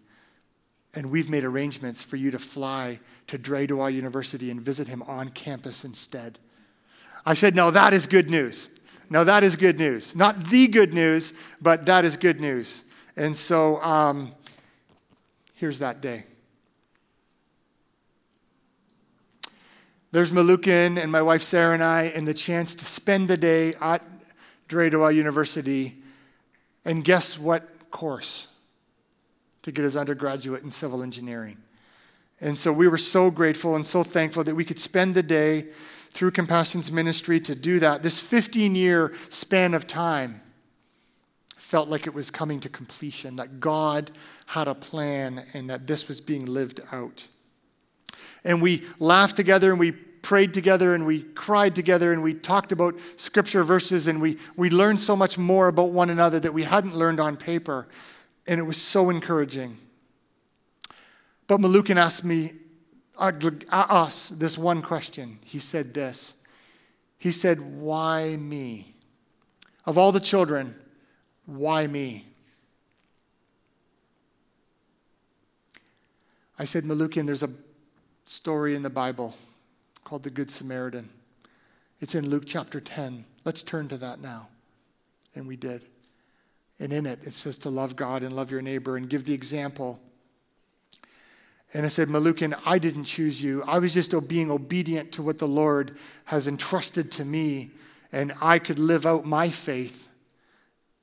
And 0.95 1.11
we've 1.11 1.31
made 1.31 1.45
arrangements 1.45 2.03
for 2.03 2.17
you 2.17 2.31
to 2.31 2.39
fly 2.39 3.01
to 3.29 3.39
Dire 3.39 3.67
Dawa 3.67 3.93
University 3.93 4.51
and 4.51 4.61
visit 4.61 4.89
him 4.89 5.03
on 5.05 5.31
campus 5.31 5.85
instead. 5.85 6.39
I 7.25 7.35
said, 7.35 7.55
No, 7.55 7.71
that 7.71 7.95
is 7.95 8.07
good 8.07 8.29
news. 8.29 8.69
No, 9.09 9.25
that 9.25 9.43
is 9.43 9.57
good 9.57 9.79
news. 9.79 10.15
Not 10.15 10.45
the 10.45 10.69
good 10.69 10.93
news, 10.93 11.33
but 11.61 11.87
that 11.87 12.05
is 12.05 12.17
good 12.17 12.41
news. 12.41 12.85
And 13.17 13.37
so 13.37 13.83
um, 13.83 14.33
here's 15.55 15.79
that 15.79 16.01
day. 16.01 16.25
There's 20.11 20.31
Malukin 20.31 21.03
and 21.03 21.11
my 21.11 21.23
wife 21.23 21.43
Sarah 21.43 21.73
and 21.73 21.83
I, 21.83 22.05
and 22.05 22.29
the 22.29 22.35
chance 22.35 22.75
to 22.75 22.85
spend 22.85 23.29
the 23.29 23.37
day 23.39 23.75
at 23.81 24.12
Dawa 24.73 25.15
University. 25.15 26.03
And 26.85 27.05
guess 27.05 27.39
what 27.39 27.91
course? 27.91 28.49
To 29.63 29.73
get 29.73 29.85
his 29.85 29.97
undergraduate 29.97 30.63
in 30.63 30.71
civil 30.71 31.03
engineering. 31.03 31.59
And 32.41 32.59
so 32.59 32.73
we 32.73 32.89
were 32.89 32.99
so 32.99 33.31
grateful 33.31 33.77
and 33.77 33.87
so 33.87 34.03
thankful 34.03 34.43
that 34.45 34.57
we 34.57 34.65
could 34.65 34.81
spend 34.81 35.15
the 35.15 35.23
day 35.23 35.69
through 36.11 36.33
Compassion's 36.33 36.91
ministry 36.91 37.41
to 37.41 37.55
do 37.55 37.79
that. 37.79 38.03
This 38.03 38.19
15 38.19 38.75
year 38.75 39.13
span 39.29 39.75
of 39.75 39.87
time 39.87 40.43
felt 41.57 41.89
like 41.89 42.07
it 42.07 42.13
was 42.13 42.31
coming 42.31 42.61
to 42.61 42.69
completion, 42.69 43.37
that 43.37 43.61
God 43.61 44.11
had 44.47 44.69
a 44.69 44.75
plan 44.75 45.47
and 45.55 45.71
that 45.71 45.87
this 45.87 46.09
was 46.09 46.21
being 46.21 46.45
lived 46.45 46.81
out. 46.91 47.29
And 48.45 48.61
we 48.61 48.83
laughed 48.99 49.37
together 49.37 49.71
and 49.71 49.81
we 49.81 49.95
prayed 50.23 50.55
together 50.55 50.95
and 50.95 51.05
we 51.05 51.23
cried 51.23 51.75
together 51.75 52.13
and 52.13 52.23
we 52.23 52.33
talked 52.33 52.73
about 52.73 52.99
scripture 53.17 53.65
verses 53.65 54.07
and 54.07 54.21
we, 54.21 54.39
we 54.57 54.71
learned 54.71 55.01
so 55.01 55.17
much 55.17 55.37
more 55.37 55.69
about 55.69 55.91
one 55.91 56.09
another 56.09 56.41
that 56.41 56.55
we 56.55 56.63
hadn't 56.63 56.95
learned 56.95 57.21
on 57.21 57.37
paper. 57.37 57.89
And 58.47 58.59
it 58.59 58.63
was 58.63 58.81
so 58.81 59.11
encouraging. 59.11 59.79
But 61.49 61.61
Malukin 61.61 61.97
asked 61.97 62.25
me, 62.25 62.51
us, 63.19 64.29
this 64.31 64.57
one 64.57 64.81
question. 64.81 65.39
He 65.45 65.59
said 65.59 65.93
this. 65.93 66.37
He 67.19 67.31
said, 67.31 67.61
Why 67.61 68.37
me? 68.37 68.95
Of 69.85 69.99
all 69.99 70.13
the 70.13 70.21
children, 70.21 70.75
why 71.47 71.87
me? 71.87 72.27
I 76.59 76.65
said, 76.65 76.85
Malukin, 76.85 77.27
there's 77.27 77.43
a 77.43 77.51
story 78.25 78.75
in 78.75 78.83
the 78.83 78.91
Bible 78.91 79.35
called 80.05 80.23
the 80.23 80.31
Good 80.31 80.51
Samaritan. 80.51 81.09
It's 82.01 82.15
in 82.15 82.29
Luke 82.29 82.45
chapter 82.47 82.81
10. 82.81 83.25
Let's 83.45 83.63
turn 83.63 83.89
to 83.89 83.97
that 83.99 84.21
now. 84.21 84.49
And 85.35 85.47
we 85.47 85.57
did. 85.57 85.85
And 86.79 86.93
in 86.93 87.07
it, 87.07 87.21
it 87.23 87.35
says 87.35 87.57
to 87.59 87.71
love 87.71 87.95
God 87.95 88.23
and 88.23 88.35
love 88.35 88.51
your 88.51 88.63
neighbor 88.63 88.97
and 88.97 89.09
give 89.09 89.25
the 89.25 89.35
example. 89.35 90.01
And 91.75 91.87
I 91.87 91.89
said, 91.89 92.09
Malukin, 92.09 92.59
I 92.67 92.79
didn't 92.79 93.05
choose 93.05 93.43
you. 93.43 93.63
I 93.67 93.79
was 93.79 93.95
just 93.95 94.13
being 94.29 94.51
obedient 94.51 95.13
to 95.13 95.23
what 95.23 95.39
the 95.39 95.49
Lord 95.49 95.97
has 96.27 96.47
entrusted 96.47 97.11
to 97.13 97.25
me, 97.25 97.71
and 98.11 98.35
I 98.43 98.59
could 98.59 98.79
live 98.79 99.07
out 99.07 99.25
my 99.25 99.49
faith. 99.49 100.09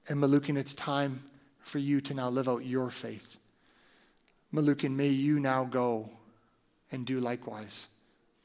And 0.08 0.22
Malukin, 0.22 0.58
it's 0.58 0.76
time 0.76 1.24
for 1.62 1.80
you 1.80 2.02
to 2.02 2.14
now 2.14 2.30
live 2.30 2.47
out 2.47 2.66
your 2.66 2.89
faith. 2.89 3.38
Malukin, 4.54 4.91
may 4.91 5.08
you 5.08 5.39
now 5.39 5.64
go 5.64 6.10
and 6.91 7.06
do 7.06 7.20
likewise. 7.20 7.88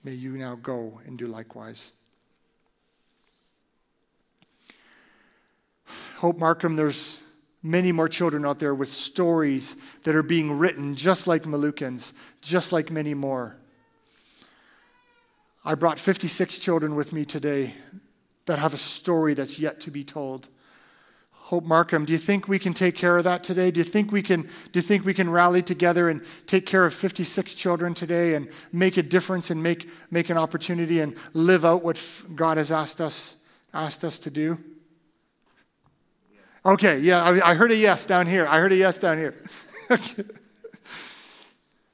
May 0.04 0.12
you 0.12 0.36
now 0.36 0.54
go 0.54 1.00
and 1.06 1.18
do 1.18 1.26
likewise. 1.26 1.94
Hope 6.18 6.38
Markham, 6.38 6.76
there's 6.76 7.20
many 7.62 7.90
more 7.90 8.08
children 8.08 8.44
out 8.44 8.58
there 8.58 8.74
with 8.74 8.90
stories 8.90 9.76
that 10.02 10.14
are 10.14 10.22
being 10.22 10.58
written 10.58 10.94
just 10.94 11.26
like 11.26 11.44
Malukin's, 11.44 12.12
just 12.42 12.70
like 12.70 12.90
many 12.90 13.14
more. 13.14 13.56
I 15.64 15.74
brought 15.74 15.98
56 15.98 16.58
children 16.58 16.94
with 16.94 17.14
me 17.14 17.24
today 17.24 17.72
that 18.44 18.58
have 18.58 18.74
a 18.74 18.78
story 18.78 19.32
that's 19.32 19.58
yet 19.58 19.80
to 19.80 19.90
be 19.90 20.04
told. 20.04 20.50
Hope 21.54 21.66
Markham, 21.66 22.04
do 22.04 22.12
you 22.12 22.18
think 22.18 22.48
we 22.48 22.58
can 22.58 22.74
take 22.74 22.96
care 22.96 23.16
of 23.16 23.22
that 23.22 23.44
today? 23.44 23.70
Do 23.70 23.78
you 23.78 23.84
think 23.84 24.10
we 24.10 24.22
can, 24.22 24.42
do 24.42 24.50
you 24.72 24.82
think 24.82 25.04
we 25.04 25.14
can 25.14 25.30
rally 25.30 25.62
together 25.62 26.08
and 26.08 26.20
take 26.48 26.66
care 26.66 26.84
of 26.84 26.92
56 26.92 27.54
children 27.54 27.94
today 27.94 28.34
and 28.34 28.48
make 28.72 28.96
a 28.96 29.04
difference 29.04 29.52
and 29.52 29.62
make, 29.62 29.88
make 30.10 30.30
an 30.30 30.36
opportunity 30.36 30.98
and 30.98 31.14
live 31.32 31.64
out 31.64 31.84
what 31.84 32.02
God 32.34 32.56
has 32.56 32.72
asked 32.72 33.00
us, 33.00 33.36
asked 33.72 34.02
us 34.02 34.18
to 34.18 34.32
do? 34.32 34.58
Okay, 36.66 36.98
yeah, 36.98 37.22
I, 37.22 37.50
I 37.50 37.54
heard 37.54 37.70
a 37.70 37.76
yes 37.76 38.04
down 38.04 38.26
here. 38.26 38.48
I 38.48 38.58
heard 38.58 38.72
a 38.72 38.76
yes 38.76 38.98
down 38.98 39.16
here. 39.16 39.40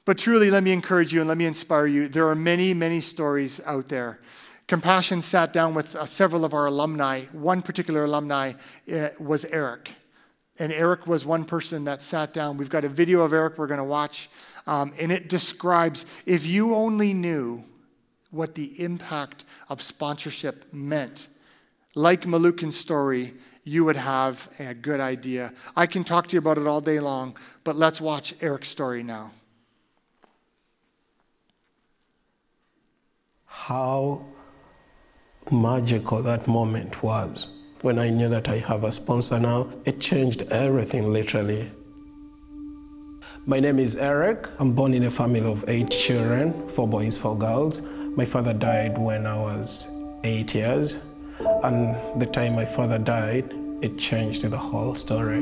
but 0.05 0.17
truly, 0.17 0.49
let 0.49 0.63
me 0.63 0.71
encourage 0.71 1.13
you 1.13 1.19
and 1.19 1.27
let 1.27 1.37
me 1.37 1.45
inspire 1.45 1.85
you. 1.85 2.07
There 2.07 2.27
are 2.27 2.33
many, 2.33 2.73
many 2.73 2.99
stories 2.99 3.61
out 3.67 3.89
there 3.89 4.21
Compassion 4.71 5.21
sat 5.21 5.51
down 5.51 5.73
with 5.73 5.97
uh, 5.97 6.05
several 6.05 6.45
of 6.45 6.53
our 6.53 6.65
alumni. 6.65 7.23
One 7.33 7.61
particular 7.61 8.05
alumni 8.05 8.53
uh, 8.89 9.09
was 9.19 9.43
Eric. 9.43 9.91
And 10.59 10.71
Eric 10.71 11.05
was 11.05 11.25
one 11.25 11.43
person 11.43 11.83
that 11.83 12.01
sat 12.01 12.31
down. 12.31 12.55
We've 12.55 12.69
got 12.69 12.85
a 12.85 12.87
video 12.87 13.23
of 13.23 13.33
Eric 13.33 13.57
we're 13.57 13.67
going 13.67 13.79
to 13.79 13.83
watch. 13.83 14.29
Um, 14.65 14.93
and 14.97 15.11
it 15.11 15.27
describes 15.27 16.05
if 16.25 16.45
you 16.45 16.73
only 16.73 17.13
knew 17.13 17.65
what 18.29 18.55
the 18.55 18.81
impact 18.81 19.43
of 19.67 19.81
sponsorship 19.81 20.71
meant, 20.71 21.27
like 21.93 22.21
Malukin's 22.21 22.79
story, 22.79 23.33
you 23.65 23.83
would 23.83 23.97
have 23.97 24.47
a 24.57 24.73
good 24.73 25.01
idea. 25.01 25.51
I 25.75 25.85
can 25.85 26.05
talk 26.05 26.27
to 26.27 26.33
you 26.37 26.39
about 26.39 26.57
it 26.57 26.65
all 26.65 26.79
day 26.79 27.01
long, 27.01 27.35
but 27.65 27.75
let's 27.75 27.99
watch 27.99 28.35
Eric's 28.41 28.69
story 28.69 29.03
now. 29.03 29.31
How 33.45 34.27
magical 35.49 36.21
that 36.21 36.47
moment 36.47 37.01
was. 37.01 37.47
When 37.81 37.97
I 37.97 38.09
knew 38.09 38.29
that 38.29 38.47
I 38.47 38.59
have 38.59 38.83
a 38.83 38.91
sponsor 38.91 39.39
now, 39.39 39.67
it 39.85 39.99
changed 39.99 40.43
everything 40.51 41.11
literally. 41.11 41.71
My 43.47 43.59
name 43.59 43.79
is 43.79 43.95
Eric. 43.95 44.47
I'm 44.59 44.73
born 44.73 44.93
in 44.93 45.03
a 45.03 45.09
family 45.09 45.41
of 45.41 45.65
eight 45.67 45.89
children, 45.89 46.69
four 46.69 46.87
boys, 46.87 47.17
four 47.17 47.35
girls. 47.35 47.81
My 48.15 48.25
father 48.25 48.53
died 48.53 48.99
when 48.99 49.25
I 49.25 49.35
was 49.35 49.89
eight 50.23 50.53
years, 50.53 51.01
and 51.63 52.21
the 52.21 52.27
time 52.27 52.55
my 52.55 52.65
father 52.65 52.99
died, 52.99 53.51
it 53.81 53.97
changed 53.97 54.43
the 54.43 54.57
whole 54.57 54.93
story. 54.93 55.41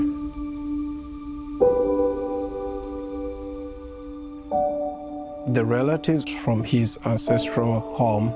The 5.51 5.65
relatives 5.65 6.29
from 6.29 6.63
his 6.63 6.97
ancestral 7.05 7.81
home 7.81 8.33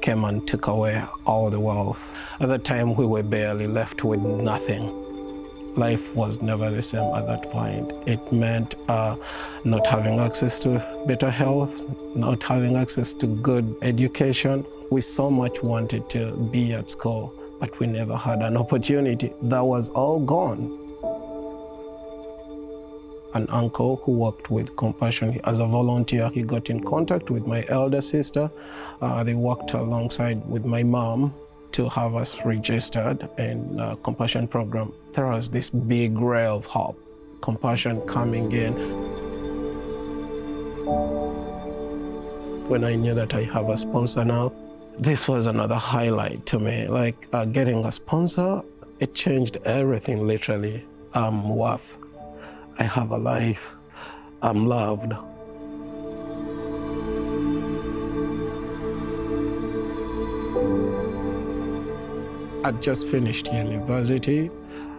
came 0.00 0.24
and 0.24 0.46
took 0.46 0.66
away 0.66 1.04
all 1.24 1.50
the 1.50 1.60
wealth. 1.60 2.16
At 2.40 2.48
that 2.48 2.64
time, 2.64 2.94
we 2.94 3.06
were 3.06 3.22
barely 3.22 3.66
left 3.66 4.04
with 4.04 4.20
nothing. 4.20 5.04
Life 5.74 6.14
was 6.14 6.40
never 6.40 6.70
the 6.70 6.80
same 6.80 7.14
at 7.14 7.26
that 7.26 7.50
point. 7.50 7.92
It 8.08 8.32
meant 8.32 8.76
uh, 8.88 9.16
not 9.64 9.86
having 9.86 10.18
access 10.18 10.58
to 10.60 11.04
better 11.06 11.30
health, 11.30 11.82
not 12.16 12.42
having 12.42 12.76
access 12.76 13.12
to 13.14 13.26
good 13.26 13.76
education. 13.82 14.64
We 14.90 15.00
so 15.02 15.30
much 15.30 15.62
wanted 15.62 16.08
to 16.10 16.32
be 16.50 16.72
at 16.72 16.90
school, 16.90 17.34
but 17.60 17.78
we 17.78 17.86
never 17.88 18.16
had 18.16 18.40
an 18.40 18.56
opportunity. 18.56 19.32
That 19.42 19.64
was 19.64 19.90
all 19.90 20.20
gone 20.20 20.85
an 23.36 23.46
uncle 23.50 23.96
who 23.96 24.12
worked 24.12 24.50
with 24.50 24.74
Compassion 24.76 25.38
as 25.44 25.58
a 25.58 25.66
volunteer. 25.66 26.30
He 26.30 26.42
got 26.42 26.70
in 26.70 26.82
contact 26.82 27.30
with 27.30 27.46
my 27.46 27.64
elder 27.68 28.00
sister. 28.00 28.50
Uh, 29.00 29.22
they 29.22 29.34
worked 29.34 29.74
alongside 29.74 30.44
with 30.48 30.64
my 30.64 30.82
mom 30.82 31.34
to 31.72 31.88
have 31.90 32.14
us 32.14 32.44
registered 32.46 33.28
in 33.38 33.78
a 33.78 33.96
Compassion 33.96 34.48
program. 34.48 34.92
There 35.12 35.26
was 35.26 35.50
this 35.50 35.68
big 35.68 36.18
ray 36.18 36.46
of 36.46 36.64
hope, 36.64 36.98
Compassion 37.42 38.00
coming 38.02 38.50
in. 38.52 38.72
When 42.68 42.82
I 42.84 42.94
knew 42.94 43.14
that 43.14 43.34
I 43.34 43.42
have 43.44 43.68
a 43.68 43.76
sponsor 43.76 44.24
now, 44.24 44.52
this 44.98 45.28
was 45.28 45.44
another 45.44 45.74
highlight 45.74 46.46
to 46.46 46.58
me. 46.58 46.88
Like 46.88 47.28
uh, 47.34 47.44
getting 47.44 47.84
a 47.84 47.92
sponsor, 47.92 48.62
it 48.98 49.14
changed 49.14 49.58
everything 49.66 50.26
literally. 50.26 50.84
I'm 51.12 51.54
worth 51.54 51.98
I 52.78 52.84
have 52.84 53.10
a 53.10 53.16
life. 53.16 53.76
I'm 54.42 54.66
loved. 54.66 55.14
I 62.64 62.72
just 62.80 63.06
finished 63.06 63.50
university. 63.52 64.50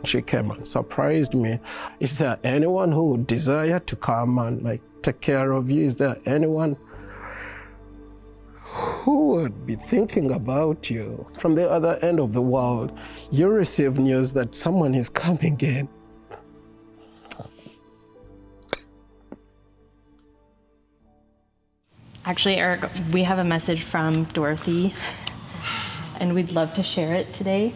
She 0.06 0.22
came 0.22 0.50
and 0.50 0.66
surprised 0.66 1.36
me. 1.36 1.60
Is 2.00 2.18
there 2.18 2.40
anyone 2.44 2.92
who 2.92 3.12
would 3.12 3.28
desire 3.28 3.80
to 3.80 3.96
come 3.96 4.40
and 4.40 4.64
like 4.64 4.82
take 5.04 5.22
care 5.22 5.52
of 5.52 5.70
you? 5.70 5.84
Is 5.84 6.00
there 6.00 6.18
anyone 6.26 6.78
who 8.64 9.28
would 9.34 9.68
be 9.68 9.76
thinking 9.76 10.32
about 10.32 10.90
you 10.90 11.28
from 11.38 11.54
the 11.56 11.70
other 11.70 11.98
end 12.02 12.20
of 12.20 12.34
the 12.34 12.42
world? 12.42 12.98
You 13.30 13.50
receive 13.50 14.00
news 14.00 14.34
that 14.34 14.56
someone 14.56 14.96
is 14.96 15.10
coming 15.10 15.60
in 15.62 15.90
Actually, 22.28 22.58
Eric, 22.58 22.82
we 23.14 23.24
have 23.24 23.40
a 23.40 23.44
message 23.46 23.84
from 23.84 24.26
Dorothy, 24.26 24.94
and 26.20 26.34
we'd 26.36 26.52
love 26.52 26.74
to 26.74 26.84
share 26.84 27.16
it 27.16 27.34
today. 27.34 27.74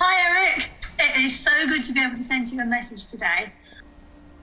Hi, 0.00 0.46
Eric. 0.56 0.70
It 0.98 1.20
is 1.20 1.38
so 1.38 1.50
good 1.66 1.84
to 1.84 1.92
be 1.92 2.00
able 2.00 2.16
to 2.16 2.22
send 2.22 2.50
you 2.50 2.58
a 2.60 2.64
message 2.64 3.04
today. 3.10 3.52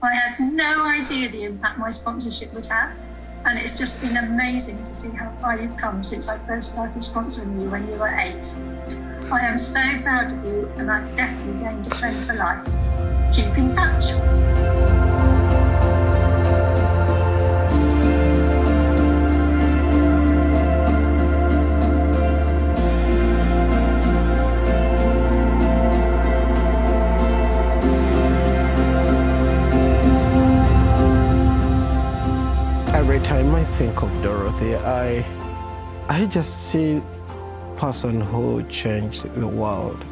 I 0.00 0.14
had 0.14 0.38
no 0.38 0.80
idea 0.82 1.30
the 1.30 1.42
impact 1.42 1.80
my 1.80 1.90
sponsorship 1.90 2.54
would 2.54 2.66
have, 2.66 2.96
and 3.44 3.58
it's 3.58 3.76
just 3.76 4.00
been 4.00 4.24
amazing 4.24 4.84
to 4.84 4.94
see 4.94 5.10
how 5.10 5.36
far 5.40 5.58
you've 5.60 5.76
come 5.76 6.04
since 6.04 6.28
I 6.28 6.38
first 6.46 6.74
started 6.74 7.02
sponsoring 7.02 7.60
you 7.60 7.68
when 7.70 7.88
you 7.88 7.96
were 7.96 8.14
eight. 8.20 8.54
I 9.32 9.40
am 9.40 9.58
so 9.58 9.82
proud 10.02 10.30
of 10.30 10.44
you, 10.44 10.70
and 10.76 10.92
I've 10.92 11.16
definitely 11.16 11.64
gained 11.64 11.84
a 11.88 11.90
friend 11.90 12.16
for 12.24 12.34
life. 12.34 12.64
Keep 13.34 13.58
in 13.58 13.68
touch. 13.68 14.89
I 33.60 33.64
think 33.64 34.02
of 34.02 34.10
Dorothy, 34.22 34.74
I 34.74 35.22
I 36.08 36.24
just 36.24 36.70
see 36.70 37.02
person 37.76 38.18
who 38.18 38.62
changed 38.70 39.34
the 39.34 39.46
world, 39.46 40.02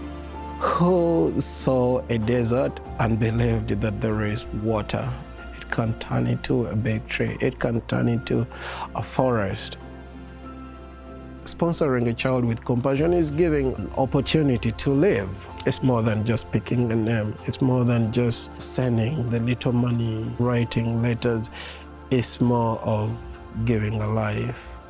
who 0.60 1.32
saw 1.40 2.02
a 2.10 2.18
desert 2.18 2.78
and 3.00 3.18
believed 3.18 3.70
that 3.80 4.02
there 4.02 4.22
is 4.24 4.44
water. 4.62 5.10
It 5.56 5.70
can 5.70 5.98
turn 5.98 6.26
into 6.26 6.66
a 6.66 6.76
big 6.76 7.08
tree. 7.08 7.38
It 7.40 7.58
can 7.58 7.80
turn 7.92 8.08
into 8.08 8.46
a 8.94 9.02
forest. 9.02 9.78
Sponsoring 11.44 12.06
a 12.10 12.12
child 12.12 12.44
with 12.44 12.62
compassion 12.62 13.14
is 13.14 13.30
giving 13.30 13.74
an 13.76 13.90
opportunity 13.96 14.72
to 14.72 14.90
live. 14.90 15.48
It's 15.64 15.82
more 15.82 16.02
than 16.02 16.22
just 16.22 16.50
picking 16.50 16.92
a 16.92 16.96
name. 16.96 17.34
It's 17.46 17.62
more 17.62 17.86
than 17.86 18.12
just 18.12 18.60
sending 18.60 19.30
the 19.30 19.40
little 19.40 19.72
money, 19.72 20.30
writing 20.38 21.00
letters. 21.00 21.50
It's 22.10 22.40
more 22.40 22.78
of 22.80 23.37
giving 23.64 24.00
a 24.00 24.06
life 24.06 24.80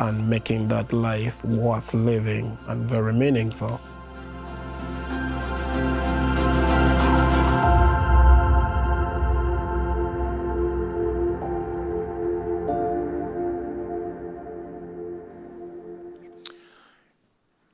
and 0.00 0.28
making 0.28 0.68
that 0.68 0.92
life 0.92 1.44
worth 1.44 1.94
living 1.94 2.58
and 2.66 2.88
very 2.88 3.12
meaningful. 3.12 3.80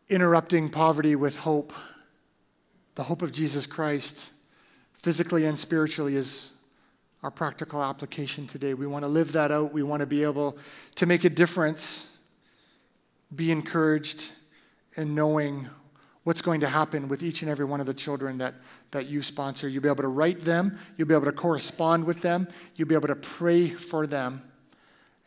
Interrupting 0.08 0.68
poverty 0.68 1.14
with 1.14 1.36
hope, 1.36 1.72
the 2.96 3.04
hope 3.04 3.22
of 3.22 3.32
Jesus 3.32 3.64
Christ, 3.66 4.32
physically 4.92 5.44
and 5.44 5.58
spiritually, 5.58 6.16
is 6.16 6.52
our 7.22 7.30
practical 7.30 7.82
application 7.82 8.46
today. 8.46 8.74
We 8.74 8.86
want 8.86 9.04
to 9.04 9.08
live 9.08 9.32
that 9.32 9.52
out. 9.52 9.72
We 9.72 9.82
want 9.82 10.00
to 10.00 10.06
be 10.06 10.22
able 10.22 10.56
to 10.94 11.06
make 11.06 11.24
a 11.24 11.30
difference, 11.30 12.08
be 13.34 13.50
encouraged 13.50 14.32
in 14.96 15.14
knowing 15.14 15.68
what's 16.24 16.42
going 16.42 16.60
to 16.60 16.68
happen 16.68 17.08
with 17.08 17.22
each 17.22 17.42
and 17.42 17.50
every 17.50 17.64
one 17.64 17.80
of 17.80 17.86
the 17.86 17.94
children 17.94 18.38
that, 18.38 18.54
that 18.90 19.06
you 19.06 19.22
sponsor. 19.22 19.68
You'll 19.68 19.82
be 19.82 19.88
able 19.88 20.02
to 20.02 20.08
write 20.08 20.44
them, 20.44 20.78
you'll 20.96 21.08
be 21.08 21.14
able 21.14 21.26
to 21.26 21.32
correspond 21.32 22.04
with 22.04 22.22
them, 22.22 22.48
you'll 22.76 22.88
be 22.88 22.94
able 22.94 23.08
to 23.08 23.16
pray 23.16 23.68
for 23.68 24.06
them. 24.06 24.42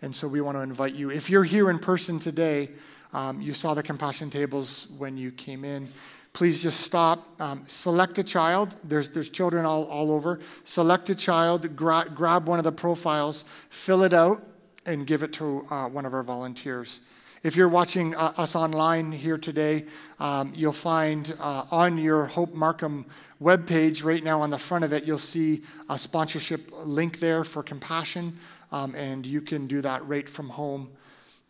And 0.02 0.16
so 0.16 0.28
we 0.28 0.42
want 0.42 0.58
to 0.58 0.62
invite 0.62 0.96
you. 0.96 1.12
If 1.12 1.30
you're 1.30 1.44
here 1.44 1.70
in 1.70 1.80
person 1.80 2.20
today, 2.20 2.72
um, 3.14 3.40
you 3.40 3.54
saw 3.54 3.74
the 3.74 3.84
compassion 3.84 4.30
tables 4.30 4.88
when 4.98 5.16
you 5.18 5.32
came 5.32 5.64
in 5.64 5.90
please 6.34 6.64
just 6.64 6.82
stop. 6.82 7.40
Um, 7.40 7.64
select 7.68 8.18
a 8.18 8.24
child. 8.24 8.76
There's, 8.84 9.10
there's 9.10 9.30
children 9.30 9.66
all, 9.66 9.86
all 9.86 10.12
over. 10.12 10.40
Select 10.64 11.10
a 11.10 11.16
child, 11.16 11.76
gra- 11.76 12.10
grab 12.14 12.48
one 12.48 12.58
of 12.58 12.64
the 12.64 12.72
profiles, 12.72 13.46
fill 13.70 14.04
it 14.04 14.14
out, 14.14 14.44
and 14.86 15.08
give 15.08 15.24
it 15.24 15.32
to 15.34 15.66
uh, 15.70 15.88
one 15.88 16.06
of 16.06 16.14
our 16.14 16.24
volunteers. 16.24 17.02
If 17.44 17.58
you're 17.58 17.70
watching 17.70 18.16
uh, 18.16 18.34
us 18.38 18.56
online 18.56 19.12
here 19.12 19.38
today, 19.38 19.86
um, 20.20 20.54
you'll 20.56 20.72
find 20.72 21.36
uh, 21.40 21.66
on 21.72 21.98
your 21.98 22.26
Hope 22.26 22.54
Markham 22.54 23.06
webpage, 23.42 24.04
right 24.04 24.24
now 24.24 24.42
on 24.42 24.50
the 24.50 24.58
front 24.58 24.86
of 24.86 24.94
it, 24.94 25.06
you'll 25.06 25.18
see 25.18 25.62
a 25.90 25.98
sponsorship 25.98 26.72
link 26.86 27.20
there 27.20 27.44
for 27.44 27.62
Compassion, 27.62 28.38
um, 28.72 28.96
and 28.96 29.26
you 29.26 29.42
can 29.42 29.68
do 29.68 29.82
that 29.82 30.08
right 30.08 30.28
from 30.28 30.50
home 30.50 30.90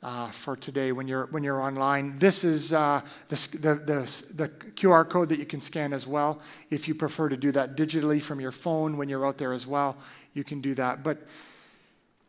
uh, 0.04 0.30
for 0.32 0.56
today 0.56 0.92
when 0.92 1.08
you're, 1.08 1.28
when 1.28 1.44
you're 1.44 1.62
online. 1.62 2.18
This 2.18 2.44
is 2.44 2.74
uh, 2.74 3.02
the, 3.30 3.36
the, 3.54 3.76
the, 3.76 4.24
the, 4.36 4.50
QR 4.74 5.10
code 5.10 5.30
that 5.30 5.40
you 5.40 5.46
can 5.46 5.62
scan 5.62 5.94
as 5.94 6.06
well. 6.06 6.42
If 6.70 6.88
you 6.88 6.96
prefer 6.96 7.30
to 7.30 7.38
do 7.38 7.52
that 7.54 7.78
digitally 7.78 8.22
from 8.22 8.42
your 8.42 8.52
phone 8.52 8.98
when 8.98 9.08
you're 9.08 9.26
out 9.26 9.38
there 9.38 9.54
as 9.54 9.66
well, 9.66 9.96
you 10.34 10.44
can 10.44 10.62
do 10.62 10.76
that. 10.76 11.04
But 11.04 11.26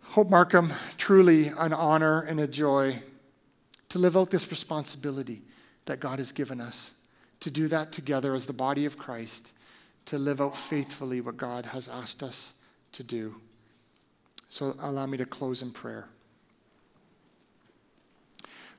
Hope 0.03 0.31
Markham, 0.31 0.73
truly 0.97 1.49
an 1.49 1.73
honor 1.73 2.21
and 2.21 2.39
a 2.39 2.47
joy 2.47 3.03
to 3.89 3.99
live 3.99 4.17
out 4.17 4.31
this 4.31 4.51
responsibility 4.51 5.43
that 5.87 5.99
God 5.99 6.19
has 6.19 6.31
given 6.31 6.61
us, 6.61 6.95
to 7.41 7.51
do 7.51 7.67
that 7.69 7.91
together 7.91 8.35
as 8.35 8.47
the 8.47 8.53
body 8.53 8.85
of 8.85 8.97
Christ, 8.97 9.53
to 10.07 10.19
live 10.19 10.41
out 10.41 10.57
faithfully 10.57 11.21
what 11.21 11.37
God 11.37 11.67
has 11.67 11.89
asked 11.89 12.23
us 12.23 12.55
to 12.93 13.03
do. 13.03 13.37
So 14.49 14.77
allow 14.79 15.07
me 15.07 15.19
to 15.19 15.27
close 15.27 15.63
in 15.63 15.73
prayer. 15.73 16.09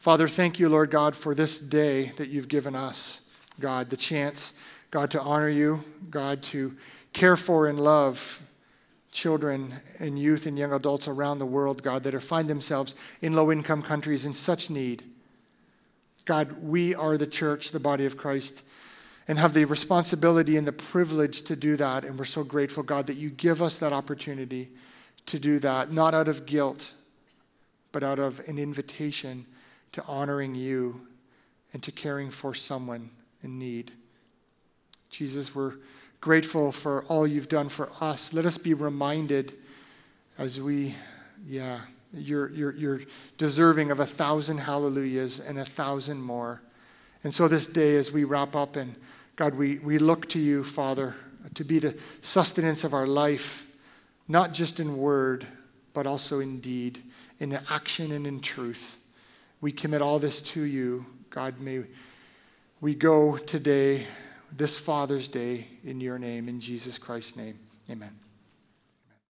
Father, 0.05 0.27
thank 0.27 0.59
you, 0.59 0.69
Lord 0.69 0.91
God, 0.91 1.15
for 1.15 1.33
this 1.33 1.57
day 1.57 2.11
that 2.17 2.29
you've 2.29 2.47
given 2.47 2.75
us, 2.75 3.21
God, 3.59 3.89
the 3.89 3.97
chance, 3.97 4.53
God, 4.91 5.09
to 5.09 5.19
honor 5.19 5.49
you, 5.49 5.83
God, 6.11 6.43
to 6.43 6.77
care 7.11 7.35
for 7.35 7.65
and 7.65 7.79
love 7.79 8.39
children 9.11 9.73
and 9.97 10.19
youth 10.19 10.45
and 10.45 10.59
young 10.59 10.73
adults 10.73 11.07
around 11.07 11.39
the 11.39 11.45
world, 11.47 11.81
God, 11.81 12.03
that 12.03 12.13
are, 12.13 12.19
find 12.19 12.47
themselves 12.47 12.95
in 13.19 13.33
low 13.33 13.51
income 13.51 13.81
countries 13.81 14.27
in 14.27 14.35
such 14.35 14.69
need. 14.69 15.01
God, 16.25 16.61
we 16.61 16.93
are 16.93 17.17
the 17.17 17.25
church, 17.25 17.71
the 17.71 17.79
body 17.79 18.05
of 18.05 18.15
Christ, 18.15 18.61
and 19.27 19.39
have 19.39 19.55
the 19.55 19.65
responsibility 19.65 20.55
and 20.55 20.67
the 20.67 20.71
privilege 20.71 21.41
to 21.45 21.55
do 21.55 21.75
that. 21.77 22.05
And 22.05 22.19
we're 22.19 22.25
so 22.25 22.43
grateful, 22.43 22.83
God, 22.83 23.07
that 23.07 23.17
you 23.17 23.31
give 23.31 23.59
us 23.59 23.79
that 23.79 23.91
opportunity 23.91 24.69
to 25.25 25.39
do 25.39 25.57
that, 25.57 25.91
not 25.91 26.13
out 26.13 26.27
of 26.27 26.45
guilt, 26.45 26.93
but 27.91 28.03
out 28.03 28.19
of 28.19 28.39
an 28.47 28.59
invitation 28.59 29.47
to 29.95 30.03
honoring 30.07 30.53
you 30.53 31.07
and 31.71 31.81
to 31.81 31.89
caring 31.89 32.29
for 32.29 32.53
someone 32.53 33.09
in 33.41 33.57
need. 33.57 33.93
Jesus, 35.09 35.55
we're 35.55 35.75
grateful 36.19 36.73
for 36.73 37.05
all 37.05 37.25
you've 37.25 37.47
done 37.47 37.69
for 37.69 37.89
us. 38.01 38.33
Let 38.33 38.45
us 38.45 38.57
be 38.57 38.73
reminded 38.73 39.53
as 40.37 40.59
we, 40.59 40.95
yeah, 41.45 41.79
you're, 42.13 42.49
you're, 42.49 42.75
you're 42.75 43.01
deserving 43.37 43.89
of 43.89 44.01
a 44.01 44.05
thousand 44.05 44.57
hallelujahs 44.57 45.39
and 45.39 45.57
a 45.57 45.63
thousand 45.63 46.21
more. 46.21 46.61
And 47.23 47.33
so 47.33 47.47
this 47.47 47.65
day, 47.65 47.95
as 47.95 48.11
we 48.11 48.25
wrap 48.25 48.53
up, 48.53 48.75
and 48.75 48.95
God, 49.37 49.55
we, 49.55 49.77
we 49.77 49.97
look 49.97 50.27
to 50.31 50.39
you, 50.39 50.65
Father, 50.65 51.15
to 51.53 51.63
be 51.63 51.79
the 51.79 51.97
sustenance 52.19 52.83
of 52.83 52.93
our 52.93 53.07
life, 53.07 53.65
not 54.27 54.53
just 54.53 54.81
in 54.81 54.97
word, 54.97 55.47
but 55.93 56.05
also 56.05 56.41
in 56.41 56.59
deed, 56.59 57.01
in 57.39 57.57
action 57.69 58.11
and 58.11 58.27
in 58.27 58.41
truth. 58.41 58.97
We 59.65 59.71
commit 59.71 60.03
all 60.03 60.19
this 60.19 60.41
to 60.41 60.61
you. 60.61 61.07
God, 61.31 61.59
may 61.59 61.85
we 62.81 62.93
go 62.93 63.37
today, 63.37 64.05
this 64.55 64.77
Father's 64.77 65.27
Day, 65.27 65.65
in 65.83 65.99
your 65.99 66.19
name, 66.19 66.47
in 66.47 66.59
Jesus 66.59 66.99
Christ's 66.99 67.35
name. 67.35 67.57
Amen. 67.89 68.24